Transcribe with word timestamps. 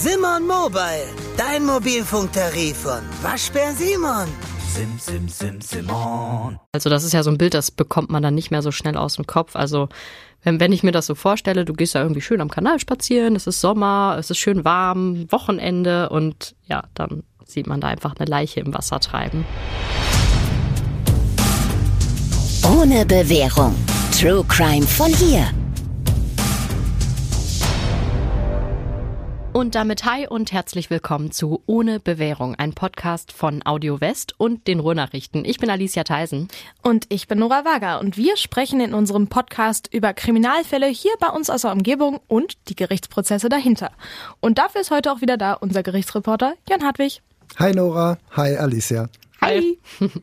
Simon 0.00 0.46
Mobile, 0.46 1.08
dein 1.36 1.66
Mobilfunktarif 1.66 2.76
von 2.76 3.00
Waschbär 3.20 3.72
Simon. 3.72 4.28
Sim, 4.72 4.96
sim, 4.96 5.28
sim, 5.28 5.60
Simon. 5.60 6.56
Also 6.70 6.88
das 6.88 7.02
ist 7.02 7.14
ja 7.14 7.24
so 7.24 7.30
ein 7.30 7.36
Bild, 7.36 7.52
das 7.52 7.72
bekommt 7.72 8.08
man 8.08 8.22
dann 8.22 8.36
nicht 8.36 8.52
mehr 8.52 8.62
so 8.62 8.70
schnell 8.70 8.96
aus 8.96 9.16
dem 9.16 9.26
Kopf. 9.26 9.56
Also 9.56 9.88
wenn, 10.44 10.60
wenn 10.60 10.70
ich 10.70 10.84
mir 10.84 10.92
das 10.92 11.06
so 11.06 11.16
vorstelle, 11.16 11.64
du 11.64 11.72
gehst 11.72 11.96
da 11.96 12.02
irgendwie 12.02 12.20
schön 12.20 12.40
am 12.40 12.48
Kanal 12.48 12.78
spazieren, 12.78 13.34
es 13.34 13.48
ist 13.48 13.60
Sommer, 13.60 14.14
es 14.20 14.30
ist 14.30 14.38
schön 14.38 14.64
warm, 14.64 15.26
Wochenende 15.32 16.10
und 16.10 16.54
ja, 16.66 16.84
dann 16.94 17.24
sieht 17.44 17.66
man 17.66 17.80
da 17.80 17.88
einfach 17.88 18.14
eine 18.16 18.30
Leiche 18.30 18.60
im 18.60 18.72
Wasser 18.72 19.00
treiben. 19.00 19.44
Ohne 22.62 23.04
Bewährung. 23.04 23.74
True 24.16 24.44
Crime 24.46 24.86
von 24.86 25.12
hier. 25.12 25.48
Und 29.52 29.74
damit 29.74 30.04
hi 30.04 30.26
und 30.28 30.52
herzlich 30.52 30.90
willkommen 30.90 31.32
zu 31.32 31.62
Ohne 31.66 32.00
Bewährung, 32.00 32.54
ein 32.54 32.74
Podcast 32.74 33.32
von 33.32 33.64
Audio 33.64 34.00
West 34.00 34.34
und 34.38 34.66
den 34.66 34.78
Ruhrnachrichten. 34.78 35.44
Ich 35.44 35.58
bin 35.58 35.70
Alicia 35.70 36.04
Theisen. 36.04 36.48
Und 36.82 37.06
ich 37.08 37.26
bin 37.26 37.38
Nora 37.38 37.64
Wager 37.64 37.98
und 37.98 38.16
wir 38.16 38.36
sprechen 38.36 38.80
in 38.80 38.94
unserem 38.94 39.28
Podcast 39.28 39.88
über 39.92 40.12
Kriminalfälle 40.12 40.86
hier 40.86 41.12
bei 41.18 41.28
uns 41.28 41.50
aus 41.50 41.62
der 41.62 41.72
Umgebung 41.72 42.20
und 42.28 42.56
die 42.68 42.76
Gerichtsprozesse 42.76 43.48
dahinter. 43.48 43.90
Und 44.40 44.58
dafür 44.58 44.82
ist 44.82 44.90
heute 44.90 45.10
auch 45.10 45.22
wieder 45.22 45.38
da 45.38 45.54
unser 45.54 45.82
Gerichtsreporter 45.82 46.54
Jan 46.68 46.84
Hartwig. 46.84 47.22
Hi 47.58 47.72
Nora, 47.72 48.18
hi 48.36 48.54
Alicia. 48.54 49.08
Hi. 49.40 49.78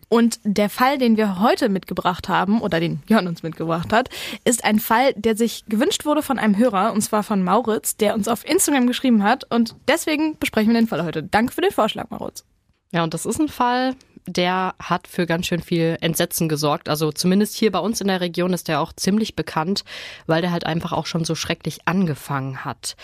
Und 0.09 0.39
der 0.43 0.69
Fall, 0.69 0.97
den 0.97 1.17
wir 1.17 1.39
heute 1.39 1.69
mitgebracht 1.69 2.27
haben, 2.29 2.61
oder 2.61 2.79
den 2.79 3.01
Jörn 3.07 3.27
uns 3.27 3.43
mitgebracht 3.43 3.93
hat, 3.93 4.09
ist 4.43 4.63
ein 4.63 4.79
Fall, 4.79 5.13
der 5.15 5.35
sich 5.35 5.65
gewünscht 5.67 6.05
wurde 6.05 6.21
von 6.21 6.37
einem 6.37 6.57
Hörer, 6.57 6.91
und 6.93 7.01
zwar 7.01 7.23
von 7.23 7.43
Mauritz, 7.43 7.95
der 7.95 8.13
uns 8.13 8.27
auf 8.27 8.45
Instagram 8.47 8.87
geschrieben 8.87 9.23
hat. 9.23 9.49
Und 9.49 9.75
deswegen 9.87 10.37
besprechen 10.37 10.73
wir 10.73 10.79
den 10.79 10.87
Fall 10.87 11.03
heute. 11.03 11.23
Danke 11.23 11.53
für 11.53 11.61
den 11.61 11.71
Vorschlag, 11.71 12.09
Mauritz. 12.09 12.43
Ja, 12.91 13.03
und 13.03 13.13
das 13.13 13.25
ist 13.25 13.39
ein 13.39 13.49
Fall, 13.49 13.95
der 14.27 14.75
hat 14.79 15.07
für 15.07 15.25
ganz 15.25 15.47
schön 15.47 15.61
viel 15.61 15.97
Entsetzen 16.01 16.49
gesorgt. 16.49 16.89
Also 16.89 17.11
zumindest 17.11 17.55
hier 17.55 17.71
bei 17.71 17.79
uns 17.79 18.01
in 18.01 18.07
der 18.07 18.21
Region 18.21 18.53
ist 18.53 18.67
der 18.67 18.81
auch 18.81 18.93
ziemlich 18.93 19.35
bekannt, 19.35 19.83
weil 20.27 20.41
der 20.41 20.51
halt 20.51 20.65
einfach 20.65 20.93
auch 20.93 21.05
schon 21.05 21.25
so 21.25 21.35
schrecklich 21.35 21.79
angefangen 21.85 22.65
hat. 22.65 22.95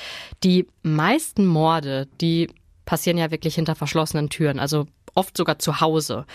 Die 0.43 0.67
meisten 0.83 1.45
Morde, 1.45 2.07
die 2.19 2.49
passieren 2.85 3.17
ja 3.17 3.31
wirklich 3.31 3.55
hinter 3.55 3.75
verschlossenen 3.75 4.29
Türen. 4.29 4.59
Also 4.59 4.87
oft 5.15 5.35
sogar 5.35 5.59
zu 5.59 5.81
Hause. 5.81 6.25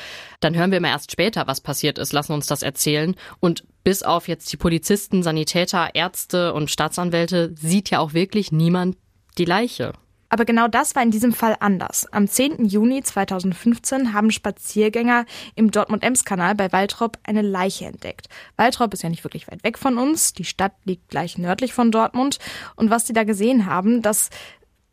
Dann 0.41 0.55
hören 0.57 0.71
wir 0.71 0.79
immer 0.79 0.89
erst 0.89 1.13
später, 1.13 1.47
was 1.47 1.61
passiert 1.61 1.99
ist, 1.99 2.13
lassen 2.13 2.33
uns 2.33 2.47
das 2.47 2.63
erzählen. 2.63 3.15
Und 3.41 3.65
bis 3.85 4.03
auf 4.03 4.29
jetzt 4.29 4.53
die 4.53 4.57
Polizisten, 4.57 5.23
Sanitäter, 5.23 5.91
Ärzte 5.95 6.53
und 6.53 6.71
Staatsanwälte 6.71 7.55
sieht 7.57 7.91
ja 7.91 8.01
auch 8.01 8.15
wirklich 8.15 8.53
niemand 8.53 8.97
die 9.39 9.45
Leiche. 9.45 9.93
Aber 10.29 10.45
genau 10.45 10.67
das 10.67 10.97
war 10.97 11.03
in 11.03 11.11
diesem 11.11 11.33
Fall 11.33 11.57
anders. 11.61 12.07
Am 12.13 12.27
10. 12.27 12.67
Juni 12.67 13.03
2015 13.03 14.13
haben 14.13 14.31
Spaziergänger 14.31 15.25
im 15.55 15.71
Dortmund-Ems-Kanal 15.71 16.55
bei 16.55 16.73
Waltrop 16.73 17.19
eine 17.23 17.43
Leiche 17.43 17.87
entdeckt. 17.87 18.29
Waltrop 18.57 18.93
ist 18.93 19.03
ja 19.03 19.09
nicht 19.09 19.25
wirklich 19.25 19.47
weit 19.49 19.63
weg 19.63 19.79
von 19.79 19.99
uns. 19.99 20.33
Die 20.33 20.45
Stadt 20.45 20.73
liegt 20.85 21.09
gleich 21.09 21.39
nördlich 21.39 21.73
von 21.73 21.93
Dortmund. 21.93 22.39
Und 22.75 22.91
was 22.91 23.07
sie 23.07 23.13
da 23.13 23.25
gesehen 23.25 23.67
haben, 23.67 24.03
das 24.03 24.31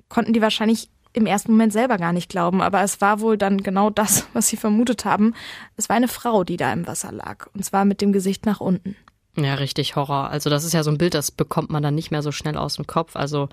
konnten 0.07 0.33
die 0.33 0.41
wahrscheinlich 0.41 0.89
im 1.13 1.25
ersten 1.25 1.51
Moment 1.51 1.71
selber 1.71 1.97
gar 1.97 2.11
nicht 2.11 2.29
glauben, 2.29 2.61
aber 2.61 2.81
es 2.81 2.99
war 2.99 3.21
wohl 3.21 3.37
dann 3.37 3.63
genau 3.63 3.89
das, 3.89 4.27
was 4.33 4.47
sie 4.47 4.57
vermutet 4.57 5.05
haben. 5.05 5.33
Es 5.77 5.89
war 5.89 5.95
eine 5.95 6.07
Frau, 6.07 6.43
die 6.43 6.57
da 6.57 6.73
im 6.73 6.87
Wasser 6.87 7.11
lag, 7.11 7.47
und 7.53 7.63
zwar 7.63 7.85
mit 7.85 8.01
dem 8.01 8.11
Gesicht 8.11 8.45
nach 8.45 8.59
unten. 8.59 8.95
Ja, 9.35 9.55
richtig 9.55 9.95
Horror. 9.95 10.29
Also 10.29 10.49
das 10.49 10.63
ist 10.63 10.73
ja 10.73 10.83
so 10.83 10.91
ein 10.91 10.97
Bild, 10.97 11.15
das 11.15 11.31
bekommt 11.31 11.71
man 11.71 11.81
dann 11.81 11.95
nicht 11.95 12.11
mehr 12.11 12.21
so 12.21 12.31
schnell 12.31 12.55
aus 12.55 12.75
dem 12.75 12.85
Kopf. 12.85 13.15
Also 13.15 13.49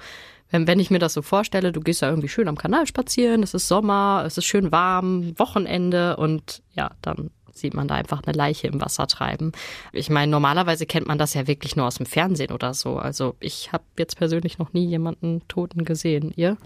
wenn, 0.50 0.66
wenn 0.66 0.80
ich 0.80 0.90
mir 0.90 0.98
das 0.98 1.14
so 1.14 1.22
vorstelle, 1.22 1.72
du 1.72 1.80
gehst 1.80 2.02
ja 2.02 2.08
irgendwie 2.08 2.28
schön 2.28 2.48
am 2.48 2.58
Kanal 2.58 2.86
spazieren, 2.86 3.42
es 3.42 3.54
ist 3.54 3.68
Sommer, 3.68 4.24
es 4.26 4.36
ist 4.36 4.44
schön 4.44 4.72
warm, 4.72 5.38
Wochenende 5.38 6.16
und 6.16 6.62
ja, 6.74 6.90
dann 7.00 7.30
sieht 7.52 7.74
man 7.74 7.88
da 7.88 7.94
einfach 7.94 8.22
eine 8.24 8.36
Leiche 8.36 8.66
im 8.68 8.80
Wasser 8.80 9.06
treiben. 9.06 9.52
Ich 9.92 10.10
meine, 10.10 10.30
normalerweise 10.30 10.86
kennt 10.86 11.06
man 11.06 11.18
das 11.18 11.34
ja 11.34 11.46
wirklich 11.46 11.76
nur 11.76 11.86
aus 11.86 11.96
dem 11.96 12.06
Fernsehen 12.06 12.52
oder 12.52 12.74
so. 12.74 12.96
Also 12.96 13.36
ich 13.40 13.72
habe 13.72 13.84
jetzt 13.98 14.16
persönlich 14.16 14.58
noch 14.58 14.72
nie 14.72 14.86
jemanden 14.86 15.42
Toten 15.48 15.84
gesehen. 15.84 16.32
Ihr? 16.36 16.56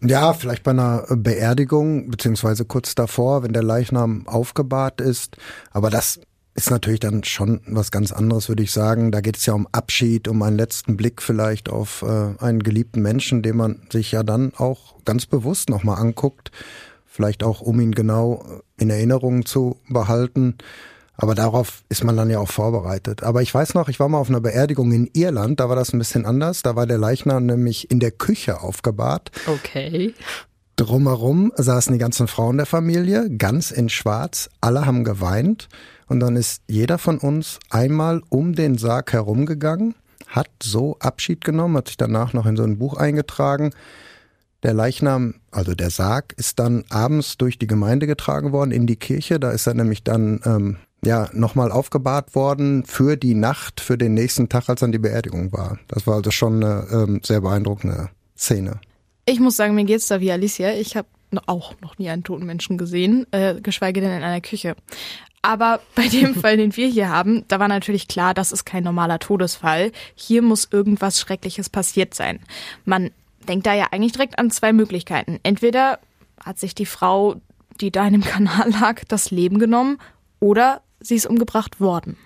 Ja, 0.00 0.32
vielleicht 0.32 0.62
bei 0.62 0.70
einer 0.70 1.04
Beerdigung, 1.08 2.10
beziehungsweise 2.10 2.64
kurz 2.64 2.94
davor, 2.94 3.42
wenn 3.42 3.52
der 3.52 3.64
Leichnam 3.64 4.28
aufgebahrt 4.28 5.00
ist. 5.00 5.36
Aber 5.72 5.90
das 5.90 6.20
ist 6.54 6.70
natürlich 6.70 7.00
dann 7.00 7.24
schon 7.24 7.60
was 7.66 7.90
ganz 7.90 8.12
anderes, 8.12 8.48
würde 8.48 8.62
ich 8.62 8.72
sagen. 8.72 9.12
Da 9.12 9.20
geht 9.20 9.36
es 9.36 9.46
ja 9.46 9.54
um 9.54 9.68
Abschied, 9.72 10.28
um 10.28 10.42
einen 10.42 10.56
letzten 10.56 10.96
Blick 10.96 11.22
vielleicht 11.22 11.68
auf 11.68 12.02
äh, 12.02 12.42
einen 12.42 12.62
geliebten 12.62 13.02
Menschen, 13.02 13.42
den 13.42 13.56
man 13.56 13.82
sich 13.92 14.12
ja 14.12 14.22
dann 14.22 14.52
auch 14.56 14.96
ganz 15.04 15.26
bewusst 15.26 15.70
nochmal 15.70 16.00
anguckt. 16.00 16.50
Vielleicht 17.06 17.42
auch, 17.42 17.60
um 17.60 17.80
ihn 17.80 17.92
genau 17.92 18.44
in 18.76 18.90
Erinnerung 18.90 19.46
zu 19.46 19.80
behalten. 19.88 20.56
Aber 21.20 21.34
darauf 21.34 21.82
ist 21.88 22.04
man 22.04 22.16
dann 22.16 22.30
ja 22.30 22.38
auch 22.38 22.48
vorbereitet. 22.48 23.24
Aber 23.24 23.42
ich 23.42 23.52
weiß 23.52 23.74
noch, 23.74 23.88
ich 23.88 23.98
war 23.98 24.08
mal 24.08 24.18
auf 24.18 24.30
einer 24.30 24.40
Beerdigung 24.40 24.92
in 24.92 25.10
Irland, 25.12 25.58
da 25.58 25.68
war 25.68 25.74
das 25.74 25.92
ein 25.92 25.98
bisschen 25.98 26.24
anders. 26.24 26.62
Da 26.62 26.76
war 26.76 26.86
der 26.86 26.96
Leichnam 26.96 27.44
nämlich 27.44 27.90
in 27.90 27.98
der 27.98 28.12
Küche 28.12 28.62
aufgebahrt. 28.62 29.32
Okay. 29.46 30.14
Drumherum 30.76 31.52
saßen 31.56 31.92
die 31.92 31.98
ganzen 31.98 32.28
Frauen 32.28 32.56
der 32.56 32.66
Familie, 32.66 33.28
ganz 33.36 33.72
in 33.72 33.88
Schwarz. 33.88 34.48
Alle 34.60 34.86
haben 34.86 35.02
geweint. 35.02 35.68
Und 36.06 36.20
dann 36.20 36.36
ist 36.36 36.62
jeder 36.68 36.98
von 36.98 37.18
uns 37.18 37.58
einmal 37.68 38.22
um 38.28 38.54
den 38.54 38.78
Sarg 38.78 39.12
herumgegangen, 39.12 39.96
hat 40.28 40.48
so 40.62 40.96
Abschied 41.00 41.44
genommen, 41.44 41.76
hat 41.76 41.88
sich 41.88 41.96
danach 41.96 42.32
noch 42.32 42.46
in 42.46 42.56
so 42.56 42.62
ein 42.62 42.78
Buch 42.78 42.96
eingetragen. 42.96 43.72
Der 44.62 44.72
Leichnam, 44.72 45.34
also 45.50 45.74
der 45.74 45.90
Sarg, 45.90 46.32
ist 46.36 46.60
dann 46.60 46.84
abends 46.90 47.38
durch 47.38 47.58
die 47.58 47.66
Gemeinde 47.66 48.06
getragen 48.06 48.52
worden 48.52 48.70
in 48.70 48.86
die 48.86 48.96
Kirche. 48.96 49.40
Da 49.40 49.50
ist 49.50 49.66
er 49.66 49.74
nämlich 49.74 50.04
dann 50.04 50.40
ähm, 50.44 50.76
ja 51.04 51.28
nochmal 51.32 51.70
aufgebahrt 51.70 52.34
worden 52.34 52.84
für 52.84 53.16
die 53.16 53.34
Nacht, 53.34 53.80
für 53.80 53.96
den 53.96 54.14
nächsten 54.14 54.48
Tag, 54.48 54.68
als 54.68 54.80
dann 54.80 54.92
die 54.92 54.98
Beerdigung 54.98 55.52
war. 55.52 55.78
Das 55.88 56.06
war 56.06 56.14
also 56.14 56.30
schon 56.30 56.62
eine 56.62 56.86
ähm, 56.90 57.20
sehr 57.22 57.40
beeindruckende 57.40 58.10
Szene. 58.36 58.80
Ich 59.24 59.40
muss 59.40 59.56
sagen, 59.56 59.74
mir 59.74 59.84
geht's 59.84 60.08
da 60.08 60.20
wie 60.20 60.32
Alicia. 60.32 60.72
Ich 60.72 60.96
habe 60.96 61.08
auch 61.46 61.74
noch 61.80 61.98
nie 61.98 62.08
einen 62.08 62.24
toten 62.24 62.46
Menschen 62.46 62.78
gesehen, 62.78 63.26
äh, 63.30 63.60
geschweige 63.60 64.00
denn 64.00 64.10
in 64.10 64.22
einer 64.22 64.40
Küche. 64.40 64.74
Aber 65.42 65.80
bei 65.94 66.08
dem 66.08 66.34
Fall, 66.34 66.56
den 66.56 66.76
wir 66.76 66.88
hier 66.88 67.10
haben, 67.10 67.44
da 67.48 67.60
war 67.60 67.68
natürlich 67.68 68.08
klar, 68.08 68.34
das 68.34 68.52
ist 68.52 68.64
kein 68.64 68.84
normaler 68.84 69.18
Todesfall. 69.18 69.92
Hier 70.14 70.42
muss 70.42 70.68
irgendwas 70.70 71.20
Schreckliches 71.20 71.68
passiert 71.68 72.14
sein. 72.14 72.40
Man 72.84 73.10
denkt 73.48 73.66
da 73.66 73.74
ja 73.74 73.88
eigentlich 73.90 74.12
direkt 74.12 74.38
an 74.38 74.50
zwei 74.50 74.72
Möglichkeiten. 74.72 75.38
Entweder 75.42 76.00
hat 76.42 76.58
sich 76.58 76.74
die 76.74 76.86
Frau, 76.86 77.36
die 77.80 77.90
da 77.90 78.06
in 78.06 78.14
dem 78.14 78.24
Kanal 78.24 78.70
lag, 78.70 79.02
das 79.08 79.30
Leben 79.30 79.58
genommen 79.58 79.98
oder 80.40 80.82
sie 81.00 81.16
ist 81.16 81.26
umgebracht 81.26 81.80
worden. 81.80 82.16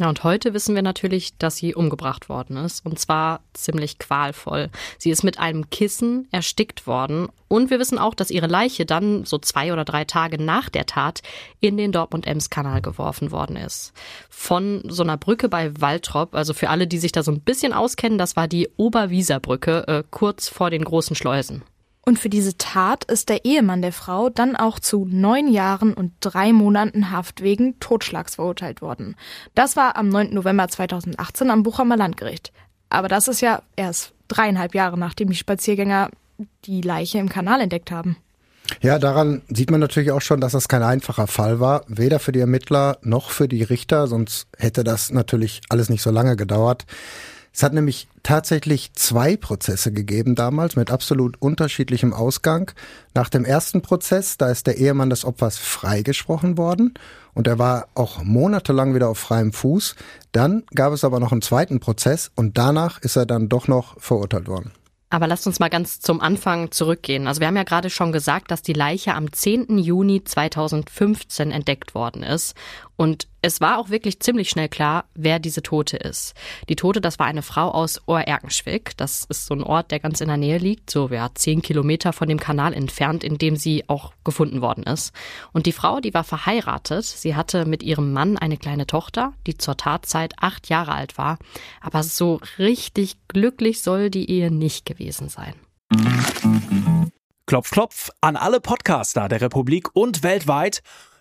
Ja, 0.00 0.08
und 0.08 0.22
heute 0.22 0.54
wissen 0.54 0.76
wir 0.76 0.82
natürlich, 0.82 1.36
dass 1.38 1.56
sie 1.56 1.74
umgebracht 1.74 2.28
worden 2.28 2.56
ist. 2.56 2.86
Und 2.86 3.00
zwar 3.00 3.40
ziemlich 3.52 3.98
qualvoll. 3.98 4.70
Sie 4.96 5.10
ist 5.10 5.24
mit 5.24 5.40
einem 5.40 5.70
Kissen 5.70 6.28
erstickt 6.30 6.86
worden. 6.86 7.28
Und 7.48 7.70
wir 7.70 7.80
wissen 7.80 7.98
auch, 7.98 8.14
dass 8.14 8.30
ihre 8.30 8.46
Leiche 8.46 8.86
dann 8.86 9.24
so 9.24 9.38
zwei 9.38 9.72
oder 9.72 9.84
drei 9.84 10.04
Tage 10.04 10.40
nach 10.40 10.68
der 10.68 10.86
Tat 10.86 11.22
in 11.58 11.76
den 11.76 11.90
Dortmund-Ems-Kanal 11.90 12.80
geworfen 12.80 13.32
worden 13.32 13.56
ist. 13.56 13.92
Von 14.30 14.82
so 14.86 15.02
einer 15.02 15.16
Brücke 15.16 15.48
bei 15.48 15.72
Waltrop, 15.80 16.36
also 16.36 16.54
für 16.54 16.70
alle, 16.70 16.86
die 16.86 16.98
sich 16.98 17.10
da 17.10 17.24
so 17.24 17.32
ein 17.32 17.40
bisschen 17.40 17.72
auskennen, 17.72 18.18
das 18.18 18.36
war 18.36 18.46
die 18.46 18.68
Oberwieserbrücke, 18.76 19.88
äh, 19.88 20.04
kurz 20.12 20.48
vor 20.48 20.70
den 20.70 20.84
großen 20.84 21.16
Schleusen. 21.16 21.64
Und 22.08 22.18
für 22.18 22.30
diese 22.30 22.56
Tat 22.56 23.04
ist 23.04 23.28
der 23.28 23.44
Ehemann 23.44 23.82
der 23.82 23.92
Frau 23.92 24.30
dann 24.30 24.56
auch 24.56 24.78
zu 24.78 25.06
neun 25.10 25.46
Jahren 25.46 25.92
und 25.92 26.12
drei 26.20 26.54
Monaten 26.54 27.10
Haft 27.10 27.42
wegen 27.42 27.78
Totschlags 27.80 28.36
verurteilt 28.36 28.80
worden. 28.80 29.14
Das 29.54 29.76
war 29.76 29.94
am 29.98 30.08
9. 30.08 30.32
November 30.32 30.68
2018 30.68 31.50
am 31.50 31.62
Buchhammer 31.62 31.98
Landgericht. 31.98 32.50
Aber 32.88 33.08
das 33.08 33.28
ist 33.28 33.42
ja 33.42 33.60
erst 33.76 34.14
dreieinhalb 34.26 34.74
Jahre, 34.74 34.98
nachdem 34.98 35.28
die 35.28 35.36
Spaziergänger 35.36 36.08
die 36.64 36.80
Leiche 36.80 37.18
im 37.18 37.28
Kanal 37.28 37.60
entdeckt 37.60 37.90
haben. 37.90 38.16
Ja, 38.80 38.98
daran 38.98 39.42
sieht 39.48 39.70
man 39.70 39.80
natürlich 39.80 40.10
auch 40.10 40.22
schon, 40.22 40.40
dass 40.40 40.52
das 40.52 40.66
kein 40.66 40.82
einfacher 40.82 41.26
Fall 41.26 41.60
war, 41.60 41.84
weder 41.88 42.20
für 42.20 42.32
die 42.32 42.40
Ermittler 42.40 42.96
noch 43.02 43.28
für 43.28 43.48
die 43.48 43.64
Richter, 43.64 44.06
sonst 44.06 44.46
hätte 44.56 44.82
das 44.82 45.10
natürlich 45.10 45.60
alles 45.68 45.90
nicht 45.90 46.00
so 46.00 46.10
lange 46.10 46.36
gedauert. 46.36 46.86
Es 47.58 47.64
hat 47.64 47.72
nämlich 47.72 48.06
tatsächlich 48.22 48.92
zwei 48.92 49.36
Prozesse 49.36 49.90
gegeben 49.90 50.36
damals 50.36 50.76
mit 50.76 50.92
absolut 50.92 51.42
unterschiedlichem 51.42 52.12
Ausgang. 52.12 52.70
Nach 53.14 53.28
dem 53.28 53.44
ersten 53.44 53.82
Prozess, 53.82 54.36
da 54.36 54.48
ist 54.48 54.68
der 54.68 54.76
Ehemann 54.76 55.10
des 55.10 55.24
Opfers 55.24 55.58
freigesprochen 55.58 56.56
worden 56.56 56.94
und 57.34 57.48
er 57.48 57.58
war 57.58 57.88
auch 57.96 58.22
monatelang 58.22 58.94
wieder 58.94 59.08
auf 59.08 59.18
freiem 59.18 59.52
Fuß. 59.52 59.96
Dann 60.30 60.62
gab 60.72 60.92
es 60.92 61.02
aber 61.02 61.18
noch 61.18 61.32
einen 61.32 61.42
zweiten 61.42 61.80
Prozess 61.80 62.30
und 62.36 62.56
danach 62.56 63.02
ist 63.02 63.16
er 63.16 63.26
dann 63.26 63.48
doch 63.48 63.66
noch 63.66 64.00
verurteilt 64.00 64.46
worden. 64.46 64.70
Aber 65.10 65.26
lasst 65.26 65.46
uns 65.46 65.58
mal 65.58 65.70
ganz 65.70 66.00
zum 66.00 66.20
Anfang 66.20 66.70
zurückgehen. 66.70 67.26
Also 67.26 67.40
wir 67.40 67.48
haben 67.48 67.56
ja 67.56 67.64
gerade 67.64 67.88
schon 67.90 68.12
gesagt, 68.12 68.50
dass 68.50 68.62
die 68.62 68.74
Leiche 68.74 69.14
am 69.14 69.32
10. 69.32 69.78
Juni 69.78 70.22
2015 70.22 71.50
entdeckt 71.50 71.94
worden 71.94 72.22
ist. 72.22 72.54
Und 72.96 73.26
Es 73.40 73.60
war 73.60 73.78
auch 73.78 73.88
wirklich 73.88 74.18
ziemlich 74.18 74.50
schnell 74.50 74.68
klar, 74.68 75.04
wer 75.14 75.38
diese 75.38 75.62
Tote 75.62 75.96
ist. 75.96 76.34
Die 76.68 76.74
Tote, 76.74 77.00
das 77.00 77.20
war 77.20 77.26
eine 77.26 77.42
Frau 77.42 77.70
aus 77.70 78.00
Oerkenschwick. 78.06 78.96
Das 78.96 79.26
ist 79.28 79.46
so 79.46 79.54
ein 79.54 79.62
Ort, 79.62 79.92
der 79.92 80.00
ganz 80.00 80.20
in 80.20 80.26
der 80.26 80.36
Nähe 80.36 80.58
liegt, 80.58 80.90
so 80.90 81.08
ja, 81.08 81.30
zehn 81.34 81.62
Kilometer 81.62 82.12
von 82.12 82.28
dem 82.28 82.40
Kanal 82.40 82.74
entfernt, 82.74 83.22
in 83.22 83.38
dem 83.38 83.54
sie 83.54 83.84
auch 83.88 84.12
gefunden 84.24 84.60
worden 84.60 84.82
ist. 84.82 85.12
Und 85.52 85.66
die 85.66 85.72
Frau, 85.72 86.00
die 86.00 86.14
war 86.14 86.24
verheiratet. 86.24 87.04
Sie 87.04 87.36
hatte 87.36 87.64
mit 87.64 87.84
ihrem 87.84 88.12
Mann 88.12 88.36
eine 88.36 88.56
kleine 88.56 88.86
Tochter, 88.86 89.34
die 89.46 89.56
zur 89.56 89.76
Tatzeit 89.76 90.34
acht 90.40 90.68
Jahre 90.68 90.92
alt 90.92 91.16
war. 91.16 91.38
Aber 91.80 92.02
so 92.02 92.40
richtig 92.58 93.18
glücklich 93.28 93.82
soll 93.82 94.10
die 94.10 94.28
Ehe 94.30 94.50
nicht 94.50 94.84
gewesen 94.84 95.28
sein. 95.28 95.54
Klopf, 97.46 97.70
klopf 97.70 98.10
an 98.20 98.36
alle 98.36 98.60
Podcaster 98.60 99.28
der 99.28 99.40
Republik 99.40 99.88
und 99.94 100.22
weltweit. 100.22 100.82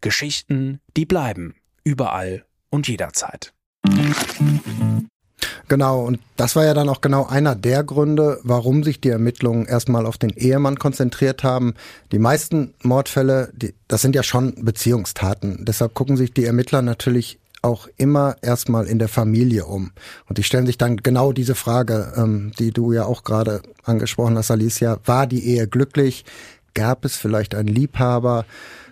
Geschichten, 0.00 0.80
die 0.96 1.06
bleiben. 1.06 1.54
Überall 1.84 2.44
und 2.70 2.88
jederzeit. 2.88 3.52
Genau, 5.68 6.04
und 6.04 6.18
das 6.36 6.56
war 6.56 6.64
ja 6.64 6.74
dann 6.74 6.88
auch 6.88 7.00
genau 7.00 7.26
einer 7.26 7.54
der 7.54 7.84
Gründe, 7.84 8.40
warum 8.42 8.82
sich 8.82 9.00
die 9.00 9.08
Ermittlungen 9.08 9.66
erstmal 9.66 10.04
auf 10.04 10.18
den 10.18 10.30
Ehemann 10.30 10.80
konzentriert 10.80 11.44
haben. 11.44 11.74
Die 12.10 12.18
meisten 12.18 12.74
Mordfälle, 12.82 13.50
die, 13.54 13.74
das 13.86 14.02
sind 14.02 14.16
ja 14.16 14.24
schon 14.24 14.64
Beziehungstaten. 14.64 15.64
Deshalb 15.64 15.94
gucken 15.94 16.16
sich 16.16 16.32
die 16.34 16.44
Ermittler 16.44 16.82
natürlich 16.82 17.38
auch 17.62 17.88
immer 17.96 18.36
erstmal 18.42 18.86
in 18.86 18.98
der 18.98 19.08
Familie 19.08 19.66
um. 19.66 19.92
Und 20.28 20.38
die 20.38 20.42
stellen 20.42 20.66
sich 20.66 20.78
dann 20.78 20.96
genau 20.96 21.32
diese 21.32 21.54
Frage, 21.54 22.14
ähm, 22.16 22.52
die 22.58 22.72
du 22.72 22.92
ja 22.92 23.04
auch 23.04 23.22
gerade 23.22 23.62
angesprochen 23.84 24.36
hast, 24.36 24.50
Alicia. 24.50 24.98
War 25.04 25.26
die 25.26 25.46
Ehe 25.46 25.68
glücklich? 25.68 26.24
Gab 26.74 27.04
es 27.04 27.16
vielleicht 27.16 27.54
einen 27.54 27.68
Liebhaber? 27.68 28.44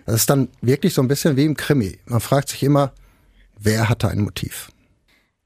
Das 0.05 0.15
ist 0.15 0.29
dann 0.29 0.49
wirklich 0.61 0.93
so 0.93 1.01
ein 1.01 1.07
bisschen 1.07 1.35
wie 1.35 1.45
im 1.45 1.55
Krimi. 1.55 1.99
Man 2.05 2.19
fragt 2.19 2.49
sich 2.49 2.63
immer, 2.63 2.93
wer 3.59 3.89
hatte 3.89 4.09
ein 4.09 4.21
Motiv? 4.21 4.71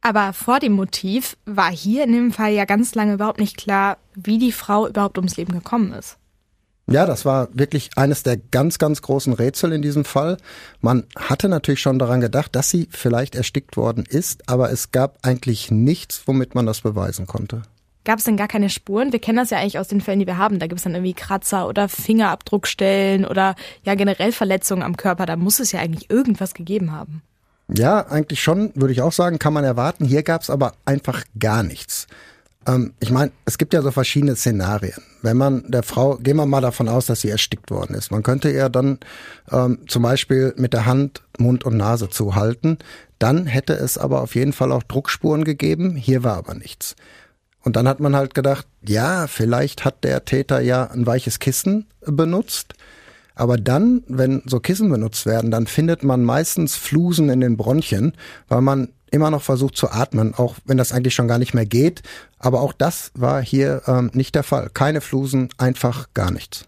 Aber 0.01 0.33
vor 0.33 0.59
dem 0.59 0.73
Motiv 0.73 1.37
war 1.45 1.71
hier 1.71 2.03
in 2.03 2.11
dem 2.11 2.31
Fall 2.31 2.51
ja 2.51 2.65
ganz 2.65 2.93
lange 2.93 3.13
überhaupt 3.13 3.39
nicht 3.39 3.57
klar, 3.57 3.97
wie 4.15 4.37
die 4.37 4.51
Frau 4.51 4.87
überhaupt 4.87 5.17
ums 5.17 5.37
Leben 5.37 5.53
gekommen 5.53 5.93
ist. 5.93 6.17
Ja, 6.87 7.05
das 7.05 7.23
war 7.23 7.47
wirklich 7.53 7.91
eines 7.95 8.23
der 8.23 8.35
ganz, 8.35 8.77
ganz 8.77 9.01
großen 9.01 9.31
Rätsel 9.31 9.71
in 9.71 9.81
diesem 9.81 10.03
Fall. 10.03 10.37
Man 10.81 11.05
hatte 11.17 11.47
natürlich 11.47 11.79
schon 11.79 11.97
daran 11.97 12.19
gedacht, 12.19 12.55
dass 12.55 12.69
sie 12.69 12.89
vielleicht 12.91 13.35
erstickt 13.35 13.77
worden 13.77 14.05
ist, 14.05 14.49
aber 14.49 14.71
es 14.71 14.91
gab 14.91 15.19
eigentlich 15.21 15.71
nichts, 15.71 16.23
womit 16.25 16.55
man 16.55 16.65
das 16.65 16.81
beweisen 16.81 17.25
konnte. 17.25 17.61
Gab 18.05 18.19
es 18.19 18.25
denn 18.25 18.37
gar 18.37 18.47
keine 18.47 18.69
Spuren? 18.69 19.11
Wir 19.13 19.19
kennen 19.19 19.37
das 19.37 19.49
ja 19.49 19.59
eigentlich 19.59 19.79
aus 19.79 19.87
den 19.87 20.01
Fällen, 20.01 20.19
die 20.19 20.27
wir 20.27 20.37
haben. 20.37 20.59
Da 20.59 20.67
gibt 20.67 20.79
es 20.79 20.83
dann 20.83 20.93
irgendwie 20.93 21.13
Kratzer 21.13 21.67
oder 21.67 21.87
Fingerabdruckstellen 21.87 23.25
oder 23.25 23.55
ja 23.83 23.95
generell 23.95 24.31
Verletzungen 24.31 24.83
am 24.83 24.97
Körper. 24.97 25.25
Da 25.25 25.35
muss 25.35 25.59
es 25.59 25.71
ja 25.71 25.79
eigentlich 25.79 26.09
irgendwas 26.09 26.53
gegeben 26.53 26.91
haben. 26.91 27.21
Ja, 27.73 28.05
eigentlich 28.07 28.41
schon, 28.41 28.71
würde 28.75 28.91
ich 28.91 29.01
auch 29.01 29.13
sagen, 29.13 29.39
kann 29.39 29.53
man 29.53 29.63
erwarten. 29.63 30.05
Hier 30.05 30.23
gab 30.23 30.41
es 30.41 30.49
aber 30.49 30.73
einfach 30.85 31.23
gar 31.39 31.63
nichts. 31.63 32.07
Ähm, 32.67 32.93
ich 32.99 33.09
meine, 33.09 33.31
es 33.45 33.57
gibt 33.57 33.73
ja 33.73 33.81
so 33.81 33.91
verschiedene 33.91 34.35
Szenarien. 34.35 35.01
Wenn 35.21 35.37
man 35.37 35.63
der 35.69 35.83
Frau, 35.83 36.17
gehen 36.17 36.37
wir 36.37 36.45
mal 36.45 36.61
davon 36.61 36.89
aus, 36.89 37.05
dass 37.05 37.21
sie 37.21 37.29
erstickt 37.29 37.71
worden 37.71 37.95
ist. 37.95 38.11
Man 38.11 38.23
könnte 38.23 38.51
ihr 38.51 38.69
dann 38.69 38.99
ähm, 39.51 39.79
zum 39.87 40.03
Beispiel 40.03 40.53
mit 40.57 40.73
der 40.73 40.85
Hand 40.85 41.23
Mund 41.37 41.63
und 41.63 41.77
Nase 41.77 42.09
zuhalten. 42.09 42.77
Dann 43.19 43.45
hätte 43.45 43.73
es 43.73 43.97
aber 43.97 44.21
auf 44.21 44.35
jeden 44.35 44.53
Fall 44.53 44.71
auch 44.71 44.83
Druckspuren 44.83 45.43
gegeben. 45.43 45.95
Hier 45.95 46.23
war 46.23 46.37
aber 46.37 46.53
nichts. 46.53 46.95
Und 47.63 47.75
dann 47.75 47.87
hat 47.87 47.99
man 47.99 48.15
halt 48.15 48.33
gedacht, 48.33 48.67
ja, 48.85 49.27
vielleicht 49.27 49.85
hat 49.85 50.03
der 50.03 50.25
Täter 50.25 50.59
ja 50.59 50.85
ein 50.91 51.05
weiches 51.05 51.39
Kissen 51.39 51.87
benutzt. 52.01 52.73
Aber 53.35 53.57
dann, 53.57 54.03
wenn 54.07 54.43
so 54.45 54.59
Kissen 54.59 54.89
benutzt 54.89 55.25
werden, 55.25 55.49
dann 55.49 55.65
findet 55.65 56.03
man 56.03 56.23
meistens 56.23 56.75
Flusen 56.75 57.29
in 57.29 57.39
den 57.39 57.57
Bronchien, 57.57 58.13
weil 58.47 58.61
man 58.61 58.89
immer 59.11 59.29
noch 59.29 59.41
versucht 59.41 59.77
zu 59.77 59.91
atmen, 59.91 60.33
auch 60.35 60.55
wenn 60.65 60.77
das 60.77 60.91
eigentlich 60.91 61.15
schon 61.15 61.27
gar 61.27 61.37
nicht 61.37 61.53
mehr 61.53 61.65
geht. 61.65 62.01
Aber 62.39 62.61
auch 62.61 62.73
das 62.73 63.11
war 63.15 63.41
hier 63.41 63.81
ähm, 63.87 64.11
nicht 64.13 64.35
der 64.35 64.43
Fall. 64.43 64.69
Keine 64.73 65.01
Flusen, 65.01 65.49
einfach 65.57 66.07
gar 66.13 66.31
nichts. 66.31 66.65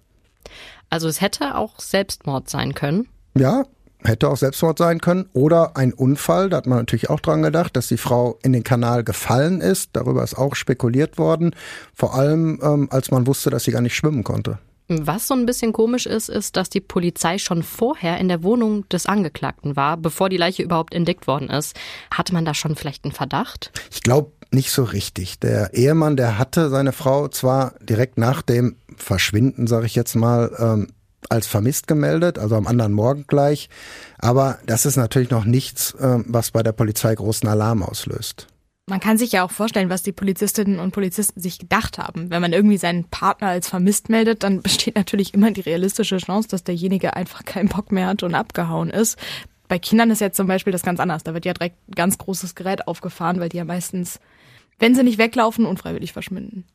Also 0.90 1.08
es 1.08 1.22
hätte 1.22 1.56
auch 1.56 1.80
Selbstmord 1.80 2.50
sein 2.50 2.74
können. 2.74 3.08
Ja, 3.36 3.66
hätte 4.06 4.30
auch 4.30 4.38
Selbstmord 4.38 4.78
sein 4.78 5.00
können 5.00 5.30
oder 5.34 5.78
ein 5.78 5.94
Unfall. 5.94 6.50
Da 6.50 6.58
hat 6.58 6.68
man 6.68 6.80
natürlich 6.80 7.10
auch 7.10 7.20
dran 7.20 7.42
gedacht, 7.42 7.76
dass 7.76 7.88
die 7.88 7.98
Frau 7.98 8.40
in 8.44 8.54
den 8.54 8.64
Kanal 8.64 9.04
gefallen 9.04 9.62
ist. 9.62 9.92
Darüber 9.94 10.24
ist 10.24 10.38
auch 10.38 10.56
spekuliert 10.56 11.18
worden. 11.18 11.56
Vor 11.94 12.16
allem, 12.16 12.60
ähm, 12.62 12.88
als 12.92 13.12
man 13.12 13.28
wusste, 13.28 13.50
dass 13.50 13.64
sie 13.64 13.72
gar 13.72 13.82
nicht 13.82 13.96
schwimmen 13.96 14.24
konnte. 14.24 14.60
Was 14.88 15.28
so 15.28 15.34
ein 15.34 15.48
bisschen 15.48 15.74
komisch 15.74 16.06
ist, 16.06 16.30
ist, 16.30 16.56
dass 16.58 16.70
die 16.70 16.82
Polizei 16.82 17.40
schon 17.40 17.64
vorher 17.64 18.20
in 18.20 18.28
der 18.28 18.44
Wohnung 18.44 18.88
des 18.90 19.08
Angeklagten 19.08 19.76
war, 19.76 19.98
bevor 19.98 20.30
die 20.30 20.38
Leiche 20.38 20.62
überhaupt 20.62 20.94
entdeckt 20.94 21.26
worden 21.26 21.50
ist. 21.50 21.76
Hatte 22.12 22.34
man 22.34 22.46
da 22.46 22.54
schon 22.54 22.76
vielleicht 22.76 23.04
einen 23.04 23.14
Verdacht? 23.14 23.72
Ich 23.92 24.02
glaube 24.02 24.32
nicht 24.52 24.72
so 24.72 24.84
richtig. 24.84 25.40
Der 25.40 25.74
Ehemann, 25.74 26.18
der 26.18 26.38
hatte 26.38 26.70
seine 26.70 26.92
Frau 26.92 27.28
zwar 27.30 27.74
direkt 27.82 28.20
nach 28.20 28.44
dem 28.44 28.76
Verschwinden, 28.96 29.66
sage 29.66 29.88
ich 29.88 29.96
jetzt 29.96 30.16
mal, 30.16 30.56
ähm, 30.60 30.88
als 31.30 31.48
vermisst 31.48 31.88
gemeldet, 31.88 32.40
also 32.40 32.56
am 32.56 32.68
anderen 32.68 32.94
Morgen 32.94 33.26
gleich. 33.28 33.70
Aber 34.18 34.60
das 34.66 34.86
ist 34.86 34.96
natürlich 34.96 35.30
noch 35.30 35.46
nichts, 35.46 35.94
äh, 35.96 36.20
was 36.26 36.52
bei 36.52 36.64
der 36.64 36.72
Polizei 36.72 37.14
großen 37.14 37.48
Alarm 37.48 37.84
auslöst. 37.84 38.48
Man 38.88 39.00
kann 39.00 39.18
sich 39.18 39.32
ja 39.32 39.44
auch 39.44 39.50
vorstellen, 39.50 39.90
was 39.90 40.04
die 40.04 40.12
Polizistinnen 40.12 40.80
und 40.80 40.92
Polizisten 40.92 41.40
sich 41.40 41.58
gedacht 41.58 41.98
haben. 41.98 42.30
Wenn 42.30 42.42
man 42.42 42.54
irgendwie 42.54 42.78
seinen 42.78 43.06
Partner 43.06 43.48
als 43.48 43.68
vermisst 43.68 44.10
meldet, 44.10 44.44
dann 44.44 44.62
besteht 44.64 44.96
natürlich 44.96 45.34
immer 45.34 45.52
die 45.52 45.62
realistische 45.62 46.18
Chance, 46.18 46.50
dass 46.50 46.64
derjenige 46.64 47.16
einfach 47.16 47.44
keinen 47.46 47.70
Bock 47.70 47.92
mehr 47.92 48.08
hat 48.08 48.22
und 48.22 48.36
abgehauen 48.36 48.92
ist. 48.92 49.18
Bei 49.68 49.80
Kindern 49.80 50.12
ist 50.12 50.22
jetzt 50.22 50.38
zum 50.38 50.46
Beispiel 50.46 50.72
das 50.72 50.84
ganz 50.84 51.00
anders. 51.00 51.24
Da 51.24 51.34
wird 51.34 51.46
ja 51.46 51.54
direkt 51.54 51.78
ein 51.90 51.96
ganz 51.96 52.20
großes 52.20 52.54
Gerät 52.54 52.88
aufgefahren, 52.88 53.40
weil 53.40 53.50
die 53.50 53.58
ja 53.58 53.66
meistens, 53.66 54.20
wenn 54.78 54.94
sie 54.94 55.02
nicht 55.02 55.18
weglaufen, 55.18 55.66
unfreiwillig 55.66 56.14
verschwinden. 56.14 56.66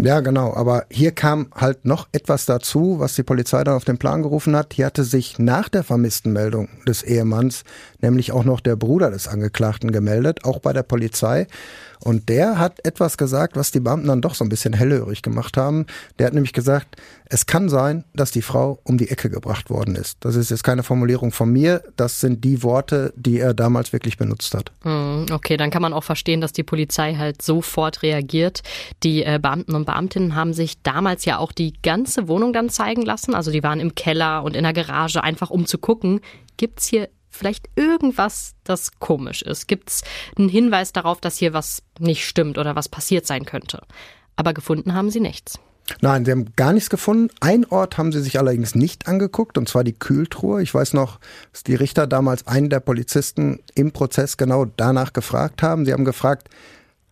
Ja, 0.00 0.20
genau. 0.20 0.54
Aber 0.54 0.86
hier 0.90 1.10
kam 1.10 1.48
halt 1.56 1.84
noch 1.84 2.06
etwas 2.12 2.46
dazu, 2.46 3.00
was 3.00 3.16
die 3.16 3.24
Polizei 3.24 3.64
dann 3.64 3.74
auf 3.74 3.84
den 3.84 3.98
Plan 3.98 4.22
gerufen 4.22 4.54
hat. 4.54 4.74
Hier 4.74 4.86
hatte 4.86 5.02
sich 5.02 5.40
nach 5.40 5.68
der 5.68 5.82
vermissten 5.82 6.32
Meldung 6.32 6.68
des 6.86 7.02
Ehemanns 7.02 7.64
nämlich 8.00 8.30
auch 8.30 8.44
noch 8.44 8.60
der 8.60 8.76
Bruder 8.76 9.10
des 9.10 9.26
Angeklagten 9.26 9.90
gemeldet, 9.90 10.44
auch 10.44 10.60
bei 10.60 10.72
der 10.72 10.84
Polizei. 10.84 11.48
Und 12.04 12.28
der 12.28 12.58
hat 12.58 12.84
etwas 12.84 13.16
gesagt, 13.16 13.56
was 13.56 13.70
die 13.70 13.80
Beamten 13.80 14.08
dann 14.08 14.20
doch 14.20 14.34
so 14.34 14.44
ein 14.44 14.48
bisschen 14.48 14.72
hellhörig 14.72 15.22
gemacht 15.22 15.56
haben. 15.56 15.86
Der 16.18 16.26
hat 16.26 16.34
nämlich 16.34 16.52
gesagt, 16.52 16.96
es 17.30 17.46
kann 17.46 17.68
sein, 17.68 18.04
dass 18.14 18.30
die 18.30 18.42
Frau 18.42 18.78
um 18.84 18.96
die 18.98 19.10
Ecke 19.10 19.28
gebracht 19.28 19.68
worden 19.68 19.96
ist. 19.96 20.16
Das 20.20 20.34
ist 20.34 20.50
jetzt 20.50 20.64
keine 20.64 20.82
Formulierung 20.82 21.30
von 21.30 21.50
mir, 21.50 21.82
das 21.96 22.20
sind 22.20 22.44
die 22.44 22.62
Worte, 22.62 23.12
die 23.16 23.38
er 23.38 23.52
damals 23.52 23.92
wirklich 23.92 24.16
benutzt 24.16 24.54
hat. 24.54 24.72
Hm, 24.82 25.26
okay, 25.32 25.56
dann 25.56 25.70
kann 25.70 25.82
man 25.82 25.92
auch 25.92 26.04
verstehen, 26.04 26.40
dass 26.40 26.52
die 26.52 26.62
Polizei 26.62 27.16
halt 27.16 27.42
sofort 27.42 28.02
reagiert. 28.02 28.62
Die 29.02 29.22
äh, 29.22 29.38
Beamten 29.40 29.74
und 29.74 29.84
Beamtinnen 29.84 30.34
haben 30.34 30.54
sich 30.54 30.82
damals 30.82 31.24
ja 31.24 31.38
auch 31.38 31.52
die 31.52 31.74
ganze 31.82 32.28
Wohnung 32.28 32.52
dann 32.52 32.70
zeigen 32.70 33.02
lassen. 33.02 33.34
Also 33.34 33.50
die 33.50 33.62
waren 33.62 33.80
im 33.80 33.94
Keller 33.94 34.42
und 34.42 34.56
in 34.56 34.62
der 34.62 34.72
Garage, 34.72 35.22
einfach 35.22 35.50
um 35.50 35.66
zu 35.66 35.78
gucken, 35.78 36.20
gibt's 36.56 36.86
hier 36.86 37.08
vielleicht 37.30 37.68
irgendwas, 37.76 38.54
das 38.64 38.98
komisch 38.98 39.42
ist? 39.42 39.68
Gibt 39.68 39.90
es 39.90 40.02
einen 40.36 40.48
Hinweis 40.48 40.92
darauf, 40.92 41.20
dass 41.20 41.36
hier 41.36 41.52
was 41.52 41.82
nicht 41.98 42.26
stimmt 42.26 42.58
oder 42.58 42.76
was 42.76 42.88
passiert 42.88 43.26
sein 43.26 43.44
könnte? 43.44 43.82
Aber 44.36 44.54
gefunden 44.54 44.94
haben 44.94 45.10
sie 45.10 45.20
nichts. 45.20 45.58
Nein, 46.00 46.24
sie 46.24 46.30
haben 46.30 46.52
gar 46.54 46.72
nichts 46.72 46.90
gefunden. 46.90 47.30
Ein 47.40 47.64
Ort 47.64 47.98
haben 47.98 48.12
sie 48.12 48.20
sich 48.20 48.38
allerdings 48.38 48.74
nicht 48.74 49.08
angeguckt, 49.08 49.58
und 49.58 49.68
zwar 49.68 49.84
die 49.84 49.98
Kühltruhe. 49.98 50.62
Ich 50.62 50.74
weiß 50.74 50.92
noch, 50.92 51.18
dass 51.52 51.64
die 51.64 51.74
Richter 51.74 52.06
damals 52.06 52.46
einen 52.46 52.68
der 52.68 52.80
Polizisten 52.80 53.60
im 53.74 53.92
Prozess 53.92 54.36
genau 54.36 54.64
danach 54.64 55.12
gefragt 55.12 55.62
haben. 55.62 55.86
Sie 55.86 55.92
haben 55.92 56.04
gefragt, 56.04 56.50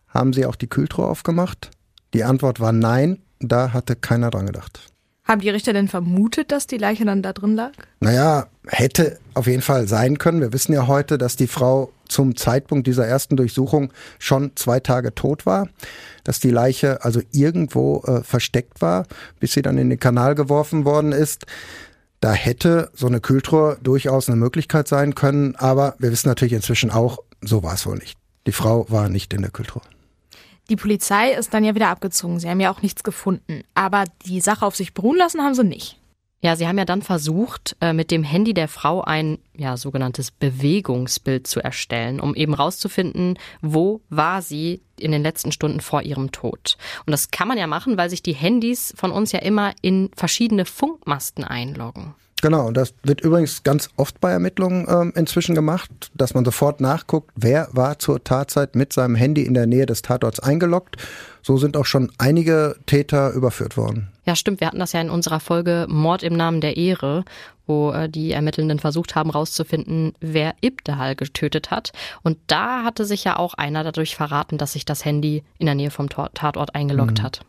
haben 0.07 0.33
sie 0.33 0.45
auch 0.45 0.55
die 0.55 0.67
Kühltruhe 0.67 1.07
aufgemacht? 1.07 1.71
Die 2.13 2.23
Antwort 2.23 2.59
war 2.59 2.71
nein, 2.71 3.21
da 3.39 3.73
hatte 3.73 3.95
keiner 3.95 4.29
dran 4.29 4.45
gedacht. 4.45 4.79
Haben 5.27 5.41
die 5.41 5.49
Richter 5.49 5.73
denn 5.73 5.89
vermutet, 5.89 6.51
dass 6.51 6.67
die 6.67 6.77
Leiche 6.77 7.03
dann 7.03 7.21
da 7.21 7.33
drin 7.33 7.55
lag? 7.55 7.73
Naja, 7.99 8.47
hätte 8.67 9.19
auf 9.33 9.47
jeden 9.47 9.61
Fall 9.61 9.87
sein 9.87 10.17
können. 10.17 10.39
Wir 10.39 10.53
wissen 10.53 10.71
ja 10.71 10.87
heute, 10.87 11.17
dass 11.17 11.35
die 11.35 11.47
Frau 11.47 11.91
zum 12.07 12.37
Zeitpunkt 12.37 12.87
dieser 12.87 13.05
ersten 13.05 13.35
Durchsuchung 13.35 13.91
schon 14.19 14.51
zwei 14.55 14.79
Tage 14.79 15.13
tot 15.13 15.45
war, 15.45 15.67
dass 16.23 16.39
die 16.39 16.49
Leiche 16.49 17.03
also 17.03 17.21
irgendwo 17.31 18.03
äh, 18.03 18.23
versteckt 18.23 18.81
war, 18.81 19.05
bis 19.41 19.51
sie 19.51 19.61
dann 19.61 19.77
in 19.77 19.89
den 19.89 19.99
Kanal 19.99 20.33
geworfen 20.33 20.85
worden 20.85 21.11
ist. 21.11 21.45
Da 22.21 22.31
hätte 22.31 22.89
so 22.93 23.07
eine 23.07 23.19
Kühltruhe 23.19 23.77
durchaus 23.83 24.29
eine 24.29 24.37
Möglichkeit 24.37 24.87
sein 24.87 25.13
können, 25.13 25.55
aber 25.57 25.95
wir 25.99 26.11
wissen 26.11 26.29
natürlich 26.29 26.53
inzwischen 26.53 26.89
auch, 26.89 27.19
so 27.41 27.63
war 27.63 27.73
es 27.73 27.85
wohl 27.85 27.97
nicht. 27.97 28.17
Die 28.47 28.53
Frau 28.53 28.89
war 28.89 29.09
nicht 29.09 29.33
in 29.33 29.41
der 29.41 29.51
Kühltruhe. 29.51 29.83
Die 30.69 30.75
Polizei 30.75 31.31
ist 31.31 31.53
dann 31.53 31.63
ja 31.63 31.75
wieder 31.75 31.89
abgezogen. 31.89 32.39
Sie 32.39 32.49
haben 32.49 32.59
ja 32.59 32.71
auch 32.71 32.81
nichts 32.81 33.03
gefunden. 33.03 33.63
Aber 33.73 34.03
die 34.25 34.41
Sache 34.41 34.65
auf 34.65 34.75
sich 34.75 34.93
beruhen 34.93 35.17
lassen 35.17 35.41
haben 35.41 35.53
sie 35.53 35.63
nicht. 35.63 35.97
Ja, 36.39 36.55
sie 36.55 36.67
haben 36.67 36.77
ja 36.77 36.85
dann 36.85 37.01
versucht, 37.01 37.75
äh, 37.81 37.93
mit 37.93 38.11
dem 38.11 38.23
Handy 38.23 38.53
der 38.53 38.67
Frau 38.67 39.01
ein 39.01 39.39
ja, 39.55 39.75
sogenanntes 39.75 40.29
Bewegungsbild 40.29 41.47
zu 41.47 41.59
erstellen, 41.61 42.19
um 42.19 42.35
eben 42.35 42.53
rauszufinden, 42.53 43.39
wo 43.61 44.01
war 44.09 44.43
sie 44.43 44.81
in 44.99 45.11
den 45.11 45.23
letzten 45.23 45.51
Stunden 45.51 45.81
vor 45.81 46.03
ihrem 46.03 46.31
Tod. 46.31 46.77
Und 47.05 47.11
das 47.11 47.31
kann 47.31 47.47
man 47.47 47.57
ja 47.57 47.65
machen, 47.65 47.97
weil 47.97 48.11
sich 48.11 48.21
die 48.21 48.35
Handys 48.35 48.93
von 48.95 49.11
uns 49.11 49.31
ja 49.31 49.39
immer 49.39 49.73
in 49.81 50.11
verschiedene 50.15 50.65
Funkmasten 50.65 51.43
einloggen. 51.43 52.13
Genau, 52.41 52.67
und 52.67 52.77
das 52.77 52.93
wird 53.03 53.21
übrigens 53.21 53.63
ganz 53.63 53.89
oft 53.97 54.21
bei 54.21 54.31
Ermittlungen 54.31 54.85
ähm, 54.87 55.11
inzwischen 55.15 55.55
gemacht, 55.55 56.11
dass 56.13 56.35
man 56.35 56.45
sofort 56.45 56.81
nachguckt, 56.81 57.31
wer 57.35 57.67
war 57.71 57.97
zur 57.97 58.23
Tatzeit 58.23 58.75
mit 58.75 58.93
seinem 58.93 59.15
Handy 59.15 59.41
in 59.41 59.55
der 59.55 59.65
Nähe 59.65 59.87
des 59.87 60.03
Tatorts 60.03 60.39
eingeloggt. 60.39 60.97
So 61.41 61.57
sind 61.57 61.75
auch 61.75 61.85
schon 61.85 62.11
einige 62.19 62.75
Täter 62.85 63.31
überführt 63.31 63.75
worden. 63.75 64.09
Ja, 64.25 64.35
stimmt. 64.35 64.59
Wir 64.59 64.67
hatten 64.67 64.79
das 64.79 64.93
ja 64.93 65.01
in 65.01 65.09
unserer 65.09 65.39
Folge 65.39 65.87
Mord 65.89 66.21
im 66.21 66.33
Namen 66.33 66.61
der 66.61 66.77
Ehre, 66.77 67.25
wo 67.65 67.91
äh, 67.91 68.07
die 68.07 68.31
Ermittelnden 68.33 68.77
versucht 68.77 69.15
haben, 69.15 69.31
rauszufinden, 69.31 70.13
wer 70.19 70.53
Ibdehal 70.61 71.15
getötet 71.15 71.71
hat. 71.71 71.91
Und 72.21 72.37
da 72.45 72.83
hatte 72.83 73.05
sich 73.05 73.23
ja 73.23 73.37
auch 73.37 73.55
einer 73.55 73.83
dadurch 73.83 74.15
verraten, 74.15 74.59
dass 74.59 74.73
sich 74.73 74.85
das 74.85 75.05
Handy 75.05 75.43
in 75.57 75.65
der 75.65 75.75
Nähe 75.75 75.91
vom 75.91 76.09
Tatort 76.09 76.75
eingeloggt 76.75 77.19
mhm. 77.19 77.23
hat. 77.23 77.41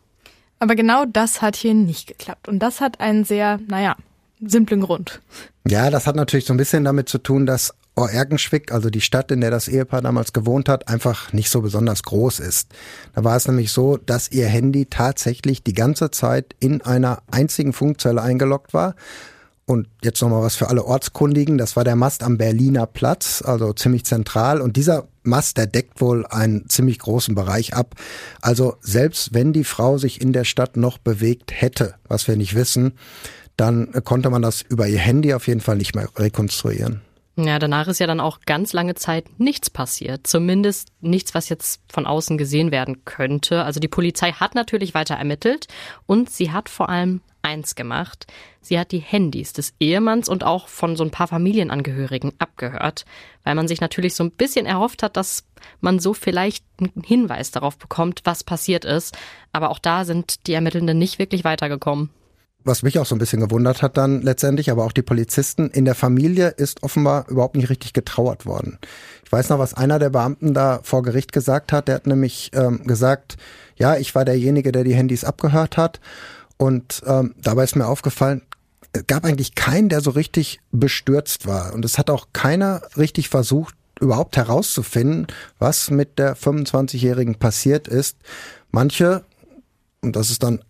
Aber 0.61 0.75
genau 0.75 1.05
das 1.05 1.43
hat 1.43 1.57
hier 1.57 1.75
nicht 1.75 2.07
geklappt. 2.07 2.49
Und 2.49 2.61
das 2.61 2.81
hat 2.81 3.01
einen 3.01 3.25
sehr, 3.25 3.61
naja, 3.69 3.97
simplen 4.45 4.81
Grund. 4.81 5.21
Ja, 5.67 5.91
das 5.91 6.07
hat 6.07 6.17
natürlich 6.17 6.47
so 6.47 6.55
ein 6.55 6.59
bisschen 6.59 6.85
damit 6.85 7.09
zu 7.09 7.19
tun, 7.19 7.47
dass 7.47 7.75
Oerkenschwick, 7.99 8.73
also 8.73 8.91
die 8.91 9.01
Stadt, 9.01 9.31
in 9.33 9.41
der 9.41 9.51
das 9.51 9.69
Ehepaar 9.69 10.03
damals 10.03 10.33
gewohnt 10.33 10.69
hat, 10.69 10.89
einfach 10.89 11.33
nicht 11.33 11.51
so 11.51 11.61
besonders 11.61 12.05
groß 12.05 12.39
ist. 12.39 12.69
Da 13.15 13.25
war 13.25 13.37
es 13.37 13.49
nämlich 13.49 13.73
so, 13.73 13.97
dass 13.97 14.31
ihr 14.31 14.47
Handy 14.47 14.87
tatsächlich 14.87 15.63
die 15.63 15.73
ganze 15.73 16.11
Zeit 16.11 16.55
in 16.61 16.81
einer 16.83 17.23
einzigen 17.31 17.73
Funkzelle 17.73 18.23
eingeloggt 18.23 18.73
war. 18.73 18.95
Und 19.67 19.87
jetzt 20.03 20.23
nochmal 20.23 20.43
was 20.43 20.57
für 20.57 20.71
alle 20.71 20.85
Ortskundigen. 20.85 21.59
Das 21.59 21.77
war 21.77 21.85
der 21.85 21.97
Mast 21.97 22.23
am 22.23 22.39
Berliner 22.39 22.87
Platz, 22.87 23.43
also 23.45 23.75
ziemlich 23.75 24.07
zentral. 24.07 24.63
Und 24.63 24.77
dieser 24.77 25.09
Mast, 25.25 25.59
der 25.59 25.67
deckt 25.67 26.01
wohl 26.01 26.25
einen 26.27 26.71
ziemlich 26.71 26.99
großen 26.99 27.35
Bereich 27.35 27.75
ab. 27.75 27.95
Also 28.41 28.77
selbst 28.81 29.35
wenn 29.35 29.53
die 29.53 29.65
Frau 29.65 29.99
sich 29.99 30.23
in 30.23 30.33
der 30.33 30.45
Stadt 30.45 30.79
noch 30.79 30.97
bewegt 30.97 31.53
hätte, 31.53 31.97
was 32.09 32.29
wir 32.29 32.37
nicht 32.37 32.55
wissen, 32.55 32.95
dann 33.59 33.93
konnte 34.05 34.31
man 34.31 34.41
das 34.41 34.63
über 34.63 34.87
ihr 34.87 34.99
Handy 34.99 35.35
auf 35.35 35.47
jeden 35.47 35.61
Fall 35.61 35.77
nicht 35.77 35.95
mehr 35.95 36.09
rekonstruieren. 36.17 37.03
Ja, 37.37 37.61
danach 37.61 37.87
ist 37.87 38.01
ja 38.01 38.09
dann 38.09 38.19
auch 38.19 38.41
ganz 38.47 38.73
lange 38.73 38.95
Zeit 38.97 39.39
nichts 39.39 39.71
passiert. 39.71 40.27
Zumindest 40.27 40.89
nichts, 41.01 41.35
was 41.35 41.49
jetzt 41.49 41.81
von 41.89 42.05
außen 42.05 42.37
gesehen 42.37 42.73
werden 42.73 43.05
könnte. 43.05 43.63
Also 43.63 43.79
die 43.79 43.87
Polizei 43.87 44.33
hat 44.33 44.57
natürlich 44.57 44.93
weiter 44.95 45.15
ermittelt 45.15 45.69
und 46.07 46.31
sie 46.31 46.51
hat 46.51 46.69
vor 46.69 46.89
allem 46.89 47.21
eins 47.43 47.77
gemacht. 47.77 48.27
Sie 48.61 48.79
hat 48.79 48.91
die 48.91 48.99
Handys 48.99 49.53
des 49.53 49.73
Ehemanns 49.79 50.29
und 50.29 50.43
auch 50.43 50.67
von 50.67 50.97
so 50.97 51.05
ein 51.05 51.13
paar 51.13 51.29
Familienangehörigen 51.29 52.33
abgehört, 52.41 53.05
weil 53.45 53.55
man 53.55 53.69
sich 53.69 53.81
natürlich 53.81 54.17
so 54.17 54.25
ein 54.25 54.33
bisschen 54.33 54.67
erhofft 54.67 55.05
hat, 55.05 55.17
dass 55.17 55.45
man 55.81 56.01
so 56.01 56.15
vielleicht 56.15 56.65
einen 56.81 57.05
Hinweis 57.05 57.53
darauf 57.53 57.79
bekommt, 57.79 58.23
was 58.25 58.43
passiert 58.43 58.85
ist. 58.85 59.17
Aber 59.53 59.71
auch 59.71 59.79
da 59.79 60.05
sind 60.05 60.47
die 60.49 60.55
Ermittelnden 60.55 60.99
nicht 60.99 61.21
wirklich 61.21 61.45
weitergekommen 61.45 62.11
was 62.65 62.83
mich 62.83 62.99
auch 62.99 63.07
so 63.07 63.15
ein 63.15 63.19
bisschen 63.19 63.41
gewundert 63.41 63.83
hat 63.83 63.97
dann 63.97 64.23
letztendlich, 64.23 64.71
aber 64.71 64.85
auch 64.85 64.93
die 64.93 65.03
Polizisten, 65.03 65.71
in 65.71 65.85
der 65.85 65.95
Familie 65.95 66.49
ist 66.49 66.83
offenbar 66.83 67.29
überhaupt 67.29 67.57
nicht 67.57 67.71
richtig 67.71 67.93
getrauert 67.93 68.47
worden. 68.47 68.79
Ich 69.25 69.33
weiß 69.33 69.49
noch, 69.51 69.59
was 69.59 69.75
einer 69.75 69.99
der 69.99 70.11
Beamten 70.11 70.55
da 70.55 70.81
vor 70.83 71.03
Gericht 71.03 71.33
gesagt 71.33 71.73
hat. 71.73 71.89
Der 71.89 71.97
hat 71.97 72.07
nämlich 72.07 72.51
ähm, 72.55 72.85
gesagt, 72.85 73.37
ja, 73.77 73.97
ich 73.97 74.15
war 74.15 74.25
derjenige, 74.25 74.73
der 74.73 74.85
die 74.85 74.95
Handys 74.95 75.25
abgehört 75.25 75.77
hat. 75.77 76.01
Und 76.57 77.03
ähm, 77.07 77.35
dabei 77.41 77.65
ist 77.65 77.77
mir 77.77 77.87
aufgefallen, 77.87 78.43
es 78.93 79.07
gab 79.07 79.25
eigentlich 79.25 79.55
keinen, 79.55 79.89
der 79.89 80.01
so 80.01 80.11
richtig 80.11 80.61
bestürzt 80.73 81.47
war. 81.47 81.73
Und 81.75 81.85
es 81.85 81.99
hat 81.99 82.11
auch 82.11 82.29
keiner 82.33 82.83
richtig 82.97 83.29
versucht, 83.29 83.75
überhaupt 84.01 84.37
herauszufinden, 84.37 85.27
was 85.59 85.91
mit 85.91 86.19
der 86.19 86.37
25-Jährigen 86.37 87.37
passiert 87.37 87.89
ist. 87.89 88.17
Manche, 88.71 89.25
und 90.01 90.17
das 90.17 90.31
ist 90.31 90.43
dann 90.43 90.61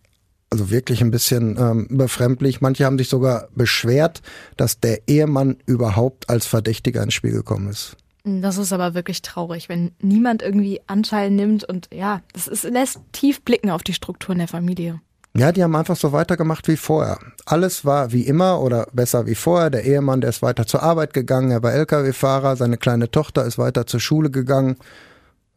also 0.50 0.71
wirklich 0.71 1.02
ein 1.02 1.11
bisschen 1.11 1.57
ähm, 1.59 1.87
befremdlich. 1.90 2.61
Manche 2.61 2.85
haben 2.85 2.99
sich 2.99 3.09
sogar 3.09 3.49
beschwert, 3.55 4.23
dass 4.57 4.81
der 4.81 5.07
Ehemann 5.07 5.57
überhaupt 5.67 6.31
als 6.31 6.47
Verdächtiger 6.47 7.02
ins 7.02 7.14
Spiel 7.14 7.33
gekommen 7.33 7.69
ist. 7.69 7.97
Das 8.25 8.59
ist 8.59 8.73
aber 8.73 8.95
wirklich 8.95 9.23
traurig, 9.23 9.69
wenn 9.69 9.93
niemand 10.00 10.43
irgendwie 10.43 10.81
Anteil 10.87 11.31
nimmt 11.31 11.64
und 11.64 11.88
ja, 11.93 12.21
das 12.33 12.47
ist, 12.47 12.64
lässt 12.64 13.00
tief 13.12 13.43
blicken 13.43 13.71
auf 13.71 13.83
die 13.83 13.95
Strukturen 13.95 14.38
der 14.38 14.49
Familie. 14.49 15.00
Ja, 15.37 15.52
die 15.52 15.62
haben 15.62 15.76
einfach 15.76 15.97
so 15.97 16.12
weitergemacht 16.12 16.67
wie 16.69 16.76
vorher. 16.76 17.19
Alles 17.47 17.85
war 17.85 18.12
wie 18.12 18.23
immer 18.23 18.61
oder 18.61 18.88
besser 18.93 19.26
wie 19.26 19.35
vorher. 19.35 19.71
Der 19.71 19.85
Ehemann, 19.85 20.21
der 20.21 20.31
ist 20.31 20.43
weiter 20.43 20.67
zur 20.67 20.83
Arbeit 20.83 21.14
gegangen, 21.14 21.50
er 21.50 21.62
war 21.62 21.73
Lkw-Fahrer, 21.73 22.57
seine 22.57 22.76
kleine 22.76 23.11
Tochter 23.11 23.45
ist 23.45 23.57
weiter 23.57 23.87
zur 23.87 24.00
Schule 24.00 24.31
gegangen. 24.31 24.76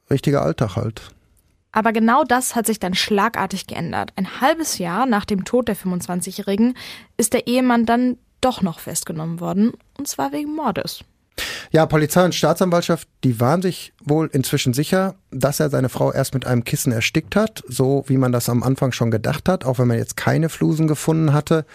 Richtiger 0.10 0.41
Alltag 0.41 0.75
halt. 0.75 1.12
Aber 1.72 1.94
genau 1.94 2.24
das 2.24 2.56
hat 2.56 2.66
sich 2.66 2.80
dann 2.80 2.94
schlagartig 2.94 3.68
geändert. 3.68 4.12
Ein 4.16 4.42
halbes 4.42 4.78
Jahr 4.78 5.06
nach 5.06 5.25
dem 5.25 5.46
Tod 5.46 5.68
der 5.68 5.78
25-Jährigen 5.78 6.75
ist 7.18 7.34
der 7.34 7.48
Ehemann 7.48 7.86
dann 7.86 8.18
doch 8.42 8.62
noch 8.62 8.80
festgenommen 8.80 9.40
worden, 9.40 9.74
und 9.98 10.08
zwar 10.08 10.32
wegen 10.32 10.56
Mordes. 10.56 11.04
Ja, 11.72 11.86
Polizei 11.86 12.25
und 12.25 12.36
Staatsanwaltschaft, 12.36 13.08
die 13.24 13.40
waren 13.40 13.62
sich 13.62 13.94
wohl 14.04 14.30
inzwischen 14.34 14.74
sicher, 14.74 15.16
dass 15.32 15.60
er 15.60 15.70
seine 15.70 15.88
Frau 15.88 16.12
erst 16.12 16.34
mit 16.34 16.46
einem 16.46 16.66
Kissen 16.66 16.92
erstickt 16.92 17.36
hat, 17.36 17.63
so 17.68 18.04
wie 18.08 18.18
man 18.18 18.34
das 18.34 18.50
am 18.50 18.63
Anfang 18.63 18.92
schon 18.92 19.12
gedacht 19.12 19.48
hat, 19.48 19.63
auch 19.63 19.80
wenn 19.80 19.88
man 19.88 19.98
jetzt 19.98 20.18
keine 20.18 20.50
Flusen 20.50 20.88
gefunden 20.88 21.32
hatte, 21.32 21.66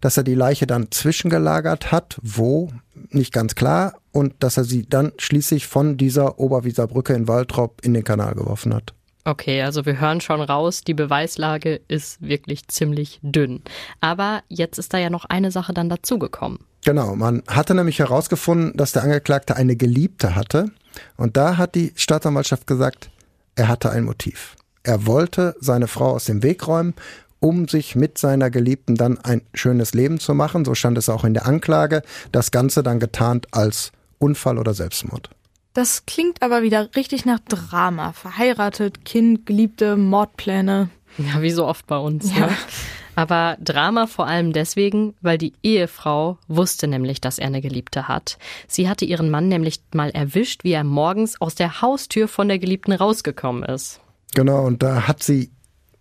dass 0.00 0.16
er 0.16 0.24
die 0.24 0.34
Leiche 0.34 0.66
dann 0.66 0.90
zwischengelagert 0.90 1.92
hat, 1.92 2.18
wo, 2.22 2.70
nicht 3.10 3.32
ganz 3.32 3.54
klar, 3.54 3.94
und 4.10 4.34
dass 4.40 4.56
er 4.56 4.64
sie 4.64 4.86
dann 4.88 5.12
schließlich 5.18 5.68
von 5.68 5.96
dieser 5.96 6.40
Oberwieser 6.40 6.88
Brücke 6.88 7.14
in 7.14 7.28
Waltrop 7.28 7.80
in 7.84 7.94
den 7.94 8.04
Kanal 8.04 8.34
geworfen 8.34 8.74
hat. 8.74 8.94
Okay, 9.26 9.62
also 9.62 9.86
wir 9.86 10.00
hören 10.00 10.20
schon 10.20 10.42
raus, 10.42 10.82
die 10.82 10.92
Beweislage 10.92 11.80
ist 11.88 12.20
wirklich 12.20 12.68
ziemlich 12.68 13.20
dünn. 13.22 13.62
Aber 14.00 14.42
jetzt 14.48 14.78
ist 14.78 14.92
da 14.92 14.98
ja 14.98 15.08
noch 15.08 15.24
eine 15.24 15.50
Sache 15.50 15.72
dann 15.72 15.88
dazugekommen. 15.88 16.58
Genau, 16.84 17.16
man 17.16 17.42
hatte 17.48 17.74
nämlich 17.74 17.98
herausgefunden, 17.98 18.76
dass 18.76 18.92
der 18.92 19.02
Angeklagte 19.02 19.56
eine 19.56 19.76
Geliebte 19.76 20.34
hatte. 20.34 20.66
Und 21.16 21.38
da 21.38 21.56
hat 21.56 21.74
die 21.74 21.94
Staatsanwaltschaft 21.96 22.66
gesagt, 22.66 23.10
er 23.56 23.68
hatte 23.68 23.90
ein 23.90 24.04
Motiv. 24.04 24.56
Er 24.82 25.06
wollte 25.06 25.56
seine 25.58 25.88
Frau 25.88 26.10
aus 26.10 26.26
dem 26.26 26.42
Weg 26.42 26.66
räumen, 26.66 26.92
um 27.40 27.66
sich 27.68 27.96
mit 27.96 28.18
seiner 28.18 28.50
Geliebten 28.50 28.94
dann 28.96 29.16
ein 29.18 29.40
schönes 29.54 29.94
Leben 29.94 30.20
zu 30.20 30.34
machen. 30.34 30.66
So 30.66 30.74
stand 30.74 30.98
es 30.98 31.08
auch 31.08 31.24
in 31.24 31.32
der 31.32 31.46
Anklage. 31.46 32.02
Das 32.32 32.50
Ganze 32.50 32.82
dann 32.82 33.00
getarnt 33.00 33.46
als 33.52 33.92
Unfall 34.18 34.58
oder 34.58 34.74
Selbstmord. 34.74 35.30
Das 35.74 36.06
klingt 36.06 36.40
aber 36.40 36.62
wieder 36.62 36.88
richtig 36.94 37.24
nach 37.24 37.40
Drama. 37.40 38.12
Verheiratet, 38.12 39.04
Kind, 39.04 39.44
Geliebte, 39.44 39.96
Mordpläne. 39.96 40.88
Ja, 41.18 41.42
wie 41.42 41.50
so 41.50 41.66
oft 41.66 41.86
bei 41.88 41.98
uns. 41.98 42.32
Ja. 42.32 42.46
Ne? 42.46 42.52
Aber 43.16 43.56
Drama 43.60 44.06
vor 44.06 44.26
allem 44.26 44.52
deswegen, 44.52 45.14
weil 45.20 45.38
die 45.38 45.52
Ehefrau 45.62 46.38
wusste 46.48 46.88
nämlich, 46.88 47.20
dass 47.20 47.38
er 47.38 47.46
eine 47.46 47.60
Geliebte 47.60 48.08
hat. 48.08 48.38
Sie 48.66 48.88
hatte 48.88 49.04
ihren 49.04 49.30
Mann 49.30 49.48
nämlich 49.48 49.80
mal 49.92 50.10
erwischt, 50.10 50.64
wie 50.64 50.72
er 50.72 50.84
morgens 50.84 51.40
aus 51.40 51.54
der 51.54 51.80
Haustür 51.80 52.28
von 52.28 52.48
der 52.48 52.58
Geliebten 52.58 52.92
rausgekommen 52.92 53.62
ist. 53.64 54.00
Genau, 54.34 54.64
und 54.64 54.82
da 54.82 55.06
hat 55.06 55.22
sie, 55.22 55.50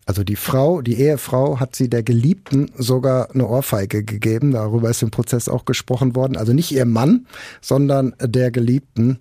also 0.06 0.24
die 0.24 0.36
Frau, 0.36 0.82
die 0.82 1.00
Ehefrau, 1.00 1.60
hat 1.60 1.75
sie 1.75 1.89
der 1.89 2.01
Geliebten 2.01 2.72
sogar 2.77 3.30
eine 3.32 3.48
Ohrfeige 3.48 4.03
gegeben. 4.03 4.51
Darüber 4.51 4.89
ist 4.89 5.03
im 5.03 5.12
Prozess 5.12 5.50
auch 5.50 5.65
gesprochen 5.65 6.15
worden. 6.15 6.36
Also 6.36 6.53
nicht 6.53 6.72
ihr 6.72 6.86
Mann, 6.86 7.27
sondern 7.62 8.15
der 8.20 8.50
Geliebten. 8.50 9.20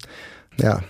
Ja. 0.59 0.83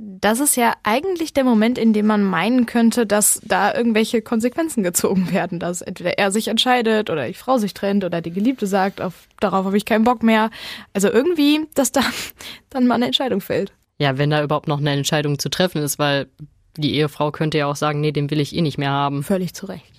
Das 0.00 0.38
ist 0.38 0.54
ja 0.56 0.74
eigentlich 0.84 1.34
der 1.34 1.42
Moment, 1.42 1.76
in 1.76 1.92
dem 1.92 2.06
man 2.06 2.22
meinen 2.22 2.66
könnte, 2.66 3.04
dass 3.04 3.40
da 3.44 3.74
irgendwelche 3.74 4.22
Konsequenzen 4.22 4.84
gezogen 4.84 5.32
werden, 5.32 5.58
dass 5.58 5.82
entweder 5.82 6.18
er 6.18 6.30
sich 6.30 6.46
entscheidet 6.46 7.10
oder 7.10 7.26
die 7.26 7.34
Frau 7.34 7.58
sich 7.58 7.74
trennt 7.74 8.04
oder 8.04 8.20
die 8.20 8.30
Geliebte 8.30 8.68
sagt, 8.68 9.00
auf, 9.00 9.26
darauf 9.40 9.66
habe 9.66 9.76
ich 9.76 9.84
keinen 9.84 10.04
Bock 10.04 10.22
mehr. 10.22 10.50
Also 10.92 11.10
irgendwie, 11.10 11.66
dass 11.74 11.90
da 11.90 12.02
dann 12.70 12.86
mal 12.86 12.94
eine 12.94 13.06
Entscheidung 13.06 13.40
fällt. 13.40 13.72
Ja, 13.98 14.18
wenn 14.18 14.30
da 14.30 14.42
überhaupt 14.42 14.68
noch 14.68 14.78
eine 14.78 14.92
Entscheidung 14.92 15.40
zu 15.40 15.48
treffen 15.48 15.82
ist, 15.82 15.98
weil 15.98 16.28
die 16.76 16.94
Ehefrau 16.94 17.32
könnte 17.32 17.58
ja 17.58 17.66
auch 17.66 17.74
sagen, 17.74 18.00
nee, 18.00 18.12
den 18.12 18.30
will 18.30 18.38
ich 18.38 18.54
eh 18.54 18.60
nicht 18.60 18.78
mehr 18.78 18.92
haben. 18.92 19.24
Völlig 19.24 19.52
zu 19.52 19.66
Recht. 19.66 19.97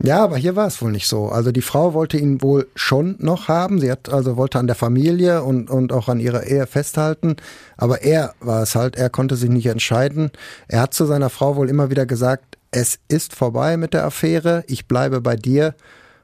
Ja, 0.00 0.22
aber 0.22 0.36
hier 0.36 0.54
war 0.54 0.68
es 0.68 0.80
wohl 0.80 0.92
nicht 0.92 1.08
so. 1.08 1.26
Also 1.26 1.50
die 1.50 1.62
Frau 1.62 1.92
wollte 1.92 2.18
ihn 2.18 2.40
wohl 2.40 2.68
schon 2.76 3.16
noch 3.18 3.48
haben. 3.48 3.80
Sie 3.80 3.90
hat 3.90 4.08
also 4.08 4.36
wollte 4.36 4.60
an 4.60 4.68
der 4.68 4.76
Familie 4.76 5.42
und, 5.42 5.70
und 5.70 5.92
auch 5.92 6.08
an 6.08 6.20
ihrer 6.20 6.44
Ehe 6.44 6.68
festhalten. 6.68 7.36
Aber 7.76 8.02
er 8.02 8.34
war 8.38 8.62
es 8.62 8.76
halt. 8.76 8.96
Er 8.96 9.10
konnte 9.10 9.34
sich 9.34 9.50
nicht 9.50 9.66
entscheiden. 9.66 10.30
Er 10.68 10.82
hat 10.82 10.94
zu 10.94 11.04
seiner 11.04 11.30
Frau 11.30 11.56
wohl 11.56 11.68
immer 11.68 11.90
wieder 11.90 12.06
gesagt, 12.06 12.58
es 12.70 13.00
ist 13.08 13.34
vorbei 13.34 13.76
mit 13.76 13.92
der 13.92 14.04
Affäre. 14.04 14.62
Ich 14.68 14.86
bleibe 14.86 15.20
bei 15.20 15.34
dir. 15.34 15.74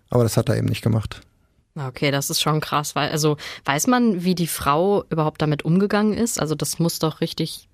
Aber 0.09 0.23
das 0.23 0.37
hat 0.37 0.49
er 0.49 0.57
eben 0.57 0.69
nicht 0.69 0.83
gemacht. 0.83 1.23
Okay, 1.77 2.13
das 2.13 2.31
ist 2.31 2.41
schon 2.41 2.61
krass, 2.61 2.95
weil 2.95 3.11
also 3.11 3.37
weiß 3.65 3.89
man, 3.89 4.23
wie 4.23 4.37
die 4.37 4.47
Frau 4.47 5.03
überhaupt 5.11 5.43
damit 5.43 5.65
umgegangen 5.65 6.13
ist? 6.13 6.41
Also 6.41 6.55
das 6.55 6.79
muss 6.79 7.01
doch 7.01 7.21
richtig 7.21 7.69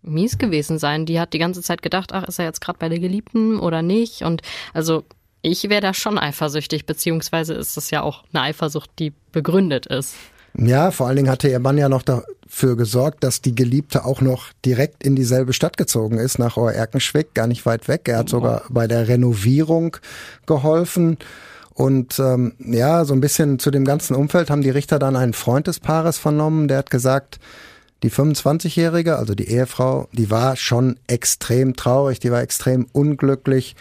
mies 0.00 0.38
gewesen 0.38 0.78
sein. 0.78 1.04
Die 1.04 1.20
hat 1.20 1.34
die 1.34 1.38
ganze 1.38 1.60
Zeit 1.60 1.82
gedacht, 1.82 2.14
ach, 2.14 2.24
ist 2.26 2.38
er 2.38 2.46
jetzt 2.46 2.62
gerade 2.62 2.78
bei 2.78 2.88
der 2.88 3.00
Geliebten 3.00 3.60
oder 3.60 3.82
nicht? 3.82 4.22
Und 4.22 4.40
also 4.72 5.04
ich 5.44 5.68
wäre 5.68 5.80
da 5.80 5.94
schon 5.94 6.18
eifersüchtig, 6.18 6.86
beziehungsweise 6.86 7.54
ist 7.54 7.76
das 7.76 7.90
ja 7.90 8.02
auch 8.02 8.24
eine 8.32 8.42
Eifersucht, 8.42 8.90
die 8.98 9.12
begründet 9.30 9.86
ist. 9.86 10.14
Ja, 10.56 10.90
vor 10.90 11.06
allen 11.06 11.16
Dingen 11.16 11.30
hatte 11.30 11.48
ihr 11.48 11.58
Mann 11.58 11.78
ja 11.78 11.88
noch 11.88 12.02
dafür 12.02 12.76
gesorgt, 12.76 13.24
dass 13.24 13.42
die 13.42 13.54
Geliebte 13.54 14.04
auch 14.04 14.20
noch 14.20 14.52
direkt 14.64 15.04
in 15.04 15.16
dieselbe 15.16 15.52
Stadt 15.52 15.76
gezogen 15.76 16.18
ist, 16.18 16.38
nach 16.38 16.56
Oerkenschwick, 16.56 17.34
gar 17.34 17.46
nicht 17.46 17.66
weit 17.66 17.88
weg. 17.88 18.08
Er 18.08 18.18
hat 18.18 18.28
sogar 18.28 18.62
bei 18.70 18.86
der 18.86 19.08
Renovierung 19.08 19.96
geholfen. 20.46 21.18
Und 21.74 22.20
ähm, 22.20 22.54
ja, 22.60 23.04
so 23.04 23.14
ein 23.14 23.20
bisschen 23.20 23.58
zu 23.58 23.72
dem 23.72 23.84
ganzen 23.84 24.14
Umfeld 24.14 24.48
haben 24.48 24.62
die 24.62 24.70
Richter 24.70 25.00
dann 25.00 25.16
einen 25.16 25.32
Freund 25.32 25.66
des 25.66 25.80
Paares 25.80 26.18
vernommen, 26.18 26.68
der 26.68 26.78
hat 26.78 26.90
gesagt, 26.90 27.40
die 28.04 28.10
25-Jährige, 28.10 29.16
also 29.16 29.34
die 29.34 29.48
Ehefrau, 29.48 30.08
die 30.12 30.30
war 30.30 30.56
schon 30.56 31.00
extrem 31.08 31.74
traurig, 31.74 32.20
die 32.20 32.30
war 32.30 32.42
extrem 32.42 32.86
unglücklich 32.92 33.74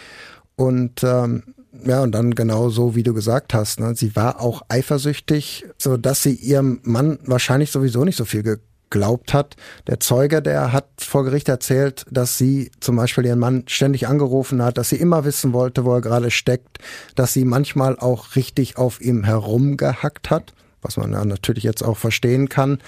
und 0.56 1.04
ähm, 1.04 1.44
ja, 1.86 2.04
und 2.04 2.12
dann 2.12 2.36
genau 2.36 2.70
so, 2.70 2.96
wie 2.96 3.04
du 3.04 3.14
gesagt 3.14 3.54
hast. 3.54 3.80
Ne? 3.80 3.96
Sie 3.96 4.16
war 4.16 4.40
auch 4.40 4.62
eifersüchtig, 4.70 5.66
so 5.78 5.98
dass 5.98 6.22
sie 6.22 6.36
ihrem 6.36 6.80
Mann 6.84 7.20
wahrscheinlich 7.26 7.72
sowieso 7.72 8.06
nicht 8.06 8.16
so 8.16 8.26
viel 8.26 8.44
geglaubt 8.44 9.34
hat. 9.34 9.56
Der 9.88 10.00
Zeuge, 10.00 10.42
der 10.44 10.72
hat 10.72 10.88
vor 11.00 11.24
Gericht 11.24 11.50
erzählt, 11.50 12.06
dass 12.12 12.38
sie 12.38 12.72
zum 12.80 12.96
Beispiel 12.96 13.26
ihren 13.26 13.40
Mann 13.40 13.64
ständig 13.68 14.08
angerufen 14.08 14.62
hat, 14.62 14.78
dass 14.78 14.90
sie 14.90 14.98
immer 14.98 15.26
wissen 15.26 15.52
wollte, 15.52 15.84
wo 15.84 15.96
er 15.96 16.02
gerade 16.02 16.30
steckt, 16.30 16.78
dass 17.16 17.34
sie 17.34 17.44
manchmal 17.44 17.98
auch 17.98 18.36
richtig 18.36 18.78
auf 18.78 19.02
ihm 19.02 19.24
herumgehackt 19.24 20.30
hat 20.30 20.54
was 20.84 20.98
man 20.98 21.14
ja 21.14 21.24
natürlich 21.24 21.64
jetzt 21.64 21.82
auch 21.82 21.98
verstehen 21.98 22.50
kann. 22.50 22.80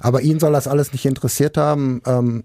Aber 0.00 0.22
ihn 0.22 0.40
soll 0.40 0.52
das 0.52 0.66
alles 0.66 0.92
nicht 0.92 1.06
interessiert 1.06 1.56
haben. 1.56 2.02
Ähm, 2.04 2.42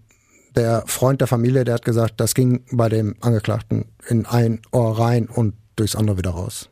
der 0.56 0.84
Freund 0.88 1.22
der 1.22 1.28
Familie, 1.28 1.64
der 1.64 1.76
hat 1.76 1.86
gesagt, 1.86 2.16
das 2.18 2.34
ging 2.34 2.64
bei 2.72 2.90
dem 2.90 3.16
Angeklagten 3.22 3.86
in 4.08 4.26
ein 4.26 4.62
Ohr 4.72 5.00
rein 5.00 5.28
und 5.28 5.54
durchs 5.76 5.96
andere 5.96 6.18
wieder 6.18 6.32
raus. 6.32 6.70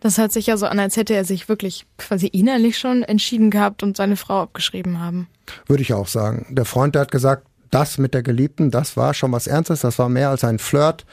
Das 0.00 0.16
hört 0.16 0.32
sich 0.32 0.46
ja 0.46 0.56
so 0.56 0.66
an, 0.66 0.78
als 0.78 0.96
hätte 0.96 1.14
er 1.14 1.24
sich 1.24 1.48
wirklich 1.48 1.86
quasi 1.98 2.26
innerlich 2.26 2.78
schon 2.78 3.02
entschieden 3.02 3.50
gehabt 3.50 3.82
und 3.82 3.96
seine 3.96 4.16
Frau 4.16 4.40
abgeschrieben 4.40 4.98
haben. 4.98 5.28
Würde 5.66 5.82
ich 5.82 5.92
auch 5.92 6.08
sagen. 6.08 6.46
Der 6.50 6.64
Freund, 6.64 6.94
der 6.94 7.02
hat 7.02 7.12
gesagt, 7.12 7.46
das 7.70 7.98
mit 7.98 8.14
der 8.14 8.22
Geliebten, 8.22 8.70
das 8.70 8.96
war 8.96 9.14
schon 9.14 9.32
was 9.32 9.46
Ernstes, 9.46 9.80
das 9.80 9.98
war 9.98 10.08
mehr 10.08 10.30
als 10.30 10.42
ein 10.42 10.58
Flirt. 10.58 11.04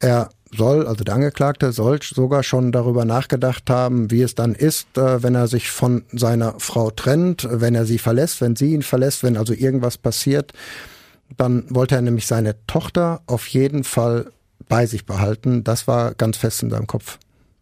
Er 0.00 0.30
soll, 0.54 0.86
also 0.86 1.04
der 1.04 1.14
Angeklagte, 1.14 1.72
soll 1.72 2.00
sogar 2.02 2.42
schon 2.42 2.72
darüber 2.72 3.04
nachgedacht 3.04 3.70
haben, 3.70 4.10
wie 4.10 4.22
es 4.22 4.34
dann 4.34 4.54
ist, 4.54 4.98
äh, 4.98 5.22
wenn 5.22 5.34
er 5.34 5.46
sich 5.46 5.70
von 5.70 6.04
seiner 6.12 6.54
Frau 6.58 6.90
trennt, 6.90 7.46
wenn 7.50 7.74
er 7.74 7.84
sie 7.84 7.98
verlässt, 7.98 8.40
wenn 8.40 8.56
sie 8.56 8.74
ihn 8.74 8.82
verlässt, 8.82 9.22
wenn 9.22 9.36
also 9.36 9.52
irgendwas 9.52 9.98
passiert. 9.98 10.52
Dann 11.36 11.64
wollte 11.68 11.94
er 11.94 12.02
nämlich 12.02 12.26
seine 12.26 12.54
Tochter 12.66 13.22
auf 13.26 13.46
jeden 13.48 13.84
Fall 13.84 14.32
bei 14.68 14.86
sich 14.86 15.06
behalten. 15.06 15.64
Das 15.64 15.86
war 15.86 16.14
ganz 16.14 16.36
fest 16.36 16.62
in 16.62 16.70
seinem 16.70 16.86
Kopf. 16.86 17.18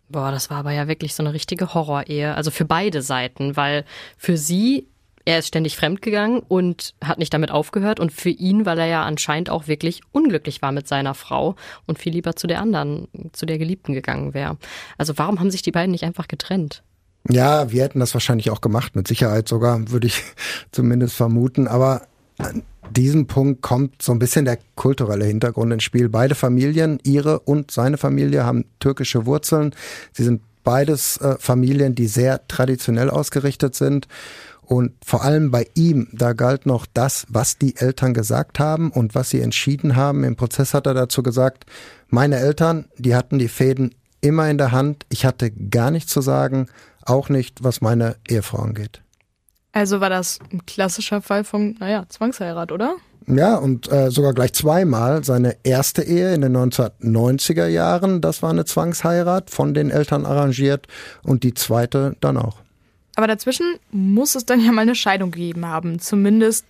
Boah, 0.08 0.30
das 0.30 0.50
war 0.50 0.58
aber 0.58 0.73
ja 0.73 0.87
wirklich 0.87 1.14
so 1.14 1.23
eine 1.23 1.32
richtige 1.32 1.75
Horrorehe. 1.75 2.35
Also 2.35 2.50
für 2.50 2.64
beide 2.64 3.02
Seiten, 3.02 3.56
weil 3.56 3.85
für 4.16 4.37
sie, 4.37 4.87
er 5.25 5.40
ist 5.40 5.49
ständig 5.49 5.76
fremdgegangen 5.76 6.40
und 6.40 6.94
hat 7.02 7.18
nicht 7.18 7.35
damit 7.35 7.50
aufgehört. 7.50 7.99
Und 7.99 8.12
für 8.12 8.30
ihn, 8.30 8.66
weil 8.66 8.78
er 8.78 8.87
ja 8.87 9.02
anscheinend 9.02 9.50
auch 9.50 9.66
wirklich 9.66 10.02
unglücklich 10.12 10.62
war 10.62 10.70
mit 10.70 10.87
seiner 10.87 11.14
Frau 11.14 11.56
und 11.87 11.99
viel 11.99 12.12
lieber 12.12 12.37
zu 12.37 12.46
der 12.46 12.61
anderen, 12.61 13.08
zu 13.32 13.46
der 13.46 13.58
Geliebten 13.58 13.94
gegangen 13.94 14.32
wäre. 14.32 14.58
Also 14.96 15.18
warum 15.18 15.40
haben 15.40 15.50
sich 15.50 15.62
die 15.62 15.73
beiden 15.73 15.90
nicht 15.90 16.04
einfach 16.04 16.28
getrennt? 16.28 16.85
Ja, 17.28 17.73
wir 17.73 17.82
hätten 17.82 17.99
das 17.99 18.14
wahrscheinlich 18.14 18.50
auch 18.50 18.61
gemacht, 18.61 18.94
mit 18.94 19.08
Sicherheit 19.08 19.49
sogar, 19.49 19.90
würde 19.90 20.06
ich 20.06 20.23
zumindest 20.70 21.16
vermuten. 21.16 21.66
Aber 21.66 22.02
diesem 22.90 23.26
Punkt 23.26 23.62
kommt 23.62 24.02
so 24.02 24.12
ein 24.12 24.19
bisschen 24.19 24.45
der 24.45 24.59
kulturelle 24.75 25.25
Hintergrund 25.25 25.73
ins 25.73 25.83
Spiel. 25.83 26.09
Beide 26.09 26.35
Familien, 26.35 26.99
ihre 27.02 27.40
und 27.40 27.71
seine 27.71 27.99
Familie, 27.99 28.45
haben 28.45 28.64
türkische 28.81 29.26
Wurzeln. 29.26 29.75
Sie 30.12 30.25
sind 30.25 30.43
beides 30.64 31.16
äh, 31.18 31.37
Familien, 31.38 31.94
die 31.94 32.07
sehr 32.07 32.46
traditionell 32.49 33.11
ausgerichtet 33.11 33.75
sind. 33.75 34.09
Und 34.62 34.92
vor 35.05 35.22
allem 35.22 35.53
bei 35.53 35.68
ihm, 35.75 36.09
da 36.12 36.33
galt 36.33 36.66
noch 36.66 36.87
das, 36.92 37.25
was 37.29 37.57
die 37.57 37.77
Eltern 37.77 38.14
gesagt 38.14 38.59
haben 38.59 38.90
und 38.90 39.14
was 39.14 39.31
sie 39.31 39.40
entschieden 39.40 39.94
haben. 39.94 40.25
Im 40.25 40.35
Prozess 40.35 40.75
hat 40.75 40.87
er 40.87 40.94
dazu 40.94 41.22
gesagt, 41.22 41.66
meine 42.09 42.37
Eltern, 42.37 42.87
die 42.99 43.14
hatten 43.14 43.38
die 43.38 43.49
Fäden 43.49 43.94
immer 44.20 44.51
in 44.51 44.59
der 44.59 44.72
Hand. 44.72 45.07
Ich 45.09 45.25
hatte 45.25 45.53
gar 45.53 45.92
nichts 45.92 46.12
zu 46.12 46.20
sagen, 46.20 46.66
auch 47.03 47.29
nicht, 47.29 47.62
was 47.62 47.81
meine 47.81 48.16
Ehefrau 48.29 48.59
angeht. 48.59 49.03
Also 49.77 50.01
war 50.01 50.09
das 50.09 50.39
ein 50.51 50.65
klassischer 50.65 51.21
Fall 51.21 51.45
von, 51.45 51.77
naja, 51.81 52.07
Zwangsheirat, 52.09 52.73
oder? 52.73 52.97
Ja, 53.27 53.57
und 53.57 53.93
äh, 53.93 54.11
sogar 54.11 54.33
gleich 54.33 54.55
zweimal. 54.55 55.23
Seine 55.23 55.59
erste 55.65 56.03
Ehe 56.03 56.35
in 56.35 56.41
den 56.41 56.57
1990er 56.57 57.67
Jahren, 57.67 58.23
das 58.23 58.43
war 58.43 58.49
eine 58.49 58.65
Zwangsheirat, 58.65 59.51
von 59.51 59.75
den 59.75 59.91
Eltern 59.91 60.25
arrangiert. 60.25 60.87
Und 61.23 61.43
die 61.43 61.53
zweite 61.53 62.17
dann 62.23 62.39
auch. 62.39 62.57
Aber 63.17 63.27
dazwischen 63.27 63.67
muss 63.91 64.35
es 64.35 64.47
dann 64.47 64.65
ja 64.65 64.73
mal 64.73 64.81
eine 64.81 64.95
Scheidung 64.95 65.31
gegeben 65.31 65.67
haben. 65.67 65.99
Zumindest 65.99 66.65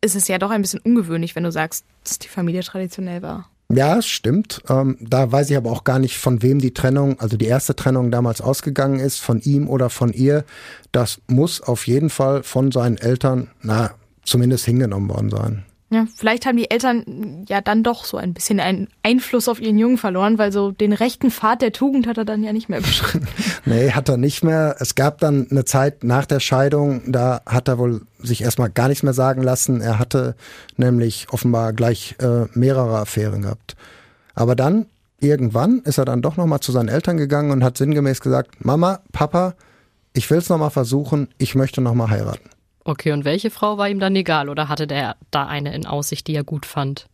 ist 0.00 0.14
es 0.14 0.28
ja 0.28 0.38
doch 0.38 0.50
ein 0.50 0.62
bisschen 0.62 0.82
ungewöhnlich, 0.84 1.34
wenn 1.34 1.42
du 1.42 1.50
sagst, 1.50 1.84
dass 2.04 2.20
die 2.20 2.28
Familie 2.28 2.62
traditionell 2.62 3.22
war. 3.22 3.50
Ja, 3.72 4.02
stimmt. 4.02 4.62
Ähm, 4.68 4.96
da 5.00 5.30
weiß 5.30 5.50
ich 5.50 5.56
aber 5.56 5.70
auch 5.70 5.84
gar 5.84 6.00
nicht, 6.00 6.18
von 6.18 6.42
wem 6.42 6.58
die 6.58 6.74
Trennung, 6.74 7.20
also 7.20 7.36
die 7.36 7.46
erste 7.46 7.76
Trennung 7.76 8.10
damals 8.10 8.40
ausgegangen 8.40 8.98
ist, 8.98 9.20
von 9.20 9.40
ihm 9.40 9.68
oder 9.68 9.90
von 9.90 10.12
ihr. 10.12 10.44
Das 10.90 11.20
muss 11.28 11.60
auf 11.60 11.86
jeden 11.86 12.10
Fall 12.10 12.42
von 12.42 12.72
seinen 12.72 12.96
Eltern, 12.96 13.48
na, 13.62 13.92
zumindest 14.24 14.64
hingenommen 14.64 15.08
worden 15.08 15.30
sein. 15.30 15.64
Ja, 15.92 16.06
vielleicht 16.14 16.46
haben 16.46 16.56
die 16.56 16.70
Eltern 16.70 17.44
ja 17.48 17.60
dann 17.60 17.82
doch 17.82 18.04
so 18.04 18.16
ein 18.16 18.32
bisschen 18.32 18.60
einen 18.60 18.86
Einfluss 19.02 19.48
auf 19.48 19.60
ihren 19.60 19.76
Jungen 19.76 19.98
verloren, 19.98 20.38
weil 20.38 20.52
so 20.52 20.70
den 20.70 20.92
rechten 20.92 21.32
Pfad 21.32 21.62
der 21.62 21.72
Tugend 21.72 22.06
hat 22.06 22.16
er 22.16 22.24
dann 22.24 22.44
ja 22.44 22.52
nicht 22.52 22.68
mehr 22.68 22.80
beschritten. 22.80 23.26
nee, 23.64 23.90
hat 23.90 24.08
er 24.08 24.16
nicht 24.16 24.44
mehr. 24.44 24.76
Es 24.78 24.94
gab 24.94 25.18
dann 25.18 25.48
eine 25.50 25.64
Zeit 25.64 26.04
nach 26.04 26.26
der 26.26 26.38
Scheidung, 26.38 27.10
da 27.10 27.40
hat 27.44 27.66
er 27.66 27.78
wohl 27.78 28.02
sich 28.20 28.42
erstmal 28.42 28.70
gar 28.70 28.86
nichts 28.86 29.02
mehr 29.02 29.14
sagen 29.14 29.42
lassen. 29.42 29.80
Er 29.80 29.98
hatte 29.98 30.36
nämlich 30.76 31.26
offenbar 31.30 31.72
gleich 31.72 32.14
äh, 32.20 32.46
mehrere 32.54 32.98
Affären 32.98 33.42
gehabt. 33.42 33.74
Aber 34.36 34.54
dann, 34.54 34.86
irgendwann, 35.18 35.80
ist 35.80 35.98
er 35.98 36.04
dann 36.04 36.22
doch 36.22 36.36
nochmal 36.36 36.60
zu 36.60 36.70
seinen 36.70 36.88
Eltern 36.88 37.16
gegangen 37.16 37.50
und 37.50 37.64
hat 37.64 37.76
sinngemäß 37.76 38.20
gesagt, 38.20 38.64
Mama, 38.64 39.00
Papa, 39.10 39.54
ich 40.12 40.30
will 40.30 40.38
es 40.38 40.48
nochmal 40.48 40.70
versuchen, 40.70 41.28
ich 41.36 41.56
möchte 41.56 41.80
nochmal 41.80 42.10
heiraten. 42.10 42.48
Okay, 42.90 43.12
und 43.12 43.24
welche 43.24 43.50
Frau 43.50 43.78
war 43.78 43.88
ihm 43.88 44.00
dann 44.00 44.16
egal 44.16 44.48
oder 44.48 44.68
hatte 44.68 44.88
der 44.88 45.14
da 45.30 45.46
eine 45.46 45.72
in 45.76 45.86
Aussicht, 45.86 46.26
die 46.26 46.34
er 46.34 46.42
gut 46.42 46.66
fand? 46.66 47.06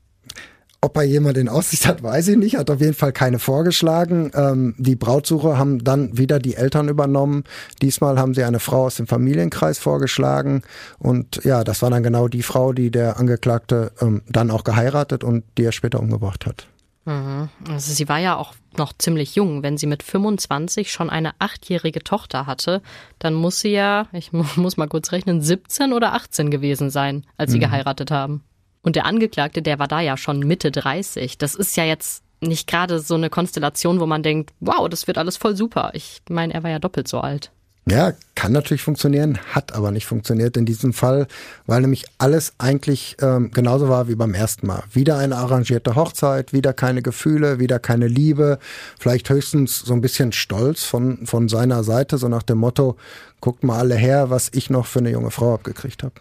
Ob 0.80 0.96
er 0.96 1.02
jemand 1.02 1.36
in 1.36 1.50
Aussicht 1.50 1.86
hat, 1.86 2.02
weiß 2.02 2.28
ich 2.28 2.38
nicht. 2.38 2.56
Hat 2.56 2.70
auf 2.70 2.80
jeden 2.80 2.94
Fall 2.94 3.12
keine 3.12 3.38
vorgeschlagen. 3.38 4.30
Ähm, 4.34 4.74
die 4.78 4.96
Brautsuche 4.96 5.58
haben 5.58 5.84
dann 5.84 6.16
wieder 6.16 6.38
die 6.38 6.54
Eltern 6.54 6.88
übernommen. 6.88 7.44
Diesmal 7.82 8.18
haben 8.18 8.32
sie 8.32 8.44
eine 8.44 8.58
Frau 8.58 8.86
aus 8.86 8.94
dem 8.94 9.06
Familienkreis 9.06 9.78
vorgeschlagen. 9.78 10.62
Und 10.98 11.44
ja, 11.44 11.62
das 11.62 11.82
war 11.82 11.90
dann 11.90 12.02
genau 12.02 12.26
die 12.28 12.42
Frau, 12.42 12.72
die 12.72 12.90
der 12.90 13.18
Angeklagte 13.18 13.92
ähm, 14.00 14.22
dann 14.30 14.50
auch 14.50 14.64
geheiratet 14.64 15.24
und 15.24 15.44
die 15.58 15.64
er 15.64 15.72
später 15.72 16.00
umgebracht 16.00 16.46
hat. 16.46 16.68
Mhm. 17.06 17.48
Also 17.70 17.92
sie 17.92 18.08
war 18.08 18.18
ja 18.18 18.36
auch 18.36 18.54
noch 18.76 18.92
ziemlich 18.92 19.36
jung. 19.36 19.62
Wenn 19.62 19.78
sie 19.78 19.86
mit 19.86 20.02
25 20.02 20.92
schon 20.92 21.08
eine 21.08 21.32
achtjährige 21.38 22.02
Tochter 22.04 22.46
hatte, 22.46 22.82
dann 23.18 23.32
muss 23.32 23.60
sie 23.60 23.70
ja, 23.70 24.08
ich 24.12 24.32
muss 24.32 24.76
mal 24.76 24.88
kurz 24.88 25.12
rechnen, 25.12 25.40
17 25.40 25.92
oder 25.92 26.12
18 26.12 26.50
gewesen 26.50 26.90
sein, 26.90 27.24
als 27.36 27.52
sie 27.52 27.58
mhm. 27.58 27.62
geheiratet 27.62 28.10
haben. 28.10 28.42
Und 28.82 28.96
der 28.96 29.06
Angeklagte, 29.06 29.62
der 29.62 29.78
war 29.78 29.88
da 29.88 30.00
ja 30.00 30.16
schon 30.16 30.40
Mitte 30.40 30.70
30. 30.70 31.38
Das 31.38 31.54
ist 31.54 31.76
ja 31.76 31.84
jetzt 31.84 32.22
nicht 32.40 32.68
gerade 32.68 32.98
so 33.00 33.14
eine 33.14 33.30
Konstellation, 33.30 34.00
wo 34.00 34.06
man 34.06 34.22
denkt, 34.22 34.52
wow, 34.60 34.88
das 34.88 35.06
wird 35.06 35.18
alles 35.18 35.36
voll 35.36 35.56
super. 35.56 35.90
Ich 35.94 36.22
meine, 36.28 36.52
er 36.54 36.62
war 36.62 36.70
ja 36.70 36.78
doppelt 36.78 37.08
so 37.08 37.20
alt. 37.20 37.50
Ja, 37.88 38.14
kann 38.34 38.50
natürlich 38.50 38.82
funktionieren, 38.82 39.38
hat 39.52 39.72
aber 39.72 39.92
nicht 39.92 40.06
funktioniert 40.06 40.56
in 40.56 40.66
diesem 40.66 40.92
Fall, 40.92 41.28
weil 41.66 41.82
nämlich 41.82 42.04
alles 42.18 42.54
eigentlich 42.58 43.16
ähm, 43.20 43.52
genauso 43.52 43.88
war 43.88 44.08
wie 44.08 44.16
beim 44.16 44.34
ersten 44.34 44.66
Mal. 44.66 44.82
Wieder 44.92 45.18
eine 45.18 45.36
arrangierte 45.36 45.94
Hochzeit, 45.94 46.52
wieder 46.52 46.72
keine 46.72 47.00
Gefühle, 47.00 47.60
wieder 47.60 47.78
keine 47.78 48.08
Liebe, 48.08 48.58
vielleicht 48.98 49.30
höchstens 49.30 49.78
so 49.78 49.94
ein 49.94 50.00
bisschen 50.00 50.32
Stolz 50.32 50.82
von, 50.82 51.28
von 51.28 51.48
seiner 51.48 51.84
Seite, 51.84 52.18
so 52.18 52.26
nach 52.26 52.42
dem 52.42 52.58
Motto, 52.58 52.96
guckt 53.40 53.62
mal 53.62 53.78
alle 53.78 53.94
her, 53.94 54.30
was 54.30 54.50
ich 54.52 54.68
noch 54.68 54.86
für 54.86 54.98
eine 54.98 55.10
junge 55.10 55.30
Frau 55.30 55.54
abgekriegt 55.54 56.02
habe. 56.02 56.14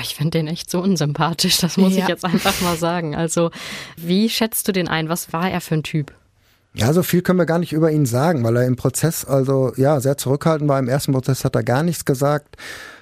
Ich 0.00 0.14
finde 0.14 0.38
den 0.38 0.46
echt 0.46 0.70
so 0.70 0.80
unsympathisch, 0.80 1.58
das 1.58 1.76
muss 1.76 1.96
ja. 1.96 2.04
ich 2.04 2.08
jetzt 2.08 2.24
einfach 2.24 2.58
mal 2.62 2.76
sagen. 2.76 3.14
Also, 3.14 3.50
wie 3.96 4.30
schätzt 4.30 4.68
du 4.68 4.72
den 4.72 4.88
ein? 4.88 5.10
Was 5.10 5.34
war 5.34 5.50
er 5.50 5.60
für 5.60 5.74
ein 5.74 5.82
Typ? 5.82 6.14
Ja, 6.74 6.92
so 6.92 7.02
viel 7.02 7.22
können 7.22 7.38
wir 7.38 7.46
gar 7.46 7.58
nicht 7.58 7.72
über 7.72 7.90
ihn 7.90 8.06
sagen, 8.06 8.44
weil 8.44 8.56
er 8.56 8.66
im 8.66 8.76
Prozess 8.76 9.24
also 9.24 9.72
ja 9.76 10.00
sehr 10.00 10.16
zurückhaltend 10.16 10.68
war. 10.68 10.78
Im 10.78 10.88
ersten 10.88 11.12
Prozess 11.12 11.44
hat 11.44 11.56
er 11.56 11.64
gar 11.64 11.82
nichts 11.82 12.04
gesagt. 12.04 12.56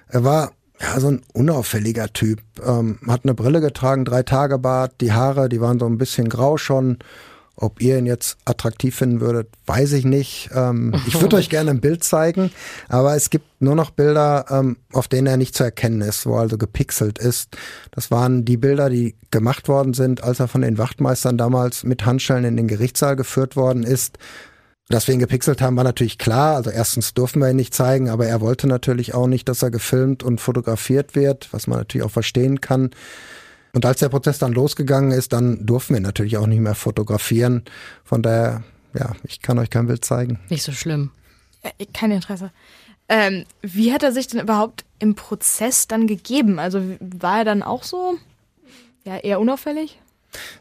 Er 0.08 0.24
war 0.24 0.52
ja 0.80 0.98
so 1.00 1.08
ein 1.08 1.22
unauffälliger 1.34 2.12
Typ. 2.12 2.40
Ähm, 2.64 2.98
hat 3.06 3.24
eine 3.24 3.34
Brille 3.34 3.60
getragen, 3.60 4.04
drei 4.04 4.22
Tage 4.22 4.58
Bart, 4.58 5.00
die 5.00 5.12
Haare, 5.12 5.48
die 5.48 5.60
waren 5.60 5.78
so 5.78 5.86
ein 5.86 5.98
bisschen 5.98 6.28
grau 6.28 6.56
schon 6.56 6.98
Ob 7.60 7.82
ihr 7.82 7.98
ihn 7.98 8.06
jetzt 8.06 8.38
attraktiv 8.44 8.94
finden 8.94 9.20
würdet, 9.20 9.48
weiß 9.66 9.92
ich 9.94 10.04
nicht. 10.04 10.48
Ähm, 10.54 10.94
ich 11.08 11.20
würde 11.20 11.34
euch 11.34 11.50
gerne 11.50 11.72
ein 11.72 11.80
Bild 11.80 12.04
zeigen, 12.04 12.52
aber 12.88 13.16
es 13.16 13.30
gibt 13.30 13.46
nur 13.60 13.74
noch 13.74 13.90
Bilder, 13.90 14.44
ähm, 14.48 14.76
auf 14.92 15.08
denen 15.08 15.26
er 15.26 15.36
nicht 15.36 15.56
zu 15.56 15.64
erkennen 15.64 16.00
ist, 16.00 16.24
wo 16.24 16.36
er 16.36 16.42
also 16.42 16.56
gepixelt 16.56 17.18
ist. 17.18 17.56
Das 17.90 18.12
waren 18.12 18.44
die 18.44 18.56
Bilder, 18.56 18.90
die 18.90 19.16
gemacht 19.32 19.66
worden 19.66 19.92
sind, 19.92 20.22
als 20.22 20.38
er 20.38 20.46
von 20.46 20.60
den 20.60 20.78
Wachtmeistern 20.78 21.36
damals 21.36 21.82
mit 21.82 22.06
Handschellen 22.06 22.44
in 22.44 22.56
den 22.56 22.68
Gerichtssaal 22.68 23.16
geführt 23.16 23.56
worden 23.56 23.82
ist. 23.82 24.18
Dass 24.88 25.08
wir 25.08 25.14
ihn 25.14 25.20
gepixelt 25.20 25.60
haben, 25.60 25.76
war 25.76 25.84
natürlich 25.84 26.16
klar. 26.16 26.54
Also 26.54 26.70
erstens 26.70 27.12
durften 27.12 27.40
wir 27.40 27.50
ihn 27.50 27.56
nicht 27.56 27.74
zeigen, 27.74 28.08
aber 28.08 28.26
er 28.26 28.40
wollte 28.40 28.68
natürlich 28.68 29.14
auch 29.14 29.26
nicht, 29.26 29.48
dass 29.48 29.62
er 29.62 29.72
gefilmt 29.72 30.22
und 30.22 30.40
fotografiert 30.40 31.16
wird, 31.16 31.48
was 31.52 31.66
man 31.66 31.78
natürlich 31.80 32.06
auch 32.06 32.12
verstehen 32.12 32.60
kann. 32.60 32.90
Und 33.72 33.84
als 33.84 34.00
der 34.00 34.08
Prozess 34.08 34.38
dann 34.38 34.52
losgegangen 34.52 35.10
ist, 35.10 35.32
dann 35.32 35.66
durften 35.66 35.94
wir 35.94 36.00
natürlich 36.00 36.36
auch 36.36 36.46
nicht 36.46 36.60
mehr 36.60 36.74
fotografieren. 36.74 37.64
Von 38.04 38.22
daher, 38.22 38.62
ja, 38.94 39.12
ich 39.24 39.40
kann 39.40 39.58
euch 39.58 39.70
kein 39.70 39.86
Bild 39.86 40.04
zeigen. 40.04 40.40
Nicht 40.48 40.62
so 40.62 40.72
schlimm. 40.72 41.10
Ja, 41.62 41.70
kein 41.92 42.10
Interesse. 42.10 42.50
Ähm, 43.08 43.44
wie 43.62 43.92
hat 43.92 44.02
er 44.02 44.12
sich 44.12 44.26
denn 44.26 44.40
überhaupt 44.40 44.84
im 44.98 45.14
Prozess 45.14 45.88
dann 45.88 46.06
gegeben? 46.06 46.58
Also 46.58 46.82
war 47.00 47.38
er 47.38 47.44
dann 47.44 47.62
auch 47.62 47.82
so, 47.82 48.14
ja, 49.04 49.16
eher 49.16 49.40
unauffällig? 49.40 50.00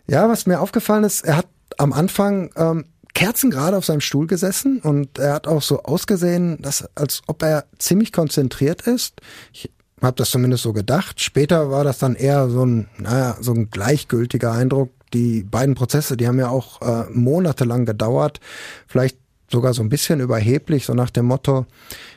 Ja, 0.07 0.29
was 0.29 0.45
mir 0.45 0.61
aufgefallen 0.61 1.03
ist, 1.03 1.25
er 1.25 1.37
hat 1.37 1.47
am 1.77 1.91
Anfang 1.91 2.51
ähm, 2.55 2.85
Kerzen 3.13 3.51
gerade 3.51 3.75
auf 3.75 3.85
seinem 3.85 4.01
Stuhl 4.01 4.27
gesessen 4.27 4.79
und 4.79 5.17
er 5.17 5.33
hat 5.33 5.47
auch 5.47 5.61
so 5.61 5.83
ausgesehen, 5.83 6.61
dass, 6.61 6.87
als 6.95 7.21
ob 7.27 7.41
er 7.43 7.65
ziemlich 7.79 8.13
konzentriert 8.13 8.83
ist. 8.83 9.21
Ich 9.51 9.71
habe 10.01 10.15
das 10.15 10.29
zumindest 10.29 10.63
so 10.63 10.73
gedacht. 10.73 11.21
Später 11.21 11.71
war 11.71 11.83
das 11.83 11.99
dann 11.99 12.15
eher 12.15 12.49
so 12.49 12.65
ein, 12.65 12.87
naja, 12.97 13.37
so 13.39 13.53
ein 13.53 13.69
gleichgültiger 13.69 14.51
Eindruck. 14.51 14.91
Die 15.13 15.43
beiden 15.43 15.75
Prozesse, 15.75 16.17
die 16.17 16.27
haben 16.27 16.39
ja 16.39 16.49
auch 16.49 16.81
äh, 16.81 17.05
monatelang 17.11 17.85
gedauert, 17.85 18.39
vielleicht 18.87 19.17
sogar 19.49 19.73
so 19.73 19.81
ein 19.81 19.89
bisschen 19.89 20.19
überheblich, 20.19 20.85
so 20.85 20.93
nach 20.93 21.09
dem 21.09 21.25
Motto, 21.25 21.65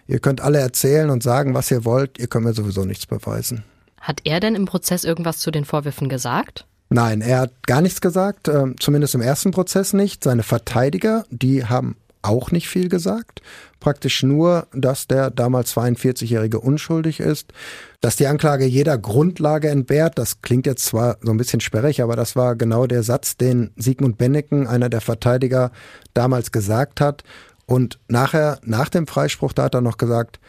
ihr 0.09 0.19
könnt 0.19 0.41
alle 0.41 0.59
erzählen 0.59 1.11
und 1.11 1.23
sagen, 1.23 1.55
was 1.55 1.71
ihr 1.71 1.85
wollt, 1.85 2.19
ihr 2.19 2.27
könnt 2.27 2.47
mir 2.47 2.53
sowieso 2.53 2.85
nichts 2.85 3.07
beweisen. 3.07 3.63
Hat 4.01 4.23
er 4.25 4.41
denn 4.41 4.57
im 4.57 4.65
Prozess 4.65 5.05
irgendwas 5.05 5.39
zu 5.39 5.53
den 5.53 5.65
Vorwürfen 5.65 6.09
gesagt? 6.09 6.67
Nein, 6.89 7.21
er 7.21 7.41
hat 7.41 7.67
gar 7.67 7.81
nichts 7.81 8.01
gesagt, 8.01 8.49
äh, 8.49 8.75
zumindest 8.81 9.15
im 9.15 9.21
ersten 9.21 9.53
Prozess 9.53 9.93
nicht. 9.93 10.25
Seine 10.25 10.43
Verteidiger, 10.43 11.25
die 11.31 11.65
haben 11.65 11.97
auch 12.23 12.51
nicht 12.51 12.69
viel 12.69 12.89
gesagt. 12.89 13.41
Praktisch 13.79 14.23
nur, 14.23 14.67
dass 14.73 15.07
der 15.07 15.31
damals 15.31 15.75
42-Jährige 15.75 16.61
unschuldig 16.61 17.21
ist, 17.21 17.53
dass 18.01 18.17
die 18.17 18.27
Anklage 18.27 18.67
jeder 18.67 18.99
Grundlage 18.99 19.69
entbehrt. 19.69 20.19
Das 20.19 20.43
klingt 20.43 20.67
jetzt 20.67 20.85
zwar 20.85 21.17
so 21.23 21.31
ein 21.31 21.39
bisschen 21.39 21.61
sperrig, 21.61 22.03
aber 22.03 22.17
das 22.17 22.37
war 22.37 22.57
genau 22.57 22.87
der 22.87 23.03
Satz, 23.03 23.37
den 23.37 23.71
Sigmund 23.77 24.19
Benneken, 24.19 24.67
einer 24.67 24.89
der 24.89 25.01
Verteidiger, 25.01 25.71
damals 26.13 26.53
gesagt 26.53 27.01
hat. 27.01 27.25
Und 27.67 27.99
nachher, 28.09 28.59
nach 28.65 28.89
dem 28.89 29.07
Freispruch, 29.07 29.53
da 29.53 29.65
hat 29.65 29.75
er 29.75 29.81
noch 29.81 29.97
gesagt, 29.97 30.41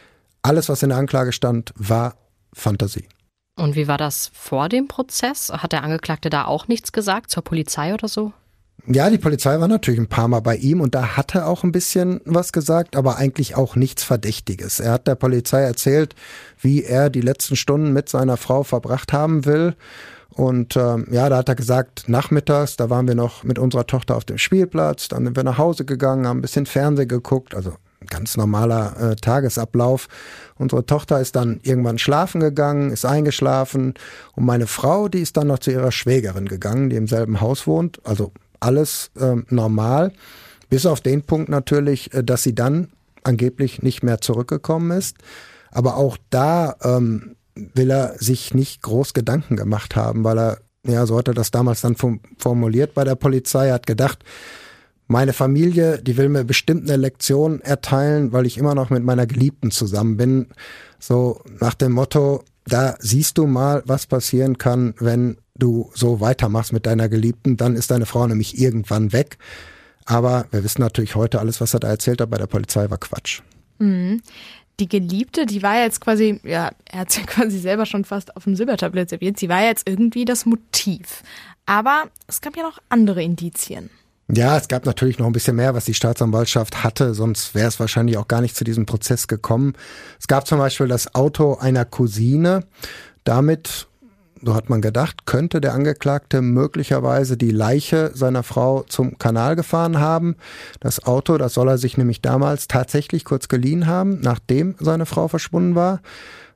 alles, 0.42 0.70
was 0.70 0.84
in 0.84 0.90
der 0.90 0.98
Anklage 0.98 1.32
stand, 1.32 1.72
war 1.76 2.16
Fantasie. 2.54 3.08
Und 3.56 3.76
wie 3.76 3.88
war 3.88 3.98
das 3.98 4.32
vor 4.34 4.70
dem 4.70 4.88
Prozess? 4.88 5.52
Hat 5.52 5.72
der 5.72 5.84
Angeklagte 5.84 6.30
da 6.30 6.46
auch 6.46 6.68
nichts 6.68 6.92
gesagt 6.92 7.32
zur 7.32 7.44
Polizei 7.44 7.94
oder 7.94 8.08
so? 8.08 8.34
Ja, 8.88 9.12
die 9.12 9.20
Polizei 9.20 9.60
war 9.60 9.68
natürlich 9.68 10.00
ein 10.00 10.08
paar 10.08 10.28
Mal 10.28 10.40
bei 10.40 10.56
ihm 10.56 10.82
und 10.82 10.96
da 10.96 11.16
hat 11.16 11.36
er 11.36 11.48
auch 11.48 11.64
ein 11.64 11.72
bisschen 11.72 12.20
was 12.26 12.52
gesagt, 12.52 12.96
aber 12.96 13.18
eigentlich 13.18 13.56
auch 13.56 13.76
nichts 13.76 14.04
Verdächtiges. 14.04 14.80
Er 14.80 14.94
hat 14.94 15.08
der 15.08 15.14
Polizei 15.14 15.62
erzählt, 15.62 16.16
wie 16.60 16.84
er 16.84 17.12
die 17.12 17.22
letzten 17.22 17.56
Stunden 17.56 17.94
mit 17.94 18.10
seiner 18.10 18.38
Frau 18.38 18.64
verbracht 18.64 19.14
haben 19.14 19.46
will. 19.46 19.76
Und 20.30 20.78
ähm, 20.78 21.06
ja, 21.12 21.30
da 21.30 21.38
hat 21.38 21.50
er 21.50 21.56
gesagt, 21.56 22.10
nachmittags, 22.10 22.76
da 22.76 22.90
waren 22.90 23.08
wir 23.08 23.16
noch 23.16 23.44
mit 23.44 23.60
unserer 23.60 23.86
Tochter 23.86 24.16
auf 24.16 24.26
dem 24.26 24.40
Spielplatz, 24.40 25.10
dann 25.10 25.26
sind 25.26 25.36
wir 25.36 25.44
nach 25.44 25.58
Hause 25.60 25.86
gegangen, 25.86 26.26
haben 26.26 26.40
ein 26.40 26.42
bisschen 26.42 26.66
Fernsehen 26.66 27.08
geguckt, 27.08 27.54
also 27.54 27.76
ganz 28.10 28.36
normaler 28.36 28.96
äh, 29.00 29.16
Tagesablauf. 29.16 30.08
Unsere 30.58 30.86
Tochter 30.86 31.20
ist 31.20 31.36
dann 31.36 31.60
irgendwann 31.64 32.00
schlafen 32.00 32.42
gegangen, 32.42 32.92
ist 32.92 33.06
eingeschlafen 33.06 33.94
und 34.34 34.46
meine 34.46 34.68
Frau, 34.68 35.08
die 35.08 35.20
ist 35.20 35.38
dann 35.38 35.48
noch 35.48 35.60
zu 35.60 35.70
ihrer 35.70 35.92
Schwägerin 35.92 36.48
gegangen, 36.48 36.90
die 36.90 36.96
im 36.96 37.08
selben 37.08 37.42
Haus 37.42 37.68
wohnt, 37.68 38.00
also 38.06 38.32
alles 38.62 39.12
ähm, 39.20 39.46
normal, 39.50 40.14
bis 40.70 40.86
auf 40.86 41.02
den 41.02 41.24
Punkt 41.24 41.50
natürlich, 41.50 42.14
äh, 42.14 42.24
dass 42.24 42.44
sie 42.44 42.56
dann 42.56 42.90
angeblich 43.24 43.84
nicht 43.84 44.04
mehr 44.04 44.22
zurückgekommen 44.22 44.98
ist. 44.98 45.18
Aber 45.72 45.98
auch 45.98 46.18
da 46.30 46.76
ähm, 46.84 47.36
will 47.56 47.92
er 47.92 48.16
sich 48.18 48.54
nicht 48.54 48.82
groß 48.82 49.14
Gedanken 49.14 49.56
gemacht 49.58 49.96
haben, 49.96 50.24
weil 50.24 50.40
er, 50.40 50.58
ja, 50.86 51.06
so 51.06 51.18
hat 51.18 51.28
er 51.28 51.34
das 51.34 51.52
damals 51.52 51.82
dann 51.82 51.96
formuliert 52.38 52.94
bei 52.94 53.04
der 53.04 53.16
Polizei, 53.16 53.72
hat 53.72 53.86
gedacht, 53.86 54.24
meine 55.08 55.34
Familie, 55.34 56.02
die 56.02 56.16
will 56.16 56.30
mir 56.30 56.46
bestimmt 56.46 56.90
eine 56.90 56.96
Lektion 56.96 57.60
erteilen, 57.60 58.32
weil 58.32 58.46
ich 58.46 58.58
immer 58.58 58.76
noch 58.76 58.90
mit 58.90 59.04
meiner 59.04 59.28
Geliebten 59.28 59.70
zusammen 59.70 60.16
bin. 60.16 60.48
So 61.00 61.42
nach 61.60 61.74
dem 61.74 61.92
Motto, 61.92 62.46
da 62.66 62.96
siehst 63.00 63.38
du 63.38 63.48
mal, 63.48 63.84
was 63.86 64.06
passieren 64.06 64.58
kann, 64.58 64.94
wenn 65.00 65.38
du 65.56 65.92
so 65.94 66.20
weitermachst 66.20 66.74
mit 66.74 66.86
deiner 66.86 67.10
Geliebten, 67.10 67.58
dann 67.58 67.76
ist 67.76 67.92
deine 67.92 68.06
Frau 68.06 68.28
nämlich 68.28 68.60
irgendwann 68.60 69.14
weg. 69.14 69.38
Aber 70.06 70.46
wir 70.52 70.64
wissen 70.64 70.82
natürlich 70.82 71.16
heute, 71.16 71.40
alles, 71.40 71.62
was 71.62 71.74
er 71.74 71.80
da 71.80 71.88
erzählt 71.88 72.22
hat 72.22 72.30
bei 72.30 72.38
der 72.38 72.48
Polizei, 72.48 72.90
war 72.90 72.98
Quatsch. 72.98 73.42
Mhm. 73.80 74.22
Die 74.80 74.90
Geliebte, 74.90 75.46
die 75.46 75.62
war 75.62 75.80
jetzt 75.80 76.02
quasi, 76.02 76.40
ja, 76.44 76.72
er 76.86 77.00
hat 77.00 77.16
ja 77.16 77.24
quasi 77.28 77.60
selber 77.60 77.86
schon 77.86 78.06
fast 78.06 78.36
auf 78.36 78.46
dem 78.46 78.56
Silbertablett 78.56 79.10
serviert, 79.10 79.38
sie 79.38 79.50
war 79.50 79.64
jetzt 79.64 79.88
irgendwie 79.88 80.26
das 80.26 80.46
Motiv. 80.46 81.24
Aber 81.66 82.06
es 82.28 82.42
gab 82.42 82.58
ja 82.58 82.64
noch 82.64 82.80
andere 82.90 83.24
Indizien. 83.24 83.90
Ja, 84.34 84.56
es 84.56 84.70
gab 84.70 84.86
natürlich 84.86 85.20
noch 85.20 85.26
ein 85.26 85.34
bisschen 85.34 85.58
mehr, 85.58 85.74
was 85.74 85.84
die 85.86 85.94
Staatsanwaltschaft 85.94 86.86
hatte, 86.86 87.14
sonst 87.14 87.54
wäre 87.54 87.68
es 87.68 87.82
wahrscheinlich 87.82 88.18
auch 88.18 88.30
gar 88.30 88.40
nicht 88.40 88.56
zu 88.56 88.64
diesem 88.64 88.86
Prozess 88.86 89.28
gekommen. 89.28 89.74
Es 90.20 90.28
gab 90.28 90.48
zum 90.48 90.58
Beispiel 90.58 90.88
das 90.88 91.14
Auto 91.16 91.56
einer 91.56 91.84
Cousine. 91.84 92.64
Damit, 93.26 93.88
so 94.44 94.56
hat 94.56 94.70
man 94.70 94.82
gedacht, 94.82 95.26
könnte 95.26 95.62
der 95.62 95.74
Angeklagte 95.74 96.42
möglicherweise 96.42 97.38
die 97.38 97.52
Leiche 97.52 98.12
seiner 98.14 98.44
Frau 98.44 98.84
zum 98.88 99.18
Kanal 99.18 99.56
gefahren 99.56 100.00
haben. 100.00 100.36
Das 100.80 101.06
Auto, 101.06 101.38
das 101.38 101.54
soll 101.54 101.70
er 101.70 101.78
sich 101.78 101.98
nämlich 101.98 102.22
damals 102.22 102.68
tatsächlich 102.68 103.26
kurz 103.26 103.48
geliehen 103.48 103.88
haben, 103.88 104.20
nachdem 104.22 104.76
seine 104.80 105.06
Frau 105.06 105.28
verschwunden 105.28 105.76
war. 105.76 106.02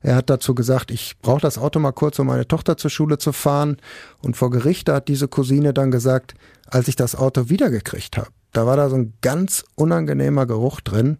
Er 0.01 0.15
hat 0.15 0.29
dazu 0.29 0.53
gesagt, 0.53 0.91
ich 0.91 1.17
brauche 1.21 1.41
das 1.41 1.57
Auto 1.57 1.79
mal 1.79 1.91
kurz, 1.91 2.19
um 2.19 2.27
meine 2.27 2.47
Tochter 2.47 2.77
zur 2.77 2.91
Schule 2.91 3.17
zu 3.17 3.31
fahren. 3.31 3.77
Und 4.21 4.37
vor 4.37 4.51
Gericht 4.51 4.89
hat 4.89 5.07
diese 5.07 5.27
Cousine 5.27 5.73
dann 5.73 5.89
gesagt, 5.89 6.35
als 6.67 6.87
ich 6.87 6.95
das 6.95 7.15
Auto 7.15 7.49
wiedergekriegt 7.49 8.17
habe, 8.17 8.29
da 8.51 8.65
war 8.65 8.77
da 8.77 8.89
so 8.89 8.95
ein 8.95 9.13
ganz 9.21 9.65
unangenehmer 9.75 10.45
Geruch 10.45 10.81
drin. 10.81 11.17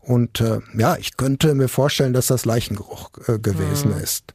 Und 0.00 0.40
äh, 0.40 0.60
ja, 0.76 0.96
ich 0.96 1.16
könnte 1.16 1.54
mir 1.54 1.68
vorstellen, 1.68 2.12
dass 2.12 2.28
das 2.28 2.44
Leichengeruch 2.44 3.10
äh, 3.26 3.38
gewesen 3.38 3.92
mhm. 3.92 4.02
ist. 4.02 4.34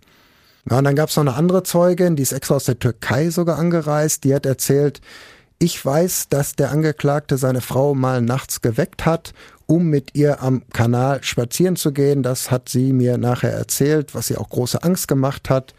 Ja, 0.70 0.78
und 0.78 0.84
dann 0.86 0.96
gab 0.96 1.10
es 1.10 1.16
noch 1.16 1.24
eine 1.24 1.36
andere 1.36 1.64
Zeugin, 1.64 2.16
die 2.16 2.24
ist 2.24 2.32
extra 2.32 2.56
aus 2.56 2.66
der 2.66 2.80
Türkei 2.80 3.30
sogar 3.30 3.60
angereist, 3.60 4.24
die 4.24 4.34
hat 4.34 4.46
erzählt, 4.46 5.02
ich 5.60 5.84
weiß, 5.86 6.28
dass 6.30 6.56
der 6.56 6.72
Angeklagte 6.72 7.38
seine 7.38 7.62
Frau 7.62 7.96
mal 7.96 8.22
nachts 8.22 8.62
geweckt 8.62 9.06
hat 9.06 9.34
um 9.66 9.88
mit 9.88 10.16
ihr 10.16 10.42
am 10.42 10.68
Kanal 10.70 11.24
spazieren 11.24 11.76
zu 11.76 11.92
gehen. 11.92 12.24
Das 12.24 12.52
hat 12.52 12.70
sie 12.70 12.94
mir 12.94 13.18
nachher 13.18 13.54
erzählt, 13.54 14.16
was 14.16 14.28
sie 14.28 14.38
auch 14.38 14.50
große 14.50 14.84
Angst 14.84 15.08
gemacht 15.08 15.50
hat. 15.50 15.74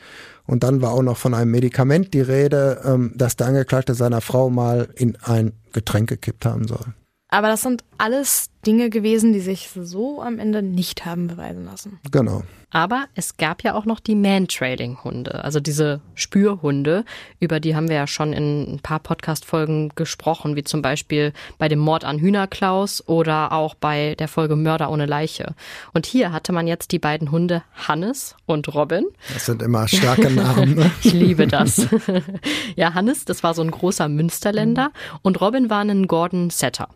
Und 0.47 0.63
dann 0.63 0.83
war 0.83 0.93
auch 0.93 1.03
noch 1.03 1.17
von 1.17 1.35
einem 1.35 1.51
Medikament 1.51 2.13
die 2.13 2.21
Rede, 2.21 2.83
ähm, 2.85 3.13
dass 3.15 3.37
der 3.37 3.47
Angeklagte 3.47 3.95
seiner 3.95 4.21
Frau 4.21 4.51
mal 4.51 4.89
in 4.95 5.17
ein 5.23 5.53
Getränk 5.73 6.09
gekippt 6.09 6.45
haben 6.45 6.67
soll. 6.69 6.95
Aber 7.29 7.49
das 7.49 7.63
sind 7.63 7.83
alles 7.99 8.47
Dinge 8.67 8.91
gewesen, 8.91 9.33
die 9.33 9.41
sich 9.41 9.71
so 9.75 10.23
am 10.23 10.39
Ende 10.39 10.63
nicht 10.63 11.05
haben 11.05 11.29
beweisen 11.29 11.65
lassen. 11.65 12.01
Genau. 12.11 12.43
Aber 12.75 13.05
es 13.15 13.37
gab 13.37 13.63
ja 13.63 13.75
auch 13.75 13.85
noch 13.85 14.01
die 14.01 14.17
Man-Trailing-Hunde, 14.17 15.45
also 15.45 15.61
diese 15.61 16.01
Spürhunde, 16.17 17.05
über 17.39 17.61
die 17.61 17.77
haben 17.77 17.89
wir 17.89 17.95
ja 17.95 18.09
schon 18.09 18.33
in 18.33 18.75
ein 18.75 18.81
paar 18.81 18.99
Podcast-Folgen 18.99 19.93
gesprochen, 19.95 20.57
wie 20.57 20.65
zum 20.65 20.83
Beispiel 20.83 21.33
bei 21.57 21.69
dem 21.69 21.79
Mord 21.79 22.05
an 22.05 22.19
Hühnerklaus 22.19 23.07
oder 23.07 23.53
auch 23.53 23.77
bei 23.77 24.17
der 24.17 24.27
Folge 24.27 24.57
Mörder 24.57 24.91
ohne 24.91 25.07
Leiche. 25.07 25.55
Und 25.93 26.05
hier 26.05 26.33
hatte 26.33 26.53
man 26.53 26.67
jetzt 26.67 26.91
die 26.91 26.99
beiden 26.99 27.31
Hunde 27.31 27.63
Hannes 27.77 28.35
und 28.45 28.75
Robin. 28.75 29.05
Das 29.33 29.47
sind 29.47 29.63
immer 29.63 29.87
starke 29.87 30.31
Namen. 30.33 30.75
Ne? 30.75 30.91
ich 31.05 31.13
liebe 31.13 31.47
das. 31.47 31.87
ja, 32.75 32.93
Hannes, 32.95 33.25
das 33.25 33.45
war 33.45 33.55
so 33.55 33.63
ein 33.63 33.71
großer 33.71 34.09
Münsterländer 34.09 34.91
und 35.23 35.41
Robin 35.41 35.71
war 35.71 35.83
ein 35.83 36.09
Gordon 36.09 36.51
Setter. 36.51 36.89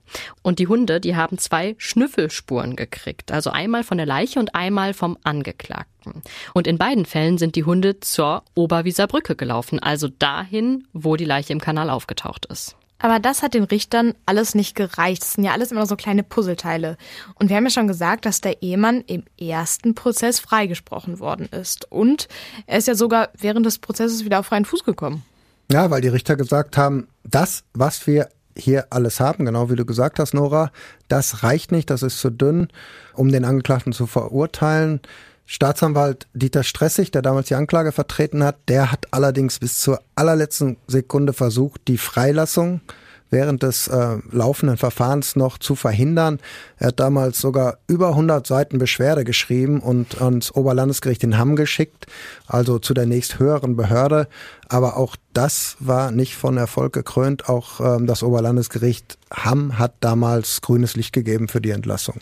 Und 0.43 0.59
die 0.59 0.67
Hunde, 0.67 1.01
die 1.01 1.15
haben 1.15 1.39
zwei 1.39 1.58
Schnüffelspuren 1.79 2.77
gekriegt, 2.77 3.33
also 3.33 3.51
einmal 3.51 3.85
von 3.85 3.99
der 3.99 4.07
Leiche 4.07 4.41
und 4.41 4.55
einmal 4.55 4.95
vom 4.95 5.19
Angeklagten. 5.25 5.99
Angeklagten. 6.09 6.23
Und 6.55 6.67
in 6.67 6.79
beiden 6.79 7.05
Fällen 7.05 7.39
sind 7.39 7.57
die 7.57 7.65
Hunde 7.65 8.01
zur 8.01 8.43
Oberwieser 8.55 9.07
Brücke 9.07 9.37
gelaufen, 9.37 9.79
also 9.79 10.09
dahin, 10.09 10.87
wo 10.93 11.17
die 11.17 11.25
Leiche 11.25 11.53
im 11.53 11.61
Kanal 11.61 11.91
aufgetaucht 11.91 12.47
ist. 12.47 12.77
Aber 13.01 13.21
das 13.21 13.43
hat 13.43 13.55
den 13.55 13.63
Richtern 13.63 14.15
alles 14.27 14.57
nicht 14.57 14.75
gereicht. 14.75 15.23
Das 15.23 15.35
sind 15.35 15.45
ja 15.45 15.53
alles 15.53 15.71
immer 15.71 15.87
so 15.87 15.95
kleine 15.95 16.25
Puzzleteile. 16.25 16.97
Und 17.37 17.49
wir 17.49 17.57
haben 17.57 17.65
ja 17.65 17.71
schon 17.71 17.87
gesagt, 17.87 18.27
dass 18.27 18.41
der 18.41 18.61
Ehemann 18.61 19.03
im 19.03 19.23
ersten 19.41 19.95
Prozess 19.95 20.41
freigesprochen 20.41 21.21
worden 21.21 21.47
ist. 21.47 21.91
Und 21.93 22.27
er 22.67 22.79
ist 22.79 22.89
ja 22.89 22.97
sogar 22.97 23.29
während 23.39 23.65
des 23.65 23.79
Prozesses 23.79 24.25
wieder 24.25 24.41
auf 24.41 24.47
freien 24.47 24.65
Fuß 24.65 24.83
gekommen. 24.83 25.23
Ja, 25.71 25.93
weil 25.93 26.01
die 26.01 26.09
Richter 26.09 26.35
gesagt 26.35 26.77
haben, 26.77 27.07
das, 27.23 27.63
was 27.73 28.05
wir 28.09 28.31
hier 28.59 28.87
alles 28.91 29.21
haben, 29.21 29.45
genau 29.45 29.71
wie 29.71 29.77
du 29.77 29.85
gesagt 29.85 30.19
hast, 30.19 30.35
Nora. 30.35 30.71
Das 31.09 31.43
reicht 31.43 31.73
nicht, 31.73 31.91
das 31.91 32.03
ist 32.03 32.21
zu 32.21 32.31
dünn, 32.31 32.69
um 33.15 33.31
den 33.31 33.45
Angeklagten 33.45 33.93
zu 33.93 34.07
verurteilen. 34.07 35.01
Staatsanwalt 35.47 36.27
Dieter 36.35 36.63
Stressig, 36.63 37.11
der 37.11 37.23
damals 37.23 37.49
die 37.49 37.55
Anklage 37.55 37.93
vertreten 37.93 38.45
hat, 38.45 38.57
der 38.69 38.93
hat 38.93 39.07
allerdings 39.13 39.59
bis 39.59 39.81
zur 39.81 40.01
allerletzten 40.15 40.77
Sekunde 40.87 41.33
versucht, 41.33 41.81
die 41.89 41.97
Freilassung 41.97 42.83
während 43.31 43.63
des 43.63 43.89
äh, 43.89 44.19
laufenden 44.31 44.77
Verfahrens 44.77 45.37
noch 45.37 45.59
zu 45.59 45.75
verhindern. 45.75 46.39
Er 46.79 46.89
hat 46.89 47.01
damals 47.01 47.41
sogar 47.41 47.79
über 47.87 48.09
100 48.09 48.47
Seiten 48.47 48.79
Beschwerde 48.79 49.25
geschrieben 49.25 49.81
und 49.81 50.21
ans 50.21 50.53
Oberlandesgericht 50.53 51.23
in 51.25 51.39
Hamm 51.39 51.57
geschickt, 51.57 52.07
also 52.47 52.79
zu 52.79 52.95
der 52.95 53.07
nächsthöheren 53.07 53.77
Behörde. 53.77 54.29
Aber 54.69 54.97
auch 54.97 55.17
das 55.33 55.77
war 55.81 56.11
nicht 56.11 56.35
von 56.35 56.57
Erfolg 56.57 56.93
gekrönt. 56.93 57.49
Auch 57.49 57.81
ähm, 57.81 58.07
das 58.07 58.23
Oberlandesgericht 58.23 59.19
Hamm 59.33 59.79
hat 59.79 59.95
damals 60.01 60.61
grünes 60.61 60.97
Licht 60.97 61.13
gegeben 61.13 61.49
für 61.49 61.61
die 61.61 61.71
Entlassung. 61.71 62.17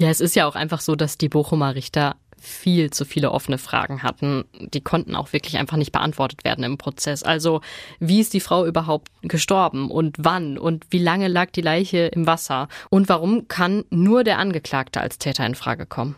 Ja, 0.00 0.08
es 0.10 0.20
ist 0.20 0.36
ja 0.36 0.46
auch 0.46 0.54
einfach 0.54 0.80
so, 0.80 0.94
dass 0.94 1.18
die 1.18 1.28
Bochumer 1.28 1.74
Richter 1.74 2.16
viel 2.40 2.90
zu 2.90 3.04
viele 3.04 3.30
offene 3.30 3.58
Fragen 3.58 4.02
hatten. 4.02 4.44
Die 4.72 4.80
konnten 4.80 5.14
auch 5.14 5.32
wirklich 5.32 5.58
einfach 5.58 5.76
nicht 5.76 5.92
beantwortet 5.92 6.44
werden 6.44 6.64
im 6.64 6.78
Prozess. 6.78 7.22
Also, 7.22 7.60
wie 8.00 8.20
ist 8.20 8.34
die 8.34 8.40
Frau 8.40 8.66
überhaupt 8.66 9.08
gestorben 9.22 9.90
und 9.90 10.16
wann 10.18 10.58
und 10.58 10.86
wie 10.90 10.98
lange 10.98 11.28
lag 11.28 11.50
die 11.50 11.60
Leiche 11.60 12.06
im 12.06 12.26
Wasser 12.26 12.68
und 12.90 13.08
warum 13.08 13.48
kann 13.48 13.84
nur 13.90 14.24
der 14.24 14.38
Angeklagte 14.38 15.00
als 15.00 15.18
Täter 15.18 15.46
in 15.46 15.54
Frage 15.54 15.86
kommen? 15.86 16.16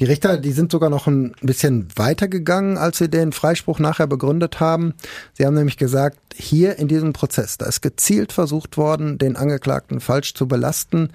Die 0.00 0.04
Richter, 0.04 0.38
die 0.38 0.52
sind 0.52 0.72
sogar 0.72 0.90
noch 0.90 1.06
ein 1.06 1.34
bisschen 1.42 1.88
weiter 1.96 2.28
gegangen, 2.28 2.78
als 2.78 2.98
sie 2.98 3.08
den 3.08 3.32
Freispruch 3.32 3.78
nachher 3.78 4.06
begründet 4.06 4.60
haben. 4.60 4.94
Sie 5.34 5.44
haben 5.44 5.54
nämlich 5.54 5.76
gesagt, 5.76 6.18
hier 6.34 6.78
in 6.78 6.88
diesem 6.88 7.12
Prozess, 7.12 7.58
da 7.58 7.66
ist 7.66 7.80
gezielt 7.80 8.32
versucht 8.32 8.76
worden, 8.76 9.18
den 9.18 9.36
Angeklagten 9.36 10.00
falsch 10.00 10.34
zu 10.34 10.48
belasten. 10.48 11.10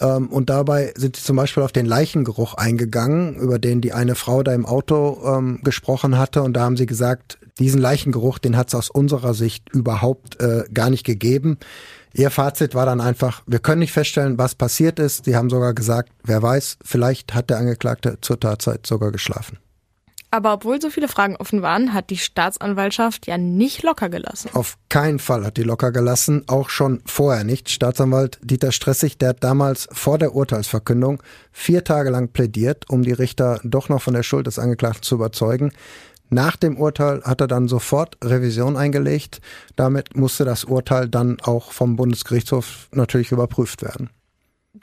Ähm, 0.00 0.28
und 0.28 0.50
dabei 0.50 0.92
sind 0.96 1.16
sie 1.16 1.22
zum 1.22 1.36
Beispiel 1.36 1.62
auf 1.62 1.72
den 1.72 1.86
Leichengeruch 1.86 2.54
eingegangen, 2.54 3.36
über 3.36 3.58
den 3.58 3.80
die 3.80 3.92
eine 3.92 4.14
Frau 4.14 4.42
da 4.42 4.52
im 4.52 4.66
Auto 4.66 5.20
ähm, 5.24 5.60
gesprochen 5.62 6.18
hatte. 6.18 6.42
Und 6.42 6.54
da 6.54 6.62
haben 6.62 6.76
sie 6.76 6.86
gesagt, 6.86 7.38
diesen 7.58 7.80
Leichengeruch, 7.80 8.38
den 8.38 8.56
hat 8.56 8.68
es 8.68 8.74
aus 8.74 8.90
unserer 8.90 9.34
Sicht 9.34 9.68
überhaupt 9.70 10.40
äh, 10.40 10.64
gar 10.72 10.90
nicht 10.90 11.04
gegeben. 11.04 11.58
Ihr 12.12 12.30
Fazit 12.30 12.74
war 12.74 12.86
dann 12.86 13.00
einfach, 13.00 13.42
wir 13.46 13.58
können 13.58 13.80
nicht 13.80 13.92
feststellen, 13.92 14.38
was 14.38 14.54
passiert 14.54 14.98
ist. 14.98 15.24
Sie 15.24 15.36
haben 15.36 15.50
sogar 15.50 15.74
gesagt, 15.74 16.10
wer 16.22 16.42
weiß, 16.42 16.78
vielleicht 16.84 17.34
hat 17.34 17.50
der 17.50 17.58
Angeklagte 17.58 18.18
zur 18.20 18.38
Tatzeit 18.38 18.86
sogar 18.86 19.10
geschlafen. 19.10 19.58
Aber 20.34 20.52
obwohl 20.52 20.82
so 20.82 20.90
viele 20.90 21.06
Fragen 21.06 21.36
offen 21.36 21.62
waren, 21.62 21.94
hat 21.94 22.10
die 22.10 22.16
Staatsanwaltschaft 22.16 23.28
ja 23.28 23.38
nicht 23.38 23.84
locker 23.84 24.08
gelassen. 24.08 24.50
Auf 24.52 24.78
keinen 24.88 25.20
Fall 25.20 25.46
hat 25.46 25.56
die 25.56 25.62
locker 25.62 25.92
gelassen, 25.92 26.42
auch 26.48 26.70
schon 26.70 27.02
vorher 27.06 27.44
nicht. 27.44 27.70
Staatsanwalt 27.70 28.40
Dieter 28.42 28.72
Stressig, 28.72 29.16
der 29.16 29.28
hat 29.28 29.44
damals 29.44 29.86
vor 29.92 30.18
der 30.18 30.34
Urteilsverkündung 30.34 31.22
vier 31.52 31.84
Tage 31.84 32.10
lang 32.10 32.32
plädiert, 32.32 32.90
um 32.90 33.02
die 33.02 33.12
Richter 33.12 33.60
doch 33.62 33.88
noch 33.88 34.02
von 34.02 34.14
der 34.14 34.24
Schuld 34.24 34.48
des 34.48 34.58
Angeklagten 34.58 35.04
zu 35.04 35.14
überzeugen. 35.14 35.70
Nach 36.30 36.56
dem 36.56 36.78
Urteil 36.78 37.22
hat 37.22 37.40
er 37.40 37.46
dann 37.46 37.68
sofort 37.68 38.16
Revision 38.24 38.76
eingelegt. 38.76 39.40
Damit 39.76 40.16
musste 40.16 40.44
das 40.44 40.64
Urteil 40.64 41.08
dann 41.08 41.36
auch 41.42 41.70
vom 41.70 41.94
Bundesgerichtshof 41.94 42.88
natürlich 42.90 43.30
überprüft 43.30 43.82
werden. 43.82 44.10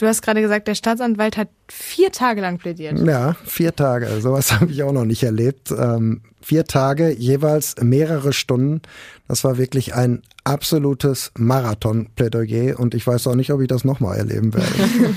Du 0.01 0.07
hast 0.07 0.23
gerade 0.23 0.41
gesagt, 0.41 0.67
der 0.67 0.73
Staatsanwalt 0.73 1.37
hat 1.37 1.49
vier 1.67 2.11
Tage 2.11 2.41
lang 2.41 2.57
plädiert. 2.57 2.97
Ja, 2.97 3.35
vier 3.45 3.75
Tage. 3.75 4.19
Sowas 4.19 4.51
habe 4.59 4.71
ich 4.71 4.81
auch 4.81 4.93
noch 4.93 5.05
nicht 5.05 5.21
erlebt. 5.21 5.69
Ähm, 5.69 6.21
vier 6.41 6.65
Tage, 6.65 7.11
jeweils 7.11 7.75
mehrere 7.79 8.33
Stunden. 8.33 8.81
Das 9.27 9.43
war 9.43 9.59
wirklich 9.59 9.93
ein 9.93 10.23
absolutes 10.43 11.31
Marathon-Plädoyer 11.37 12.79
und 12.79 12.95
ich 12.95 13.05
weiß 13.05 13.27
auch 13.27 13.35
nicht, 13.35 13.51
ob 13.51 13.61
ich 13.61 13.67
das 13.67 13.85
nochmal 13.85 14.17
erleben 14.17 14.55
werde. 14.55 14.73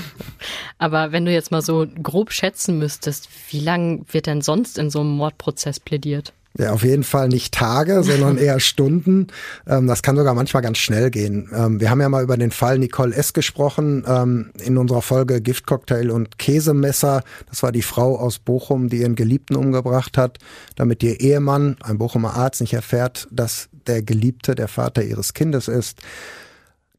Aber 0.77 1.11
wenn 1.11 1.25
du 1.25 1.31
jetzt 1.31 1.49
mal 1.49 1.63
so 1.63 1.87
grob 2.03 2.31
schätzen 2.31 2.77
müsstest, 2.77 3.27
wie 3.49 3.61
lang 3.61 4.05
wird 4.11 4.27
denn 4.27 4.43
sonst 4.43 4.77
in 4.77 4.91
so 4.91 4.99
einem 4.99 5.17
Mordprozess 5.17 5.79
plädiert? 5.79 6.31
Ja, 6.57 6.71
auf 6.71 6.83
jeden 6.83 7.03
Fall 7.03 7.27
nicht 7.27 7.53
Tage, 7.53 8.01
sondern 8.03 8.37
eher 8.39 8.59
Stunden. 8.59 9.27
Ähm, 9.67 9.87
das 9.87 10.01
kann 10.01 10.15
sogar 10.15 10.33
manchmal 10.33 10.63
ganz 10.63 10.77
schnell 10.77 11.11
gehen. 11.11 11.49
Ähm, 11.53 11.81
wir 11.81 11.89
haben 11.89 11.99
ja 11.99 12.07
mal 12.07 12.23
über 12.23 12.37
den 12.37 12.51
Fall 12.51 12.79
Nicole 12.79 13.13
S. 13.13 13.33
gesprochen 13.33 14.05
ähm, 14.07 14.51
in 14.63 14.77
unserer 14.77 15.01
Folge 15.01 15.41
Giftcocktail 15.41 16.11
und 16.11 16.37
Käsemesser. 16.37 17.23
Das 17.49 17.61
war 17.61 17.73
die 17.73 17.81
Frau 17.81 18.17
aus 18.17 18.39
Bochum, 18.39 18.87
die 18.87 19.01
ihren 19.01 19.15
Geliebten 19.15 19.55
umgebracht 19.55 20.17
hat, 20.17 20.37
damit 20.75 21.03
ihr 21.03 21.19
Ehemann, 21.19 21.75
ein 21.83 21.97
Bochumer 21.97 22.35
Arzt, 22.35 22.61
nicht 22.61 22.73
erfährt, 22.73 23.27
dass 23.31 23.67
der 23.85 24.01
Geliebte 24.01 24.55
der 24.55 24.69
Vater 24.69 25.03
ihres 25.03 25.33
Kindes 25.33 25.67
ist. 25.67 25.99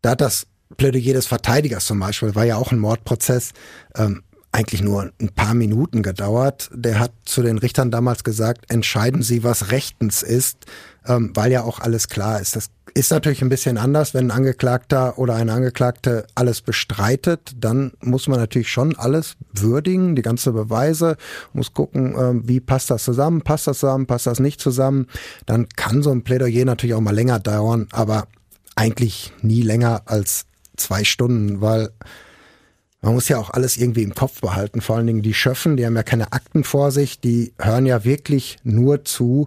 Da 0.03 0.11
hat 0.11 0.21
das 0.21 0.47
Plädoyer 0.77 1.15
des 1.15 1.27
Verteidigers 1.27 1.87
zum 1.87 2.01
Beispiel, 2.01 2.35
war 2.35 2.45
ja 2.45 2.57
auch 2.57 2.73
ein 2.73 2.79
Mordprozess, 2.79 3.53
ähm, 3.97 4.23
eigentlich 4.57 4.83
nur 4.83 5.13
ein 5.21 5.29
paar 5.29 5.53
Minuten 5.53 6.03
gedauert. 6.03 6.71
Der 6.73 6.99
hat 6.99 7.13
zu 7.27 7.43
den 7.43 7.59
Richtern 7.59 7.91
damals 7.91 8.25
gesagt, 8.25 8.71
entscheiden 8.71 9.23
Sie, 9.23 9.45
was 9.45 9.71
rechtens 9.71 10.23
ist, 10.23 10.65
ähm, 11.07 11.33
weil 11.35 11.53
ja 11.53 11.63
auch 11.63 11.79
alles 11.79 12.09
klar 12.09 12.41
ist. 12.41 12.57
Das 12.57 12.71
ist 12.95 13.11
natürlich 13.11 13.43
ein 13.43 13.51
bisschen 13.51 13.77
anders, 13.77 14.15
wenn 14.15 14.29
ein 14.29 14.31
Angeklagter 14.31 15.19
oder 15.19 15.35
eine 15.35 15.53
Angeklagte 15.53 16.27
alles 16.35 16.63
bestreitet, 16.63 17.53
dann 17.59 17.93
muss 18.01 18.29
man 18.29 18.41
natürlich 18.41 18.71
schon 18.71 18.97
alles 18.97 19.37
würdigen, 19.53 20.17
die 20.17 20.23
ganze 20.23 20.53
Beweise, 20.53 21.19
muss 21.53 21.75
gucken, 21.75 22.15
äh, 22.15 22.49
wie 22.49 22.61
passt 22.61 22.89
das 22.89 23.05
zusammen, 23.05 23.43
passt 23.43 23.67
das 23.67 23.81
zusammen, 23.81 24.07
passt 24.07 24.27
das 24.27 24.41
nicht 24.41 24.63
zusammen. 24.63 25.09
Dann 25.45 25.69
kann 25.69 26.03
so 26.03 26.11
ein 26.11 26.25
Plädoyer 26.25 26.65
natürlich 26.65 26.95
auch 26.95 27.03
mal 27.03 27.15
länger 27.15 27.41
dauern, 27.41 27.89
aber 27.93 28.27
eigentlich 28.75 29.35
nie 29.43 29.61
länger 29.61 30.03
als 30.07 30.47
zwei 30.77 31.05
Stunden, 31.05 31.61
weil 31.61 31.91
man 33.07 33.15
muss 33.15 33.29
ja 33.29 33.39
auch 33.39 33.51
alles 33.51 33.77
irgendwie 33.77 34.03
im 34.03 34.17
Kopf 34.17 34.41
behalten, 34.41 34.81
vor 34.81 34.97
allen 34.97 35.07
Dingen 35.07 35.23
die 35.23 35.33
Schöffen, 35.33 35.77
die 35.77 35.87
haben 35.87 35.95
ja 35.95 36.03
keine 36.03 36.33
Akten 36.33 36.65
vor 36.65 36.91
sich, 36.91 37.21
die 37.21 37.53
hören 37.57 37.87
ja 37.87 38.05
wirklich 38.05 38.57
nur 38.65 39.05
zu. 39.05 39.47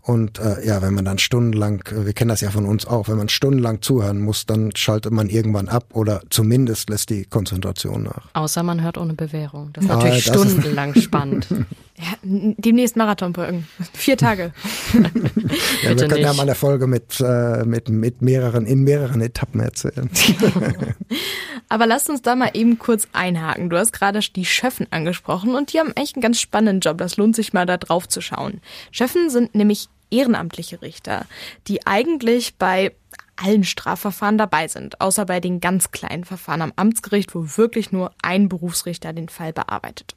Und 0.00 0.38
äh, 0.38 0.66
ja, 0.66 0.80
wenn 0.80 0.94
man 0.94 1.04
dann 1.04 1.18
stundenlang, 1.18 1.84
wir 1.90 2.12
kennen 2.14 2.30
das 2.30 2.40
ja 2.40 2.50
von 2.50 2.64
uns 2.64 2.86
auch, 2.86 3.08
wenn 3.08 3.18
man 3.18 3.28
stundenlang 3.28 3.82
zuhören 3.82 4.20
muss, 4.20 4.46
dann 4.46 4.74
schaltet 4.74 5.12
man 5.12 5.28
irgendwann 5.28 5.68
ab 5.68 5.88
oder 5.92 6.22
zumindest 6.30 6.88
lässt 6.88 7.10
die 7.10 7.26
Konzentration 7.26 8.04
nach. 8.04 8.28
Außer 8.32 8.62
man 8.62 8.82
hört 8.82 8.96
ohne 8.96 9.12
Bewährung. 9.12 9.70
Das 9.74 9.84
ist 9.84 9.90
ah, 9.90 9.96
natürlich 9.96 10.24
das 10.24 10.34
stundenlang 10.34 10.94
ist 10.94 11.04
spannend. 11.04 11.46
Ja, 11.50 12.04
demnächst 12.22 12.96
Marathonbrücken. 12.96 13.66
Vier 13.92 14.16
Tage. 14.16 14.52
ja, 14.94 15.00
wir 15.02 15.96
können 15.96 16.10
nicht. 16.12 16.20
ja 16.20 16.32
mal 16.32 16.42
eine 16.42 16.54
Folge 16.54 16.86
mit, 16.86 17.20
äh, 17.20 17.64
mit, 17.64 17.88
mit 17.88 18.20
mehreren, 18.20 18.66
in 18.66 18.82
mehreren 18.82 19.20
Etappen 19.20 19.60
erzählen. 19.60 20.10
Aber 21.68 21.86
lasst 21.86 22.10
uns 22.10 22.22
da 22.22 22.36
mal 22.36 22.50
eben 22.54 22.78
kurz 22.78 23.08
einhaken. 23.12 23.70
Du 23.70 23.78
hast 23.78 23.92
gerade 23.92 24.20
die 24.20 24.44
Schöffen 24.44 24.86
angesprochen 24.90 25.54
und 25.54 25.72
die 25.72 25.80
haben 25.80 25.92
echt 25.96 26.16
einen 26.16 26.22
ganz 26.22 26.40
spannenden 26.40 26.80
Job. 26.80 26.98
Das 26.98 27.16
lohnt 27.16 27.34
sich 27.34 27.52
mal 27.52 27.66
da 27.66 27.76
drauf 27.76 28.08
zu 28.08 28.20
schauen. 28.20 28.60
Schöffen 28.90 29.30
sind 29.30 29.54
nämlich 29.54 29.88
ehrenamtliche 30.10 30.82
Richter, 30.82 31.26
die 31.66 31.86
eigentlich 31.86 32.56
bei 32.56 32.92
allen 33.36 33.64
Strafverfahren 33.64 34.38
dabei 34.38 34.68
sind, 34.68 35.00
außer 35.00 35.26
bei 35.26 35.40
den 35.40 35.60
ganz 35.60 35.90
kleinen 35.90 36.24
Verfahren 36.24 36.62
am 36.62 36.72
Amtsgericht, 36.76 37.34
wo 37.34 37.56
wirklich 37.56 37.90
nur 37.90 38.12
ein 38.22 38.48
Berufsrichter 38.48 39.12
den 39.12 39.28
Fall 39.28 39.52
bearbeitet. 39.52 40.14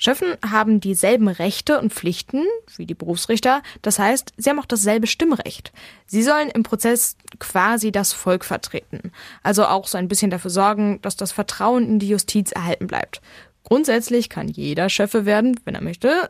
Schöffen 0.00 0.36
haben 0.48 0.78
dieselben 0.80 1.26
Rechte 1.26 1.80
und 1.80 1.92
Pflichten 1.92 2.44
wie 2.76 2.86
die 2.86 2.94
Berufsrichter. 2.94 3.62
Das 3.82 3.98
heißt, 3.98 4.32
sie 4.36 4.48
haben 4.48 4.60
auch 4.60 4.66
dasselbe 4.66 5.08
Stimmrecht. 5.08 5.72
Sie 6.06 6.22
sollen 6.22 6.50
im 6.50 6.62
Prozess 6.62 7.16
quasi 7.40 7.90
das 7.90 8.12
Volk 8.12 8.44
vertreten. 8.44 9.12
Also 9.42 9.66
auch 9.66 9.88
so 9.88 9.98
ein 9.98 10.06
bisschen 10.06 10.30
dafür 10.30 10.52
sorgen, 10.52 11.02
dass 11.02 11.16
das 11.16 11.32
Vertrauen 11.32 11.84
in 11.84 11.98
die 11.98 12.08
Justiz 12.08 12.52
erhalten 12.52 12.86
bleibt. 12.86 13.20
Grundsätzlich 13.64 14.30
kann 14.30 14.46
jeder 14.46 14.88
Schöffe 14.88 15.26
werden, 15.26 15.58
wenn 15.64 15.74
er 15.74 15.82
möchte. 15.82 16.28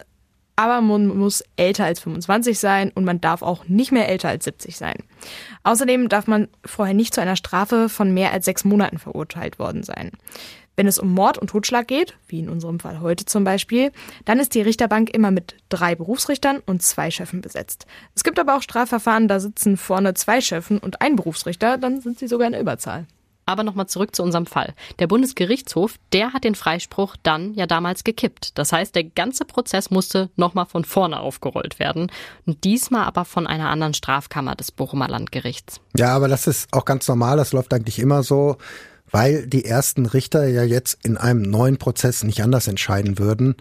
Aber 0.56 0.80
man 0.80 1.06
muss 1.06 1.44
älter 1.56 1.84
als 1.84 2.00
25 2.00 2.58
sein 2.58 2.90
und 2.92 3.04
man 3.04 3.20
darf 3.20 3.42
auch 3.42 3.68
nicht 3.68 3.92
mehr 3.92 4.08
älter 4.08 4.30
als 4.30 4.44
70 4.44 4.76
sein. 4.76 4.96
Außerdem 5.62 6.08
darf 6.08 6.26
man 6.26 6.48
vorher 6.64 6.94
nicht 6.94 7.14
zu 7.14 7.20
einer 7.20 7.36
Strafe 7.36 7.88
von 7.88 8.12
mehr 8.12 8.32
als 8.32 8.46
sechs 8.46 8.64
Monaten 8.64 8.98
verurteilt 8.98 9.60
worden 9.60 9.84
sein. 9.84 10.10
Wenn 10.78 10.86
es 10.86 11.00
um 11.00 11.12
Mord 11.12 11.38
und 11.38 11.50
Totschlag 11.50 11.88
geht, 11.88 12.14
wie 12.28 12.38
in 12.38 12.48
unserem 12.48 12.78
Fall 12.78 13.00
heute 13.00 13.24
zum 13.24 13.42
Beispiel, 13.42 13.90
dann 14.24 14.38
ist 14.38 14.54
die 14.54 14.60
Richterbank 14.60 15.10
immer 15.10 15.32
mit 15.32 15.56
drei 15.70 15.96
Berufsrichtern 15.96 16.62
und 16.66 16.84
zwei 16.84 17.10
Schöffen 17.10 17.40
besetzt. 17.40 17.86
Es 18.14 18.22
gibt 18.22 18.38
aber 18.38 18.56
auch 18.56 18.62
Strafverfahren, 18.62 19.26
da 19.26 19.40
sitzen 19.40 19.76
vorne 19.76 20.14
zwei 20.14 20.40
Schöffen 20.40 20.78
und 20.78 21.02
ein 21.02 21.16
Berufsrichter, 21.16 21.78
dann 21.78 22.00
sind 22.00 22.20
sie 22.20 22.28
sogar 22.28 22.46
in 22.46 22.52
der 22.52 22.60
Überzahl. 22.60 23.08
Aber 23.44 23.64
nochmal 23.64 23.88
zurück 23.88 24.14
zu 24.14 24.22
unserem 24.22 24.46
Fall. 24.46 24.72
Der 25.00 25.08
Bundesgerichtshof, 25.08 25.96
der 26.12 26.32
hat 26.32 26.44
den 26.44 26.54
Freispruch 26.54 27.16
dann 27.24 27.54
ja 27.54 27.66
damals 27.66 28.04
gekippt. 28.04 28.56
Das 28.56 28.72
heißt, 28.72 28.94
der 28.94 29.02
ganze 29.02 29.46
Prozess 29.46 29.90
musste 29.90 30.30
nochmal 30.36 30.66
von 30.66 30.84
vorne 30.84 31.18
aufgerollt 31.18 31.80
werden. 31.80 32.12
Und 32.46 32.62
diesmal 32.62 33.04
aber 33.04 33.24
von 33.24 33.48
einer 33.48 33.68
anderen 33.68 33.94
Strafkammer 33.94 34.54
des 34.54 34.70
Bochumer 34.70 35.08
Landgerichts. 35.08 35.80
Ja, 35.96 36.14
aber 36.14 36.28
das 36.28 36.46
ist 36.46 36.68
auch 36.72 36.84
ganz 36.84 37.08
normal. 37.08 37.36
Das 37.36 37.52
läuft 37.52 37.74
eigentlich 37.74 37.98
immer 37.98 38.22
so 38.22 38.58
weil 39.10 39.46
die 39.46 39.64
ersten 39.64 40.06
Richter 40.06 40.46
ja 40.46 40.62
jetzt 40.62 40.98
in 41.04 41.16
einem 41.16 41.42
neuen 41.42 41.78
Prozess 41.78 42.24
nicht 42.24 42.42
anders 42.42 42.68
entscheiden 42.68 43.18
würden. 43.18 43.56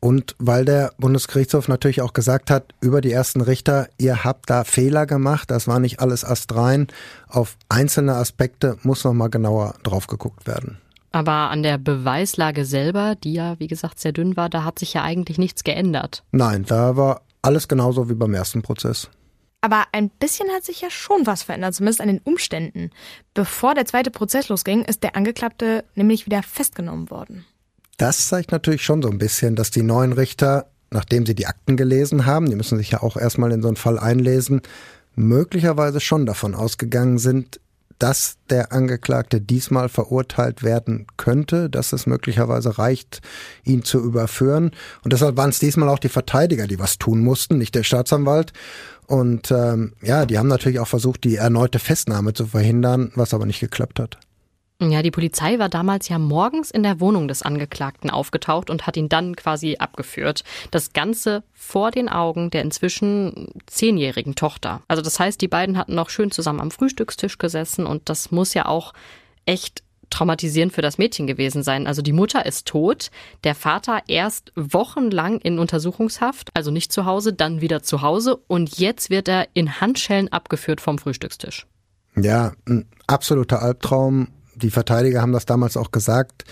Und 0.00 0.36
weil 0.38 0.64
der 0.64 0.92
Bundesgerichtshof 0.98 1.66
natürlich 1.66 2.02
auch 2.02 2.12
gesagt 2.12 2.50
hat, 2.50 2.72
über 2.80 3.00
die 3.00 3.10
ersten 3.10 3.40
Richter, 3.40 3.88
ihr 3.98 4.22
habt 4.22 4.48
da 4.48 4.62
Fehler 4.62 5.06
gemacht, 5.06 5.50
das 5.50 5.66
war 5.66 5.80
nicht 5.80 6.00
alles 6.00 6.24
astrein. 6.24 6.86
Auf 7.26 7.56
einzelne 7.68 8.14
Aspekte 8.14 8.76
muss 8.82 9.02
nochmal 9.02 9.30
genauer 9.30 9.74
drauf 9.82 10.06
geguckt 10.06 10.46
werden. 10.46 10.78
Aber 11.10 11.50
an 11.50 11.62
der 11.62 11.78
Beweislage 11.78 12.64
selber, 12.64 13.16
die 13.16 13.32
ja, 13.32 13.58
wie 13.58 13.66
gesagt, 13.66 13.98
sehr 13.98 14.12
dünn 14.12 14.36
war, 14.36 14.48
da 14.48 14.62
hat 14.62 14.78
sich 14.78 14.94
ja 14.94 15.02
eigentlich 15.02 15.38
nichts 15.38 15.64
geändert. 15.64 16.22
Nein, 16.30 16.64
da 16.64 16.96
war 16.96 17.22
alles 17.42 17.66
genauso 17.66 18.08
wie 18.08 18.14
beim 18.14 18.34
ersten 18.34 18.62
Prozess. 18.62 19.08
Aber 19.60 19.84
ein 19.92 20.10
bisschen 20.10 20.48
hat 20.50 20.64
sich 20.64 20.80
ja 20.80 20.90
schon 20.90 21.26
was 21.26 21.42
verändert, 21.42 21.74
zumindest 21.74 22.00
an 22.00 22.08
den 22.08 22.20
Umständen. 22.20 22.90
Bevor 23.34 23.74
der 23.74 23.86
zweite 23.86 24.10
Prozess 24.10 24.48
losging, 24.48 24.84
ist 24.84 25.02
der 25.02 25.16
Angeklagte 25.16 25.84
nämlich 25.94 26.26
wieder 26.26 26.42
festgenommen 26.42 27.10
worden. 27.10 27.44
Das 27.96 28.28
zeigt 28.28 28.52
natürlich 28.52 28.84
schon 28.84 29.02
so 29.02 29.10
ein 29.10 29.18
bisschen, 29.18 29.56
dass 29.56 29.72
die 29.72 29.82
neuen 29.82 30.12
Richter, 30.12 30.70
nachdem 30.90 31.26
sie 31.26 31.34
die 31.34 31.46
Akten 31.46 31.76
gelesen 31.76 32.26
haben, 32.26 32.48
die 32.48 32.54
müssen 32.54 32.78
sich 32.78 32.92
ja 32.92 33.02
auch 33.02 33.16
erstmal 33.16 33.50
in 33.50 33.60
so 33.60 33.68
einen 33.68 33.76
Fall 33.76 33.98
einlesen, 33.98 34.62
möglicherweise 35.16 35.98
schon 35.98 36.24
davon 36.24 36.54
ausgegangen 36.54 37.18
sind, 37.18 37.60
dass 37.98 38.36
der 38.50 38.72
Angeklagte 38.72 39.40
diesmal 39.40 39.88
verurteilt 39.88 40.62
werden 40.62 41.06
könnte, 41.16 41.68
dass 41.68 41.92
es 41.92 42.06
möglicherweise 42.06 42.78
reicht, 42.78 43.20
ihn 43.64 43.82
zu 43.82 44.02
überführen. 44.02 44.72
Und 45.02 45.12
deshalb 45.12 45.36
waren 45.36 45.50
es 45.50 45.58
diesmal 45.58 45.88
auch 45.88 45.98
die 45.98 46.08
Verteidiger, 46.08 46.66
die 46.66 46.78
was 46.78 46.98
tun 46.98 47.20
mussten, 47.20 47.58
nicht 47.58 47.74
der 47.74 47.82
Staatsanwalt. 47.82 48.52
Und 49.06 49.50
ähm, 49.50 49.94
ja, 50.02 50.26
die 50.26 50.38
haben 50.38 50.48
natürlich 50.48 50.80
auch 50.80 50.88
versucht, 50.88 51.24
die 51.24 51.36
erneute 51.36 51.78
Festnahme 51.78 52.34
zu 52.34 52.46
verhindern, 52.46 53.10
was 53.14 53.34
aber 53.34 53.46
nicht 53.46 53.60
geklappt 53.60 54.00
hat. 54.00 54.18
Ja, 54.80 55.02
die 55.02 55.10
Polizei 55.10 55.58
war 55.58 55.68
damals 55.68 56.08
ja 56.08 56.20
morgens 56.20 56.70
in 56.70 56.84
der 56.84 57.00
Wohnung 57.00 57.26
des 57.26 57.42
Angeklagten 57.42 58.10
aufgetaucht 58.10 58.70
und 58.70 58.86
hat 58.86 58.96
ihn 58.96 59.08
dann 59.08 59.34
quasi 59.34 59.76
abgeführt. 59.78 60.44
Das 60.70 60.92
Ganze 60.92 61.42
vor 61.52 61.90
den 61.90 62.08
Augen 62.08 62.50
der 62.50 62.62
inzwischen 62.62 63.48
zehnjährigen 63.66 64.36
Tochter. 64.36 64.82
Also 64.86 65.02
das 65.02 65.18
heißt, 65.18 65.40
die 65.40 65.48
beiden 65.48 65.76
hatten 65.76 65.96
noch 65.96 66.10
schön 66.10 66.30
zusammen 66.30 66.60
am 66.60 66.70
Frühstückstisch 66.70 67.38
gesessen 67.38 67.86
und 67.86 68.08
das 68.08 68.30
muss 68.30 68.54
ja 68.54 68.66
auch 68.66 68.92
echt 69.46 69.82
traumatisierend 70.10 70.72
für 70.72 70.80
das 70.80 70.96
Mädchen 70.96 71.26
gewesen 71.26 71.64
sein. 71.64 71.88
Also 71.88 72.00
die 72.00 72.12
Mutter 72.12 72.46
ist 72.46 72.68
tot, 72.68 73.10
der 73.42 73.56
Vater 73.56 74.02
erst 74.06 74.52
wochenlang 74.54 75.40
in 75.40 75.58
Untersuchungshaft, 75.58 76.50
also 76.54 76.70
nicht 76.70 76.92
zu 76.92 77.04
Hause, 77.04 77.32
dann 77.32 77.60
wieder 77.60 77.82
zu 77.82 78.00
Hause 78.00 78.36
und 78.46 78.78
jetzt 78.78 79.10
wird 79.10 79.26
er 79.26 79.48
in 79.54 79.80
Handschellen 79.80 80.28
abgeführt 80.28 80.80
vom 80.80 80.98
Frühstückstisch. 80.98 81.66
Ja, 82.14 82.52
ein 82.66 82.86
absoluter 83.08 83.60
Albtraum 83.60 84.28
die 84.58 84.70
Verteidiger 84.70 85.22
haben 85.22 85.32
das 85.32 85.46
damals 85.46 85.76
auch 85.76 85.90
gesagt. 85.90 86.44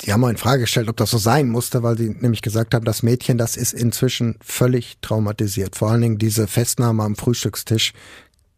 Die 0.00 0.12
haben 0.12 0.24
auch 0.24 0.28
in 0.28 0.36
Frage 0.36 0.62
gestellt, 0.62 0.88
ob 0.88 0.96
das 0.96 1.10
so 1.10 1.18
sein 1.18 1.48
musste, 1.48 1.82
weil 1.82 1.96
sie 1.98 2.08
nämlich 2.08 2.42
gesagt 2.42 2.74
haben, 2.74 2.84
das 2.84 3.02
Mädchen, 3.02 3.38
das 3.38 3.56
ist 3.56 3.74
inzwischen 3.74 4.36
völlig 4.42 4.98
traumatisiert. 5.02 5.76
Vor 5.76 5.90
allen 5.90 6.00
Dingen 6.00 6.18
diese 6.18 6.46
Festnahme 6.46 7.02
am 7.02 7.16
Frühstückstisch, 7.16 7.92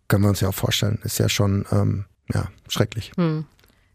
können 0.09 0.25
wir 0.25 0.29
uns 0.29 0.41
ja 0.41 0.49
auch 0.49 0.55
vorstellen, 0.55 1.01
ist 1.05 1.19
ja 1.19 1.29
schon 1.29 1.67
ähm, 1.73 2.05
ja, 2.33 2.49
schrecklich. 2.69 3.13
Hm. 3.17 3.45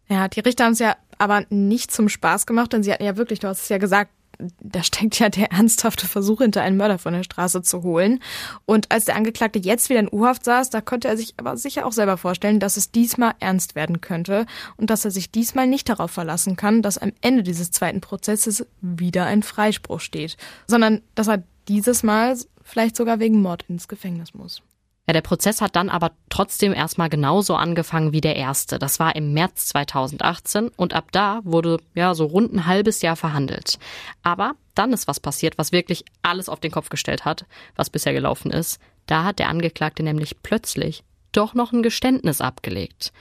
Ja, 0.09 0.27
die 0.27 0.39
Richter 0.39 0.65
haben 0.65 0.73
es 0.73 0.79
ja 0.79 0.95
aber 1.17 1.45
nicht 1.49 1.91
zum 1.91 2.09
Spaß 2.09 2.45
gemacht, 2.45 2.73
denn 2.73 2.83
sie 2.83 2.91
hatten 2.91 3.03
ja 3.03 3.17
wirklich, 3.17 3.39
du 3.39 3.47
hast 3.47 3.63
es 3.63 3.69
ja 3.69 3.77
gesagt, 3.77 4.11
da 4.59 4.83
steckt 4.83 5.19
ja 5.19 5.29
der 5.29 5.51
ernsthafte 5.51 6.07
Versuch 6.07 6.39
hinter, 6.39 6.61
einen 6.61 6.77
Mörder 6.77 6.97
von 6.97 7.13
der 7.13 7.23
Straße 7.23 7.61
zu 7.61 7.83
holen. 7.83 8.19
Und 8.65 8.91
als 8.91 9.05
der 9.05 9.15
Angeklagte 9.15 9.59
jetzt 9.59 9.89
wieder 9.89 9.99
in 9.99 10.09
U-Haft 10.11 10.45
saß, 10.45 10.69
da 10.69 10.81
konnte 10.81 11.07
er 11.07 11.17
sich 11.17 11.33
aber 11.37 11.57
sicher 11.57 11.85
auch 11.85 11.91
selber 11.91 12.17
vorstellen, 12.17 12.59
dass 12.59 12.77
es 12.77 12.91
diesmal 12.91 13.33
ernst 13.39 13.75
werden 13.75 14.01
könnte 14.01 14.45
und 14.77 14.89
dass 14.89 15.05
er 15.05 15.11
sich 15.11 15.31
diesmal 15.31 15.67
nicht 15.67 15.89
darauf 15.89 16.11
verlassen 16.11 16.55
kann, 16.55 16.81
dass 16.81 16.97
am 16.97 17.13
Ende 17.21 17.43
dieses 17.43 17.71
zweiten 17.71 18.01
Prozesses 18.01 18.65
wieder 18.81 19.25
ein 19.25 19.43
Freispruch 19.43 19.99
steht, 19.99 20.37
sondern 20.67 21.01
dass 21.15 21.27
er 21.27 21.43
dieses 21.67 22.03
Mal 22.03 22.37
vielleicht 22.63 22.95
sogar 22.95 23.19
wegen 23.19 23.41
Mord 23.41 23.65
ins 23.67 23.87
Gefängnis 23.87 24.33
muss. 24.33 24.61
Ja, 25.07 25.13
der 25.13 25.21
Prozess 25.21 25.61
hat 25.61 25.77
dann 25.77 25.89
aber 25.89 26.11
trotzdem 26.29 26.73
erstmal 26.73 27.09
genauso 27.09 27.55
angefangen 27.55 28.11
wie 28.11 28.19
der 28.19 28.35
erste. 28.35 28.77
Das 28.77 28.99
war 28.99 29.15
im 29.15 29.31
März 29.31 29.67
2018 29.67 30.67
und 30.75 30.93
ab 30.93 31.13
da 31.13 31.39
wurde 31.45 31.77
ja 31.95 32.13
so 32.13 32.25
rund 32.25 32.53
ein 32.53 32.65
halbes 32.65 33.01
Jahr 33.01 33.15
verhandelt. 33.15 33.79
Aber 34.21 34.53
dann 34.75 34.91
ist 34.91 35.07
was 35.07 35.21
passiert, 35.21 35.57
was 35.57 35.71
wirklich 35.71 36.03
alles 36.23 36.49
auf 36.49 36.59
den 36.59 36.71
Kopf 36.71 36.89
gestellt 36.89 37.23
hat, 37.23 37.45
was 37.77 37.89
bisher 37.89 38.11
gelaufen 38.11 38.51
ist. 38.51 38.81
Da 39.05 39.23
hat 39.23 39.39
der 39.39 39.47
Angeklagte 39.47 40.03
nämlich 40.03 40.43
plötzlich 40.43 41.05
doch 41.31 41.53
noch 41.53 41.71
ein 41.71 41.83
Geständnis 41.83 42.41
abgelegt. 42.41 43.13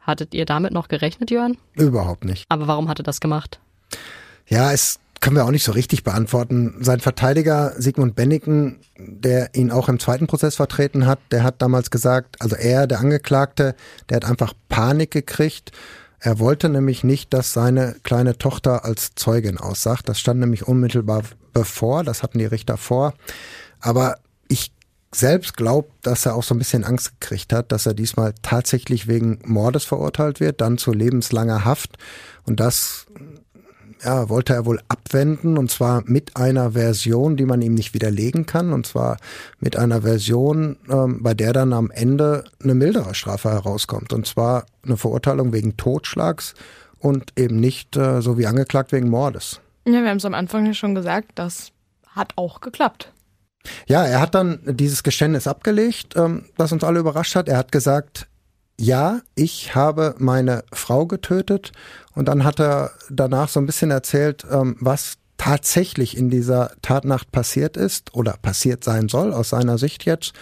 Hattet 0.00 0.34
ihr 0.34 0.44
damit 0.44 0.72
noch 0.72 0.88
gerechnet, 0.88 1.30
Jörn? 1.30 1.56
Überhaupt 1.74 2.24
nicht. 2.24 2.44
Aber 2.50 2.66
warum 2.66 2.88
hat 2.88 3.00
er 3.00 3.04
das 3.04 3.20
gemacht? 3.20 3.58
Ja, 4.48 4.70
es 4.72 5.00
können 5.22 5.36
wir 5.36 5.44
auch 5.44 5.52
nicht 5.52 5.64
so 5.64 5.72
richtig 5.72 6.02
beantworten. 6.02 6.74
Sein 6.80 6.98
Verteidiger 6.98 7.74
Sigmund 7.78 8.16
Benniken, 8.16 8.80
der 8.98 9.54
ihn 9.54 9.70
auch 9.70 9.88
im 9.88 10.00
zweiten 10.00 10.26
Prozess 10.26 10.56
vertreten 10.56 11.06
hat, 11.06 11.20
der 11.30 11.44
hat 11.44 11.62
damals 11.62 11.92
gesagt, 11.92 12.36
also 12.40 12.56
er, 12.56 12.88
der 12.88 12.98
Angeklagte, 12.98 13.76
der 14.10 14.16
hat 14.16 14.24
einfach 14.24 14.52
Panik 14.68 15.12
gekriegt. 15.12 15.70
Er 16.18 16.40
wollte 16.40 16.68
nämlich 16.68 17.04
nicht, 17.04 17.32
dass 17.32 17.52
seine 17.52 17.94
kleine 18.02 18.36
Tochter 18.36 18.84
als 18.84 19.14
Zeugin 19.14 19.58
aussagt. 19.58 20.08
Das 20.08 20.18
stand 20.18 20.40
nämlich 20.40 20.66
unmittelbar 20.66 21.22
bevor, 21.52 22.02
das 22.02 22.24
hatten 22.24 22.40
die 22.40 22.46
Richter 22.46 22.76
vor. 22.76 23.14
Aber 23.80 24.16
ich 24.48 24.72
selbst 25.14 25.56
glaube, 25.56 25.88
dass 26.02 26.26
er 26.26 26.34
auch 26.34 26.42
so 26.42 26.52
ein 26.52 26.58
bisschen 26.58 26.82
Angst 26.82 27.20
gekriegt 27.20 27.52
hat, 27.52 27.70
dass 27.70 27.86
er 27.86 27.94
diesmal 27.94 28.34
tatsächlich 28.42 29.06
wegen 29.06 29.38
Mordes 29.44 29.84
verurteilt 29.84 30.40
wird, 30.40 30.60
dann 30.60 30.78
zu 30.78 30.92
lebenslanger 30.92 31.64
Haft. 31.64 31.96
Und 32.44 32.58
das 32.58 33.06
ja, 34.04 34.28
wollte 34.28 34.54
er 34.54 34.66
wohl 34.66 34.80
abwenden 34.88 35.58
und 35.58 35.70
zwar 35.70 36.02
mit 36.06 36.36
einer 36.36 36.72
Version, 36.72 37.36
die 37.36 37.44
man 37.44 37.62
ihm 37.62 37.74
nicht 37.74 37.94
widerlegen 37.94 38.46
kann 38.46 38.72
und 38.72 38.86
zwar 38.86 39.16
mit 39.60 39.76
einer 39.76 40.02
Version, 40.02 40.76
ähm, 40.90 41.22
bei 41.22 41.34
der 41.34 41.52
dann 41.52 41.72
am 41.72 41.90
Ende 41.90 42.44
eine 42.62 42.74
mildere 42.74 43.14
Strafe 43.14 43.50
herauskommt 43.50 44.12
und 44.12 44.26
zwar 44.26 44.66
eine 44.84 44.96
Verurteilung 44.96 45.52
wegen 45.52 45.76
Totschlags 45.76 46.54
und 46.98 47.32
eben 47.38 47.60
nicht 47.60 47.96
äh, 47.96 48.22
so 48.22 48.38
wie 48.38 48.46
angeklagt 48.46 48.92
wegen 48.92 49.08
Mordes. 49.08 49.60
Ja, 49.86 50.02
wir 50.02 50.10
haben 50.10 50.18
es 50.18 50.24
am 50.24 50.34
Anfang 50.34 50.66
ja 50.66 50.74
schon 50.74 50.94
gesagt, 50.94 51.32
das 51.34 51.72
hat 52.08 52.32
auch 52.36 52.60
geklappt. 52.60 53.12
Ja, 53.86 54.04
er 54.04 54.20
hat 54.20 54.34
dann 54.34 54.60
dieses 54.64 55.02
Geständnis 55.02 55.46
abgelegt, 55.46 56.14
ähm, 56.16 56.46
das 56.56 56.72
uns 56.72 56.84
alle 56.84 57.00
überrascht 57.00 57.36
hat. 57.36 57.48
Er 57.48 57.58
hat 57.58 57.72
gesagt, 57.72 58.26
ja, 58.82 59.20
ich 59.36 59.76
habe 59.76 60.16
meine 60.18 60.64
Frau 60.72 61.06
getötet 61.06 61.70
und 62.16 62.26
dann 62.26 62.42
hat 62.42 62.58
er 62.58 62.90
danach 63.10 63.48
so 63.48 63.60
ein 63.60 63.66
bisschen 63.66 63.92
erzählt, 63.92 64.44
ähm, 64.50 64.76
was 64.80 65.18
tatsächlich 65.36 66.16
in 66.16 66.30
dieser 66.30 66.72
Tatnacht 66.82 67.30
passiert 67.30 67.76
ist 67.76 68.12
oder 68.16 68.32
passiert 68.42 68.82
sein 68.82 69.08
soll 69.08 69.32
aus 69.32 69.50
seiner 69.50 69.78
Sicht 69.78 70.04
jetzt. 70.04 70.32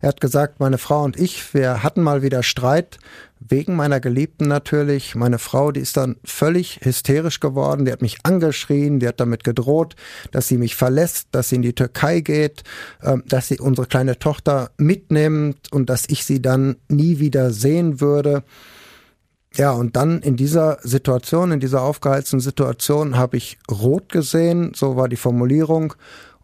Er 0.00 0.08
hat 0.10 0.20
gesagt, 0.20 0.60
meine 0.60 0.78
Frau 0.78 1.02
und 1.02 1.18
ich, 1.18 1.54
wir 1.54 1.82
hatten 1.82 2.02
mal 2.02 2.22
wieder 2.22 2.42
Streit, 2.42 2.98
wegen 3.40 3.76
meiner 3.76 4.00
Geliebten 4.00 4.48
natürlich. 4.48 5.14
Meine 5.14 5.38
Frau, 5.38 5.72
die 5.72 5.80
ist 5.80 5.96
dann 5.96 6.16
völlig 6.24 6.80
hysterisch 6.82 7.40
geworden, 7.40 7.84
die 7.84 7.92
hat 7.92 8.02
mich 8.02 8.18
angeschrien, 8.22 9.00
die 9.00 9.08
hat 9.08 9.20
damit 9.20 9.44
gedroht, 9.44 9.96
dass 10.30 10.48
sie 10.48 10.58
mich 10.58 10.76
verlässt, 10.76 11.28
dass 11.32 11.48
sie 11.48 11.56
in 11.56 11.62
die 11.62 11.74
Türkei 11.74 12.20
geht, 12.20 12.62
ähm, 13.02 13.22
dass 13.26 13.48
sie 13.48 13.58
unsere 13.58 13.86
kleine 13.86 14.18
Tochter 14.18 14.70
mitnimmt 14.76 15.72
und 15.72 15.90
dass 15.90 16.04
ich 16.08 16.24
sie 16.24 16.40
dann 16.42 16.76
nie 16.88 17.18
wieder 17.18 17.50
sehen 17.50 18.00
würde. 18.00 18.44
Ja, 19.54 19.72
und 19.72 19.96
dann 19.96 20.20
in 20.20 20.36
dieser 20.36 20.78
Situation, 20.82 21.52
in 21.52 21.60
dieser 21.60 21.82
aufgeheizten 21.82 22.38
Situation 22.38 23.16
habe 23.16 23.38
ich 23.38 23.58
rot 23.70 24.10
gesehen, 24.10 24.72
so 24.74 24.96
war 24.96 25.08
die 25.08 25.16
Formulierung, 25.16 25.94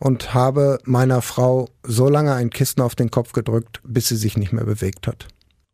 und 0.04 0.34
habe 0.34 0.80
meiner 0.84 1.22
Frau 1.22 1.70
so 1.82 2.10
lange 2.10 2.34
ein 2.34 2.50
Kissen 2.50 2.82
auf 2.82 2.94
den 2.94 3.10
Kopf 3.10 3.32
gedrückt, 3.32 3.80
bis 3.84 4.08
sie 4.08 4.16
sich 4.16 4.36
nicht 4.36 4.52
mehr 4.52 4.66
bewegt 4.66 5.06
hat. 5.06 5.28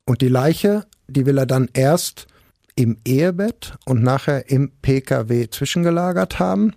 Und 0.07 0.21
die 0.21 0.29
Leiche, 0.29 0.87
die 1.09 1.27
will 1.27 1.37
er 1.37 1.47
dann 1.47 1.69
erst 1.73 2.29
im 2.77 2.99
Ehebett 3.05 3.75
und 3.87 4.05
nachher 4.05 4.49
im 4.49 4.71
PKW 4.83 5.51
zwischengelagert 5.51 6.39
haben, 6.39 6.77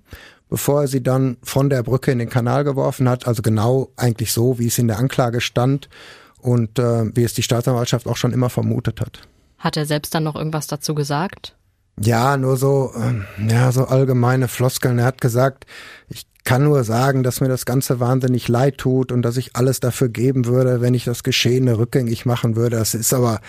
bevor 0.49 0.81
er 0.81 0.87
sie 0.87 1.03
dann 1.03 1.37
von 1.43 1.69
der 1.69 1.83
Brücke 1.83 2.11
in 2.11 2.17
den 2.17 2.29
Kanal 2.29 2.63
geworfen 2.63 3.07
hat. 3.07 3.27
Also 3.27 3.43
genau 3.43 3.91
eigentlich 3.97 4.33
so, 4.33 4.57
wie 4.57 4.67
es 4.67 4.79
in 4.79 4.87
der 4.87 4.97
Anklage 4.97 5.39
stand 5.39 5.89
und 6.39 6.79
äh, 6.79 7.15
wie 7.15 7.23
es 7.23 7.35
die 7.35 7.43
Staatsanwaltschaft 7.43 8.07
auch 8.07 8.17
schon 8.17 8.33
immer 8.33 8.49
vermutet 8.49 8.99
hat. 8.99 9.27
Hat 9.59 9.77
er 9.77 9.85
selbst 9.85 10.15
dann 10.15 10.23
noch 10.23 10.35
irgendwas 10.35 10.65
dazu 10.65 10.95
gesagt? 10.95 11.55
Ja, 12.01 12.35
nur 12.35 12.57
so, 12.57 12.91
äh, 12.95 13.47
ja, 13.47 13.71
so 13.71 13.85
allgemeine 13.85 14.47
Floskeln. 14.47 14.97
Er 14.97 15.05
hat 15.05 15.21
gesagt, 15.21 15.67
ich 16.09 16.25
kann 16.43 16.63
nur 16.63 16.83
sagen, 16.83 17.23
dass 17.23 17.41
mir 17.41 17.47
das 17.47 17.65
Ganze 17.65 17.99
wahnsinnig 17.99 18.47
leid 18.47 18.77
tut 18.77 19.11
und 19.11 19.21
dass 19.21 19.37
ich 19.37 19.55
alles 19.55 19.79
dafür 19.79 20.09
geben 20.09 20.45
würde, 20.45 20.81
wenn 20.81 20.93
ich 20.93 21.05
das 21.05 21.23
Geschehene 21.23 21.77
rückgängig 21.77 22.25
machen 22.25 22.55
würde. 22.55 22.77
Das 22.77 22.93
ist 22.93 23.13
aber, 23.13 23.39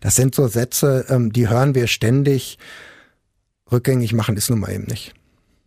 das 0.00 0.14
sind 0.14 0.34
so 0.34 0.46
Sätze, 0.46 1.06
ähm, 1.08 1.32
die 1.32 1.48
hören 1.48 1.74
wir 1.74 1.86
ständig. 1.86 2.58
Rückgängig 3.72 4.12
machen 4.12 4.36
ist 4.36 4.50
nun 4.50 4.60
mal 4.60 4.72
eben 4.72 4.84
nicht. 4.84 5.14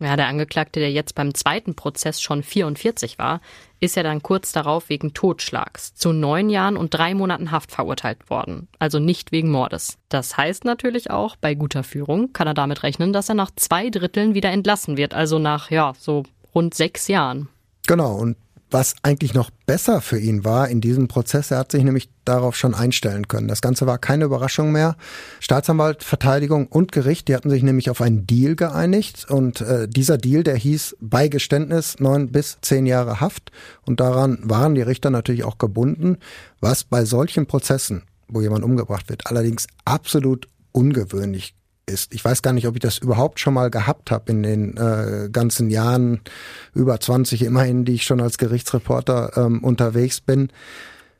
Ja, 0.00 0.14
der 0.14 0.28
Angeklagte, 0.28 0.78
der 0.78 0.92
jetzt 0.92 1.16
beim 1.16 1.34
zweiten 1.34 1.74
Prozess 1.74 2.22
schon 2.22 2.44
44 2.44 3.18
war, 3.18 3.40
ist 3.80 3.96
ja 3.96 4.04
dann 4.04 4.22
kurz 4.22 4.52
darauf 4.52 4.88
wegen 4.88 5.12
Totschlags 5.12 5.94
zu 5.94 6.12
neun 6.12 6.50
Jahren 6.50 6.76
und 6.76 6.94
drei 6.94 7.14
Monaten 7.14 7.50
Haft 7.50 7.72
verurteilt 7.72 8.30
worden. 8.30 8.68
Also 8.78 9.00
nicht 9.00 9.32
wegen 9.32 9.50
Mordes. 9.50 9.98
Das 10.08 10.36
heißt 10.36 10.64
natürlich 10.64 11.10
auch, 11.10 11.34
bei 11.34 11.54
guter 11.54 11.82
Führung 11.82 12.32
kann 12.32 12.46
er 12.46 12.54
damit 12.54 12.84
rechnen, 12.84 13.12
dass 13.12 13.28
er 13.28 13.34
nach 13.34 13.50
zwei 13.56 13.90
Dritteln 13.90 14.34
wieder 14.34 14.50
entlassen 14.50 14.96
wird. 14.96 15.14
Also 15.14 15.40
nach, 15.40 15.70
ja, 15.72 15.92
so 15.98 16.22
rund 16.54 16.74
sechs 16.74 17.08
Jahren. 17.08 17.48
Genau, 17.86 18.16
und 18.16 18.36
was 18.70 18.96
eigentlich 19.02 19.32
noch 19.32 19.50
besser 19.66 20.00
für 20.00 20.18
ihn 20.18 20.44
war 20.44 20.68
in 20.68 20.80
diesem 20.80 21.08
Prozess, 21.08 21.50
er 21.50 21.58
hat 21.58 21.72
sich 21.72 21.82
nämlich 21.84 22.10
darauf 22.24 22.54
schon 22.54 22.74
einstellen 22.74 23.26
können. 23.26 23.48
Das 23.48 23.62
Ganze 23.62 23.86
war 23.86 23.98
keine 23.98 24.26
Überraschung 24.26 24.72
mehr. 24.72 24.96
Staatsanwalt, 25.40 26.02
Verteidigung 26.02 26.66
und 26.66 26.92
Gericht, 26.92 27.28
die 27.28 27.34
hatten 27.34 27.48
sich 27.48 27.62
nämlich 27.62 27.88
auf 27.88 28.02
einen 28.02 28.26
Deal 28.26 28.56
geeinigt 28.56 29.26
und 29.30 29.62
äh, 29.62 29.88
dieser 29.88 30.18
Deal, 30.18 30.42
der 30.42 30.56
hieß 30.56 30.96
bei 31.00 31.28
Geständnis 31.28 31.98
neun 31.98 32.30
bis 32.30 32.58
zehn 32.60 32.84
Jahre 32.84 33.20
Haft 33.20 33.52
und 33.86 34.00
daran 34.00 34.38
waren 34.42 34.74
die 34.74 34.82
Richter 34.82 35.10
natürlich 35.10 35.44
auch 35.44 35.56
gebunden, 35.56 36.18
was 36.60 36.84
bei 36.84 37.04
solchen 37.04 37.46
Prozessen, 37.46 38.02
wo 38.28 38.42
jemand 38.42 38.64
umgebracht 38.64 39.08
wird, 39.08 39.26
allerdings 39.28 39.66
absolut 39.86 40.46
ungewöhnlich 40.72 41.54
ist. 41.88 42.14
Ich 42.14 42.24
weiß 42.24 42.42
gar 42.42 42.52
nicht, 42.52 42.66
ob 42.66 42.74
ich 42.74 42.80
das 42.80 42.98
überhaupt 42.98 43.40
schon 43.40 43.54
mal 43.54 43.70
gehabt 43.70 44.10
habe 44.10 44.30
in 44.30 44.42
den 44.42 44.76
äh, 44.76 45.28
ganzen 45.30 45.70
Jahren, 45.70 46.20
über 46.74 47.00
20 47.00 47.42
immerhin, 47.42 47.84
die 47.84 47.94
ich 47.94 48.04
schon 48.04 48.20
als 48.20 48.38
Gerichtsreporter 48.38 49.32
ähm, 49.36 49.64
unterwegs 49.64 50.20
bin. 50.20 50.50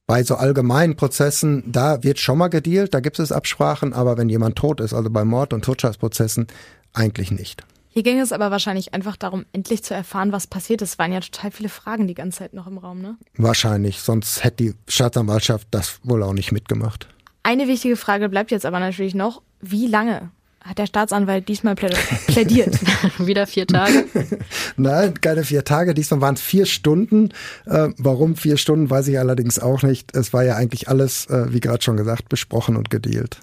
Bei 0.07 0.23
so 0.23 0.37
allgemeinen 0.37 0.97
Prozessen, 0.97 1.64
da 1.66 2.03
wird 2.03 2.19
schon 2.19 2.39
mal 2.39 2.49
gedealt, 2.49 2.95
da 2.95 3.01
gibt 3.01 3.19
es 3.19 3.31
Absprachen, 3.31 3.93
aber 3.93 4.16
wenn 4.16 4.29
jemand 4.29 4.57
tot 4.57 4.81
ist, 4.81 4.95
also 4.95 5.11
bei 5.11 5.25
Mord- 5.25 5.53
und 5.53 5.64
Totschlagsprozessen, 5.64 6.47
eigentlich 6.95 7.31
nicht. 7.31 7.62
Hier 7.91 8.03
ging 8.03 8.21
es 8.21 8.33
aber 8.33 8.51
wahrscheinlich 8.51 8.95
einfach 8.95 9.16
darum, 9.16 9.45
endlich 9.53 9.83
zu 9.83 9.93
erfahren, 9.93 10.31
was 10.31 10.47
passiert 10.47 10.83
ist. 10.83 10.91
Es 10.91 10.99
waren 10.99 11.12
ja 11.12 11.21
total 11.21 11.51
viele 11.51 11.69
Fragen 11.69 12.07
die 12.07 12.14
ganze 12.14 12.39
Zeit 12.39 12.55
noch 12.55 12.66
im 12.66 12.79
Raum, 12.79 13.01
ne? 13.01 13.16
Wahrscheinlich, 13.37 14.01
sonst 14.01 14.45
hätte 14.45 14.64
die 14.64 14.75
Staatsanwaltschaft 14.87 15.69
das 15.73 15.99
wohl 16.05 16.23
auch 16.23 16.33
nicht 16.33 16.53
mitgemacht. 16.53 17.09
Eine 17.43 17.66
wichtige 17.66 17.97
Frage 17.97 18.29
bleibt 18.29 18.51
jetzt 18.51 18.66
aber 18.66 18.79
natürlich 18.79 19.14
noch, 19.14 19.43
wie 19.61 19.87
lange 19.87 20.31
hat 20.69 20.79
der 20.79 20.87
Staatsanwalt 20.87 21.49
diesmal 21.49 21.75
plädiert. 21.75 22.79
Wieder 23.19 23.47
vier 23.47 23.66
Tage? 23.66 24.05
Nein, 24.77 25.14
keine 25.21 25.45
vier 25.45 25.64
Tage. 25.64 25.95
Diesmal 25.95 26.21
waren 26.21 26.35
es 26.35 26.43
vier 26.43 26.66
Stunden. 26.66 27.31
Äh, 27.64 27.89
warum 27.97 28.37
vier 28.37 28.59
Stunden, 28.59 28.91
weiß 28.91 29.09
ich 29.09 29.19
allerdings 29.19 29.59
auch 29.59 29.83
nicht. 29.83 30.14
Es 30.14 30.33
war 30.33 30.45
ja 30.45 30.57
eigentlich 30.57 30.89
alles, 30.89 31.27
äh, 31.27 31.53
wie 31.53 31.61
gerade 31.61 31.83
schon 31.83 31.97
gesagt, 31.97 32.29
besprochen 32.29 32.77
und 32.77 32.91
gedealt. 32.91 33.41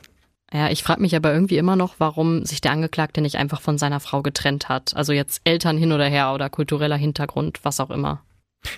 Ja, 0.53 0.69
ich 0.69 0.83
frage 0.83 1.01
mich 1.01 1.15
aber 1.15 1.33
irgendwie 1.33 1.57
immer 1.57 1.75
noch, 1.75 1.95
warum 1.97 2.45
sich 2.45 2.61
der 2.61 2.71
Angeklagte 2.71 3.21
nicht 3.21 3.37
einfach 3.37 3.61
von 3.61 3.77
seiner 3.77 3.99
Frau 3.99 4.21
getrennt 4.21 4.69
hat. 4.69 4.95
Also 4.95 5.11
jetzt 5.11 5.41
Eltern 5.43 5.77
hin 5.77 5.91
oder 5.91 6.05
her 6.05 6.33
oder 6.33 6.49
kultureller 6.49 6.97
Hintergrund, 6.97 7.59
was 7.63 7.79
auch 7.79 7.89
immer. 7.89 8.21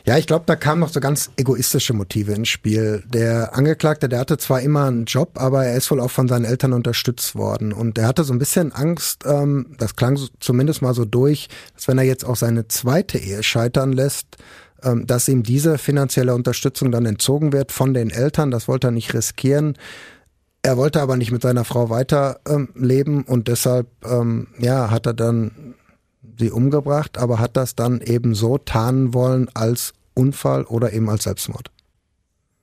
Ja, 0.06 0.18
ich 0.18 0.28
glaube, 0.28 0.46
da 0.48 0.56
kamen 0.56 0.82
noch 0.82 0.90
so 0.90 1.00
ganz 1.00 1.32
egoistische 1.38 1.94
Motive 1.94 2.34
ins 2.34 2.50
Spiel. 2.50 3.04
Der 3.08 3.56
Angeklagte, 3.56 4.10
der 4.10 4.20
hatte 4.20 4.38
zwar 4.38 4.62
immer 4.62 4.86
einen 4.86 5.06
Job, 5.06 5.32
aber 5.36 5.66
er 5.66 5.76
ist 5.76 5.90
wohl 5.92 6.00
auch 6.00 6.12
von 6.12 6.28
seinen 6.28 6.46
Eltern 6.46 6.74
unterstützt 6.74 7.36
worden. 7.36 7.74
Und 7.74 7.98
er 7.98 8.08
hatte 8.08 8.24
so 8.24 8.34
ein 8.34 8.40
bisschen 8.40 8.72
Angst, 8.72 9.24
ähm, 9.26 9.76
das 9.78 9.96
klang 9.96 10.18
so, 10.18 10.28
zumindest 10.40 10.82
mal 10.82 10.94
so 10.94 11.06
durch, 11.06 11.48
dass 11.76 11.88
wenn 11.88 11.98
er 11.98 12.04
jetzt 12.04 12.26
auch 12.26 12.36
seine 12.36 12.68
zweite 12.68 13.18
Ehe 13.18 13.44
scheitern 13.44 13.94
lässt, 13.94 14.38
ähm, 14.84 15.08
dass 15.08 15.28
ihm 15.28 15.44
diese 15.44 15.78
finanzielle 15.78 16.36
Unterstützung 16.36 16.92
dann 16.92 17.06
entzogen 17.06 17.52
wird 17.54 17.72
von 17.72 17.94
den 17.94 18.10
Eltern. 18.10 18.52
Das 18.52 18.68
wollte 18.68 18.88
er 18.88 18.92
nicht 18.92 19.14
riskieren. 19.14 19.78
Er 20.62 20.78
wollte 20.78 21.02
aber 21.02 21.16
nicht 21.16 21.32
mit 21.32 21.42
seiner 21.42 21.64
Frau 21.64 21.90
weiterleben 21.90 23.20
ähm, 23.20 23.26
und 23.26 23.48
deshalb 23.48 23.88
ähm, 24.06 24.48
ja, 24.60 24.92
hat 24.92 25.06
er 25.06 25.14
dann 25.14 25.76
sie 26.38 26.52
umgebracht, 26.52 27.18
aber 27.18 27.40
hat 27.40 27.58
das 27.58 27.76
dann 27.76 28.02
eben 28.02 28.36
so 28.36 28.58
tarnen 28.58 29.14
wollen 29.14 29.50
als 29.54 29.94
Unfall 30.14 30.64
oder 30.64 30.94
eben 30.94 31.10
als 31.10 31.24
Selbstmord. 31.24 31.70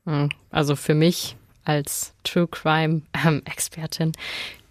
Hm, 0.07 0.31
also 0.51 0.77
für 0.77 0.95
mich 0.95 1.37
als 1.65 2.13
True 2.25 2.47
Crime 2.47 3.03
ähm, 3.25 3.43
Expertin 3.45 4.13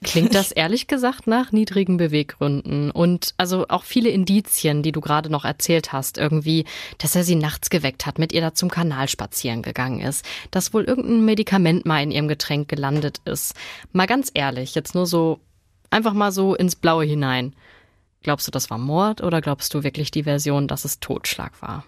klingt 0.04 0.36
das 0.36 0.52
ehrlich 0.52 0.88
gesagt 0.88 1.28
nach 1.28 1.52
niedrigen 1.52 1.98
Beweggründen 1.98 2.92
und 2.92 3.34
also 3.38 3.66
auch 3.70 3.84
viele 3.84 4.10
Indizien, 4.10 4.84
die 4.84 4.92
du 4.92 5.02
gerade 5.02 5.30
noch 5.30 5.46
erzählt 5.46 5.92
hast, 5.92 6.18
irgendwie, 6.18 6.66
dass 7.00 7.16
er 7.16 7.24
sie 7.24 7.36
nachts 7.36 7.70
geweckt 7.70 8.06
hat, 8.06 8.20
mit 8.20 8.32
ihr 8.32 8.42
da 8.42 8.54
zum 8.54 8.70
Kanal 8.70 9.08
spazieren 9.08 9.62
gegangen 9.64 10.02
ist, 10.02 10.26
dass 10.52 10.74
wohl 10.74 10.84
irgendein 10.84 11.26
Medikament 11.26 11.86
mal 11.86 12.04
in 12.04 12.12
ihrem 12.12 12.28
Getränk 12.28 12.68
gelandet 12.68 13.22
ist. 13.26 13.56
Mal 13.92 14.08
ganz 14.08 14.30
ehrlich, 14.34 14.76
jetzt 14.76 14.94
nur 14.94 15.08
so 15.08 15.40
einfach 15.90 16.14
mal 16.14 16.32
so 16.32 16.56
ins 16.56 16.76
Blaue 16.76 17.06
hinein. 17.06 17.56
Glaubst 18.24 18.48
du, 18.48 18.52
das 18.52 18.70
war 18.70 18.78
Mord 18.78 19.22
oder 19.22 19.42
glaubst 19.42 19.74
du 19.74 19.84
wirklich 19.84 20.10
die 20.10 20.24
Version, 20.24 20.68
dass 20.68 20.86
es 20.86 21.00
Totschlag 21.00 21.62
war? 21.62 21.86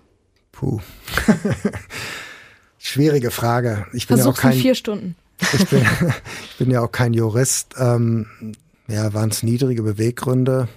Puh. 0.51 0.79
Schwierige 2.77 3.31
Frage. 3.31 3.87
Ich 3.93 4.07
bin 4.07 4.17
Versuch's 4.17 4.37
ja 4.37 4.39
auch 4.39 4.41
kein, 4.43 4.53
in 4.53 4.61
vier 4.61 4.75
Stunden. 4.75 5.15
Ich 5.53 5.67
bin, 5.67 5.81
ich 6.51 6.57
bin 6.57 6.71
ja 6.71 6.81
auch 6.81 6.91
kein 6.91 7.13
Jurist. 7.13 7.75
Ähm, 7.77 8.53
ja, 8.87 9.13
waren 9.13 9.29
es 9.29 9.43
niedrige 9.43 9.81
Beweggründe? 9.81 10.67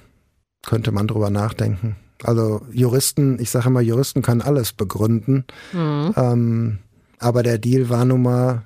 Könnte 0.64 0.92
man 0.92 1.06
drüber 1.06 1.30
nachdenken. 1.30 1.96
Also 2.22 2.62
Juristen, 2.72 3.40
ich 3.40 3.50
sage 3.50 3.68
immer, 3.68 3.80
Juristen 3.80 4.22
können 4.22 4.42
alles 4.42 4.72
begründen. 4.72 5.44
Mhm. 5.72 6.14
Ähm, 6.16 6.78
aber 7.18 7.42
der 7.42 7.58
Deal 7.58 7.88
war 7.88 8.04
nun 8.04 8.22
mal 8.22 8.62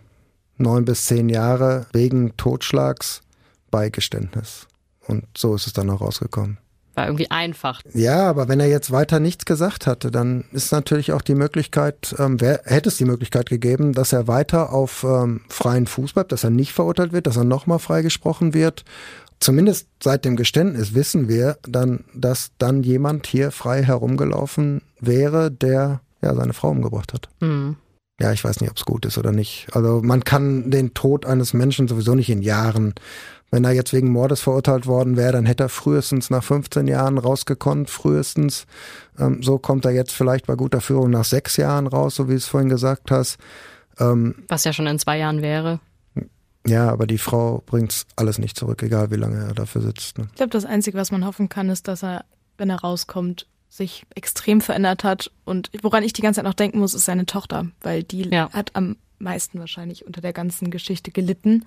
neun 0.56 0.84
bis 0.84 1.06
zehn 1.06 1.28
Jahre 1.28 1.86
wegen 1.92 2.36
Totschlags 2.36 3.22
bei 3.70 3.90
Geständnis. 3.90 4.66
Und 5.06 5.24
so 5.36 5.54
ist 5.54 5.66
es 5.66 5.72
dann 5.72 5.90
auch 5.90 6.00
rausgekommen. 6.00 6.58
War 6.94 7.06
irgendwie 7.06 7.30
einfach. 7.30 7.80
Ja, 7.94 8.28
aber 8.28 8.48
wenn 8.48 8.60
er 8.60 8.68
jetzt 8.68 8.90
weiter 8.90 9.18
nichts 9.18 9.46
gesagt 9.46 9.86
hatte, 9.86 10.10
dann 10.10 10.44
ist 10.52 10.72
natürlich 10.72 11.12
auch 11.12 11.22
die 11.22 11.34
Möglichkeit, 11.34 12.14
ähm, 12.18 12.40
wer, 12.40 12.60
hätte 12.64 12.90
es 12.90 12.98
die 12.98 13.06
Möglichkeit 13.06 13.48
gegeben, 13.48 13.94
dass 13.94 14.12
er 14.12 14.28
weiter 14.28 14.72
auf 14.72 15.04
ähm, 15.04 15.40
freien 15.48 15.86
Fuß 15.86 16.12
bleibt, 16.12 16.32
dass 16.32 16.44
er 16.44 16.50
nicht 16.50 16.72
verurteilt 16.72 17.12
wird, 17.12 17.26
dass 17.26 17.36
er 17.36 17.44
nochmal 17.44 17.78
freigesprochen 17.78 18.52
wird. 18.52 18.84
Zumindest 19.40 19.88
seit 20.02 20.24
dem 20.24 20.36
Geständnis 20.36 20.94
wissen 20.94 21.28
wir 21.28 21.56
dann, 21.62 22.04
dass 22.14 22.52
dann 22.58 22.82
jemand 22.82 23.26
hier 23.26 23.50
frei 23.50 23.82
herumgelaufen 23.82 24.82
wäre, 25.00 25.50
der 25.50 26.00
ja 26.20 26.34
seine 26.34 26.52
Frau 26.52 26.70
umgebracht 26.70 27.12
hat. 27.12 27.28
Mhm. 27.40 27.76
Ja, 28.20 28.32
ich 28.32 28.44
weiß 28.44 28.60
nicht, 28.60 28.70
ob 28.70 28.76
es 28.76 28.84
gut 28.84 29.04
ist 29.04 29.18
oder 29.18 29.32
nicht. 29.32 29.66
Also 29.72 30.00
man 30.02 30.22
kann 30.22 30.70
den 30.70 30.94
Tod 30.94 31.26
eines 31.26 31.54
Menschen 31.54 31.88
sowieso 31.88 32.14
nicht 32.14 32.30
in 32.30 32.42
Jahren 32.42 32.94
wenn 33.52 33.64
er 33.64 33.72
jetzt 33.72 33.92
wegen 33.92 34.10
Mordes 34.10 34.40
verurteilt 34.40 34.86
worden 34.86 35.16
wäre, 35.16 35.32
dann 35.32 35.44
hätte 35.44 35.64
er 35.64 35.68
frühestens 35.68 36.30
nach 36.30 36.42
15 36.42 36.88
Jahren 36.88 37.18
rausgekonnt, 37.18 37.90
frühestens. 37.90 38.66
Ähm, 39.18 39.42
so 39.42 39.58
kommt 39.58 39.84
er 39.84 39.92
jetzt 39.92 40.12
vielleicht 40.12 40.46
bei 40.46 40.54
guter 40.54 40.80
Führung 40.80 41.10
nach 41.10 41.24
sechs 41.24 41.58
Jahren 41.58 41.86
raus, 41.86 42.16
so 42.16 42.28
wie 42.28 42.32
du 42.32 42.38
es 42.38 42.46
vorhin 42.46 42.70
gesagt 42.70 43.10
hast. 43.10 43.36
Ähm, 44.00 44.34
Was 44.48 44.64
ja 44.64 44.72
schon 44.72 44.86
in 44.86 44.98
zwei 44.98 45.18
Jahren 45.18 45.42
wäre. 45.42 45.80
Ja, 46.66 46.90
aber 46.90 47.06
die 47.06 47.18
Frau 47.18 47.62
bringt's 47.66 48.06
alles 48.16 48.38
nicht 48.38 48.56
zurück, 48.56 48.82
egal 48.82 49.10
wie 49.10 49.16
lange 49.16 49.44
er 49.44 49.54
dafür 49.54 49.82
sitzt. 49.82 50.16
Ne? 50.16 50.28
Ich 50.30 50.36
glaube, 50.36 50.50
das 50.50 50.64
Einzige, 50.64 50.96
was 50.96 51.10
man 51.10 51.26
hoffen 51.26 51.50
kann, 51.50 51.68
ist, 51.68 51.88
dass 51.88 52.02
er, 52.02 52.24
wenn 52.56 52.70
er 52.70 52.80
rauskommt, 52.80 53.46
sich 53.68 54.04
extrem 54.14 54.62
verändert 54.62 55.04
hat. 55.04 55.30
Und 55.44 55.70
woran 55.82 56.04
ich 56.04 56.14
die 56.14 56.22
ganze 56.22 56.38
Zeit 56.38 56.46
noch 56.46 56.54
denken 56.54 56.78
muss, 56.78 56.94
ist 56.94 57.04
seine 57.04 57.26
Tochter, 57.26 57.66
weil 57.82 58.02
die 58.02 58.30
ja. 58.30 58.48
hat 58.52 58.70
am 58.74 58.96
meisten 59.18 59.58
wahrscheinlich 59.58 60.06
unter 60.06 60.22
der 60.22 60.32
ganzen 60.32 60.70
Geschichte 60.70 61.10
gelitten. 61.10 61.66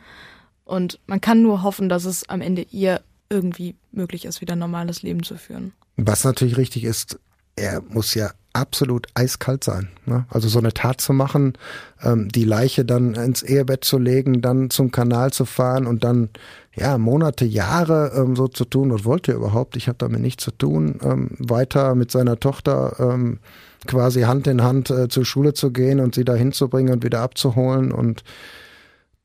Und 0.65 0.99
man 1.07 1.21
kann 1.21 1.41
nur 1.41 1.63
hoffen, 1.63 1.89
dass 1.89 2.05
es 2.05 2.27
am 2.27 2.41
Ende 2.41 2.65
ihr 2.71 3.01
irgendwie 3.29 3.75
möglich 3.91 4.25
ist, 4.25 4.41
wieder 4.41 4.53
ein 4.53 4.59
normales 4.59 5.03
Leben 5.03 5.23
zu 5.23 5.37
führen. 5.37 5.73
Was 5.97 6.23
natürlich 6.23 6.57
richtig 6.57 6.83
ist, 6.83 7.19
er 7.55 7.81
muss 7.89 8.13
ja 8.13 8.31
absolut 8.53 9.07
eiskalt 9.13 9.63
sein. 9.63 9.89
Ne? 10.05 10.25
Also 10.29 10.47
so 10.47 10.59
eine 10.59 10.73
Tat 10.73 11.01
zu 11.01 11.13
machen, 11.13 11.53
ähm, 12.01 12.29
die 12.29 12.45
Leiche 12.45 12.85
dann 12.85 13.13
ins 13.13 13.43
Ehebett 13.43 13.83
zu 13.83 13.97
legen, 13.97 14.41
dann 14.41 14.69
zum 14.69 14.91
Kanal 14.91 15.31
zu 15.31 15.45
fahren 15.45 15.85
und 15.87 16.03
dann 16.03 16.29
ja 16.73 16.97
Monate, 16.97 17.45
Jahre 17.45 18.13
ähm, 18.15 18.35
so 18.35 18.47
zu 18.47 18.65
tun, 18.65 18.91
was 18.91 19.03
wollte 19.03 19.33
er 19.33 19.37
überhaupt? 19.37 19.75
Ich 19.75 19.87
habe 19.87 19.97
damit 19.97 20.21
nichts 20.21 20.43
zu 20.43 20.51
tun. 20.51 20.99
Ähm, 21.03 21.31
weiter 21.39 21.95
mit 21.95 22.11
seiner 22.11 22.39
Tochter 22.39 22.95
ähm, 22.99 23.39
quasi 23.87 24.21
Hand 24.21 24.47
in 24.47 24.63
Hand 24.63 24.89
äh, 24.89 25.09
zur 25.09 25.25
Schule 25.25 25.53
zu 25.53 25.71
gehen 25.71 25.99
und 25.99 26.15
sie 26.15 26.25
da 26.25 26.33
hinzubringen 26.33 26.93
und 26.93 27.03
wieder 27.03 27.21
abzuholen 27.21 27.91
und 27.91 28.23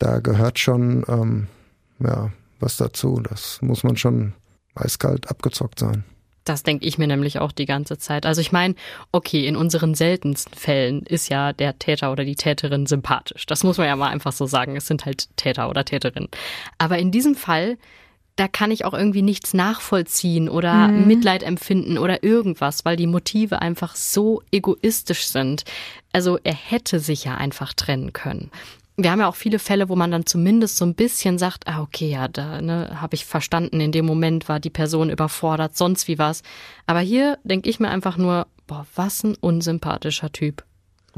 da 0.01 0.19
gehört 0.19 0.59
schon 0.59 1.05
ähm, 1.09 1.47
ja, 2.01 2.33
was 2.59 2.77
dazu. 2.77 3.21
Das 3.29 3.63
muss 3.63 3.85
man 3.85 3.97
schon 3.97 4.33
eiskalt 4.75 5.31
abgezockt 5.31 5.79
sein. 5.79 6.05
Das 6.45 6.63
denke 6.63 6.87
ich 6.87 6.97
mir 6.99 7.07
nämlich 7.07 7.39
auch 7.39 7.53
die 7.53 7.67
ganze 7.67 7.99
Zeit. 7.99 8.25
Also 8.25 8.41
ich 8.41 8.51
meine, 8.51 8.75
okay, 9.13 9.47
in 9.47 9.57
unseren 9.57 9.95
seltensten 9.95 10.55
Fällen 10.55 11.03
ist 11.03 11.29
ja 11.29 11.53
der 11.53 11.79
Täter 11.79 12.11
oder 12.11 12.25
die 12.25 12.35
Täterin 12.35 12.87
sympathisch. 12.87 13.47
Das 13.47 13.63
muss 13.63 13.79
man 13.79 13.87
ja 13.87 13.95
mal 13.95 14.09
einfach 14.09 14.33
so 14.33 14.47
sagen. 14.47 14.75
Es 14.75 14.87
sind 14.87 15.05
halt 15.05 15.29
Täter 15.37 15.69
oder 15.69 15.85
Täterinnen. 15.85 16.31
Aber 16.79 16.99
in 16.99 17.11
diesem 17.11 17.35
Fall, 17.35 17.77
da 18.37 18.49
kann 18.49 18.71
ich 18.71 18.87
auch 18.87 18.95
irgendwie 18.95 19.23
nichts 19.23 19.53
nachvollziehen 19.53 20.49
oder 20.49 20.89
mhm. 20.89 21.07
Mitleid 21.07 21.43
empfinden 21.43 21.99
oder 21.99 22.25
irgendwas, 22.25 22.87
weil 22.87 22.97
die 22.97 23.07
Motive 23.07 23.61
einfach 23.61 23.95
so 23.95 24.43
egoistisch 24.51 25.27
sind. 25.27 25.65
Also 26.13 26.39
er 26.43 26.55
hätte 26.55 27.01
sich 27.01 27.25
ja 27.25 27.35
einfach 27.35 27.75
trennen 27.75 28.15
können 28.15 28.51
wir 29.03 29.11
haben 29.11 29.21
ja 29.21 29.29
auch 29.29 29.37
viele 29.37 29.59
Fälle, 29.59 29.89
wo 29.89 29.97
man 29.97 30.11
dann 30.11 30.27
zumindest 30.27 30.77
so 30.77 30.85
ein 30.85 30.95
bisschen 30.95 31.39
sagt, 31.39 31.67
ah, 31.67 31.83
okay, 31.83 32.11
ja, 32.11 32.29
da 32.29 32.61
ne, 32.61 33.01
habe 33.01 33.15
ich 33.15 33.25
verstanden, 33.25 33.81
in 33.81 33.93
dem 33.93 34.07
Moment 34.07 34.49
war 34.49 34.61
die 34.61 34.71
Person 34.71 35.11
überfordert, 35.11 35.77
sonst 35.77 36.09
wie 36.09 36.19
was. 36.19 36.43
Aber 36.87 37.01
hier 37.01 37.39
denke 37.45 37.69
ich 37.69 37.81
mir 37.81 37.89
einfach 37.89 38.17
nur, 38.17 38.47
boah, 38.67 38.87
was 38.95 39.25
ein 39.25 39.35
unsympathischer 39.35 40.33
Typ. 40.33 40.65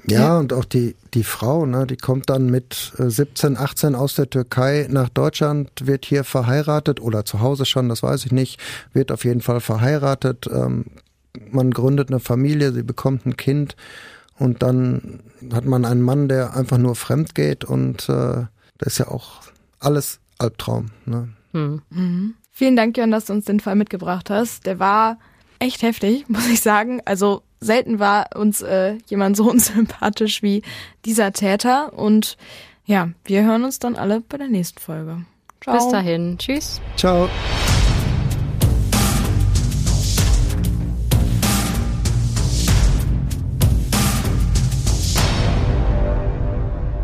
Ja, 0.09 0.39
und 0.39 0.53
auch 0.55 0.65
die, 0.65 0.97
die 1.13 1.23
Frau, 1.23 1.67
ne, 1.67 1.87
die 1.87 1.99
kommt 1.99 2.31
dann 2.31 2.47
mit 2.47 2.93
17, 2.97 3.55
äh, 3.55 3.59
18 3.59 3.95
aus 3.95 4.15
der 4.15 4.31
Türkei 4.31 4.87
nach 4.89 5.11
Deutschland, 5.11 5.71
wird 5.85 6.07
hier 6.07 6.25
verheiratet 6.25 7.01
oder 7.01 7.27
zu 7.27 7.41
Hause 7.41 7.67
schon, 7.67 7.91
das 7.91 8.03
weiß 8.03 8.25
ich 8.25 8.33
nicht, 8.33 8.59
wird 8.95 9.13
auf 9.13 9.25
jeden 9.25 9.43
Fall 9.43 9.61
verheiratet, 9.61 10.49
ähm, 10.51 10.87
man 11.51 11.71
gründet 11.71 12.11
eine 12.11 12.21
Familie, 12.21 12.73
sie 12.73 12.83
bekommt 12.83 13.27
ein 13.27 13.37
Kind 13.37 13.77
und 14.43 14.63
dann 14.63 15.21
hat 15.53 15.65
man 15.65 15.85
einen 15.85 16.03
Mann, 16.03 16.29
der 16.29 16.57
einfach 16.57 16.79
nur 16.79 16.97
fremd 16.97 17.37
geht 17.37 17.65
und 17.65 18.09
äh, 18.09 18.45
das 18.79 18.95
ist 18.95 18.99
ja 18.99 19.09
auch 19.09 19.43
alles 19.79 20.19
Albtraum. 20.39 20.87
Ne? 21.07 21.29
Hm. 21.53 21.83
Mhm. 21.91 22.35
Vielen 22.51 22.75
Dank, 22.75 22.97
Jörn, 22.99 23.13
dass 23.13 23.27
du 23.27 23.35
uns 23.35 23.45
den 23.45 23.61
Fall 23.61 23.77
mitgebracht 23.77 24.31
hast. 24.31 24.67
Der 24.67 24.81
war 24.81 25.19
echt 25.61 25.83
heftig, 25.83 26.25
muss 26.29 26.49
ich 26.49 26.61
sagen. 26.61 27.01
Also 27.05 27.43
selten 27.61 28.01
war 28.01 28.31
uns 28.35 28.63
äh, 28.63 28.99
jemand 29.07 29.37
so 29.37 29.45
unsympathisch 29.51 30.43
wie 30.43 30.63
dieser 31.05 31.33
Täter. 31.33 31.93
Und 31.93 32.37
ja, 32.85 33.11
wir 33.25 33.45
hören 33.45 33.63
uns 33.63 33.79
dann 33.79 33.95
alle 33.95 34.23
bei 34.23 34.39
der 34.39 34.49
nächsten 34.49 34.81
Folge. 34.81 35.25
Ciao. 35.63 35.77
Bis 35.77 35.89
dahin. 35.89 36.37
Tschüss. 36.39 36.81
Ciao. 36.97 37.29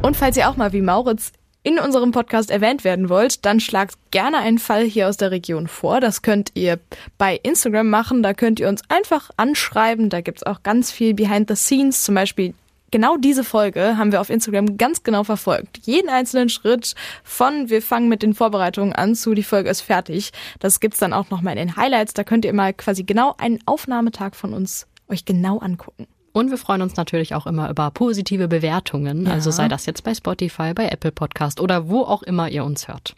Und 0.09 0.17
falls 0.17 0.39
ihr 0.39 0.49
auch 0.49 0.57
mal 0.57 0.73
wie 0.73 0.81
Mauritz 0.81 1.33
in 1.63 1.79
unserem 1.79 2.13
Podcast 2.13 2.51
erwähnt 2.51 2.83
werden 2.83 3.11
wollt, 3.11 3.45
dann 3.45 3.61
schlagt 3.61 3.95
gerne 4.11 4.39
einen 4.39 4.59
Fall 4.59 4.85
hier 4.85 5.07
aus 5.07 5.19
der 5.19 5.31
Region 5.31 5.69
vor. 5.69 6.01
Das 6.01 6.23
könnt 6.23 6.53
ihr 6.55 6.79
bei 7.19 7.37
Instagram 7.37 7.91
machen. 7.91 8.23
Da 8.23 8.33
könnt 8.33 8.59
ihr 8.59 8.71
uns 8.71 8.81
einfach 8.89 9.29
anschreiben. 9.37 10.09
Da 10.09 10.23
gibt's 10.23 10.45
auch 10.45 10.63
ganz 10.63 10.91
viel 10.91 11.13
Behind 11.13 11.47
the 11.47 11.57
Scenes. 11.57 12.05
Zum 12.05 12.15
Beispiel 12.15 12.55
genau 12.91 13.19
diese 13.19 13.45
Folge 13.45 13.99
haben 13.99 14.11
wir 14.11 14.23
auf 14.23 14.31
Instagram 14.31 14.79
ganz 14.79 15.03
genau 15.03 15.25
verfolgt. 15.25 15.81
Jeden 15.85 16.09
einzelnen 16.09 16.49
Schritt 16.49 16.95
von 17.23 17.69
wir 17.69 17.83
fangen 17.83 18.09
mit 18.09 18.23
den 18.23 18.33
Vorbereitungen 18.33 18.95
an 18.95 19.15
zu 19.15 19.35
die 19.35 19.43
Folge 19.43 19.69
ist 19.69 19.83
fertig. 19.83 20.33
Das 20.59 20.81
gibt's 20.81 21.01
dann 21.01 21.13
auch 21.13 21.29
nochmal 21.29 21.59
in 21.59 21.67
den 21.67 21.77
Highlights. 21.77 22.15
Da 22.15 22.25
könnt 22.25 22.47
ihr 22.47 22.55
mal 22.55 22.73
quasi 22.73 23.05
genau 23.05 23.35
einen 23.37 23.59
Aufnahmetag 23.67 24.37
von 24.37 24.55
uns 24.55 24.87
euch 25.07 25.27
genau 25.27 25.59
angucken. 25.59 26.07
Und 26.39 26.51
wir 26.51 26.59
freuen 26.59 26.83
uns 26.83 26.95
natürlich 26.95 27.35
auch 27.35 27.49
immer 27.49 27.69
über 27.69 27.91
positive 27.91 28.47
Bewertungen. 28.47 29.27
Ja. 29.27 29.33
Also 29.33 29.51
sei 29.51 29.67
das 29.67 29.87
jetzt 29.87 30.05
bei 30.05 30.15
Spotify, 30.15 30.73
bei 30.73 30.89
Apple 30.89 31.11
Podcast 31.11 31.59
oder 31.59 31.89
wo 31.89 32.03
auch 32.03 32.23
immer 32.23 32.49
ihr 32.49 32.65
uns 32.65 32.87
hört. 32.87 33.17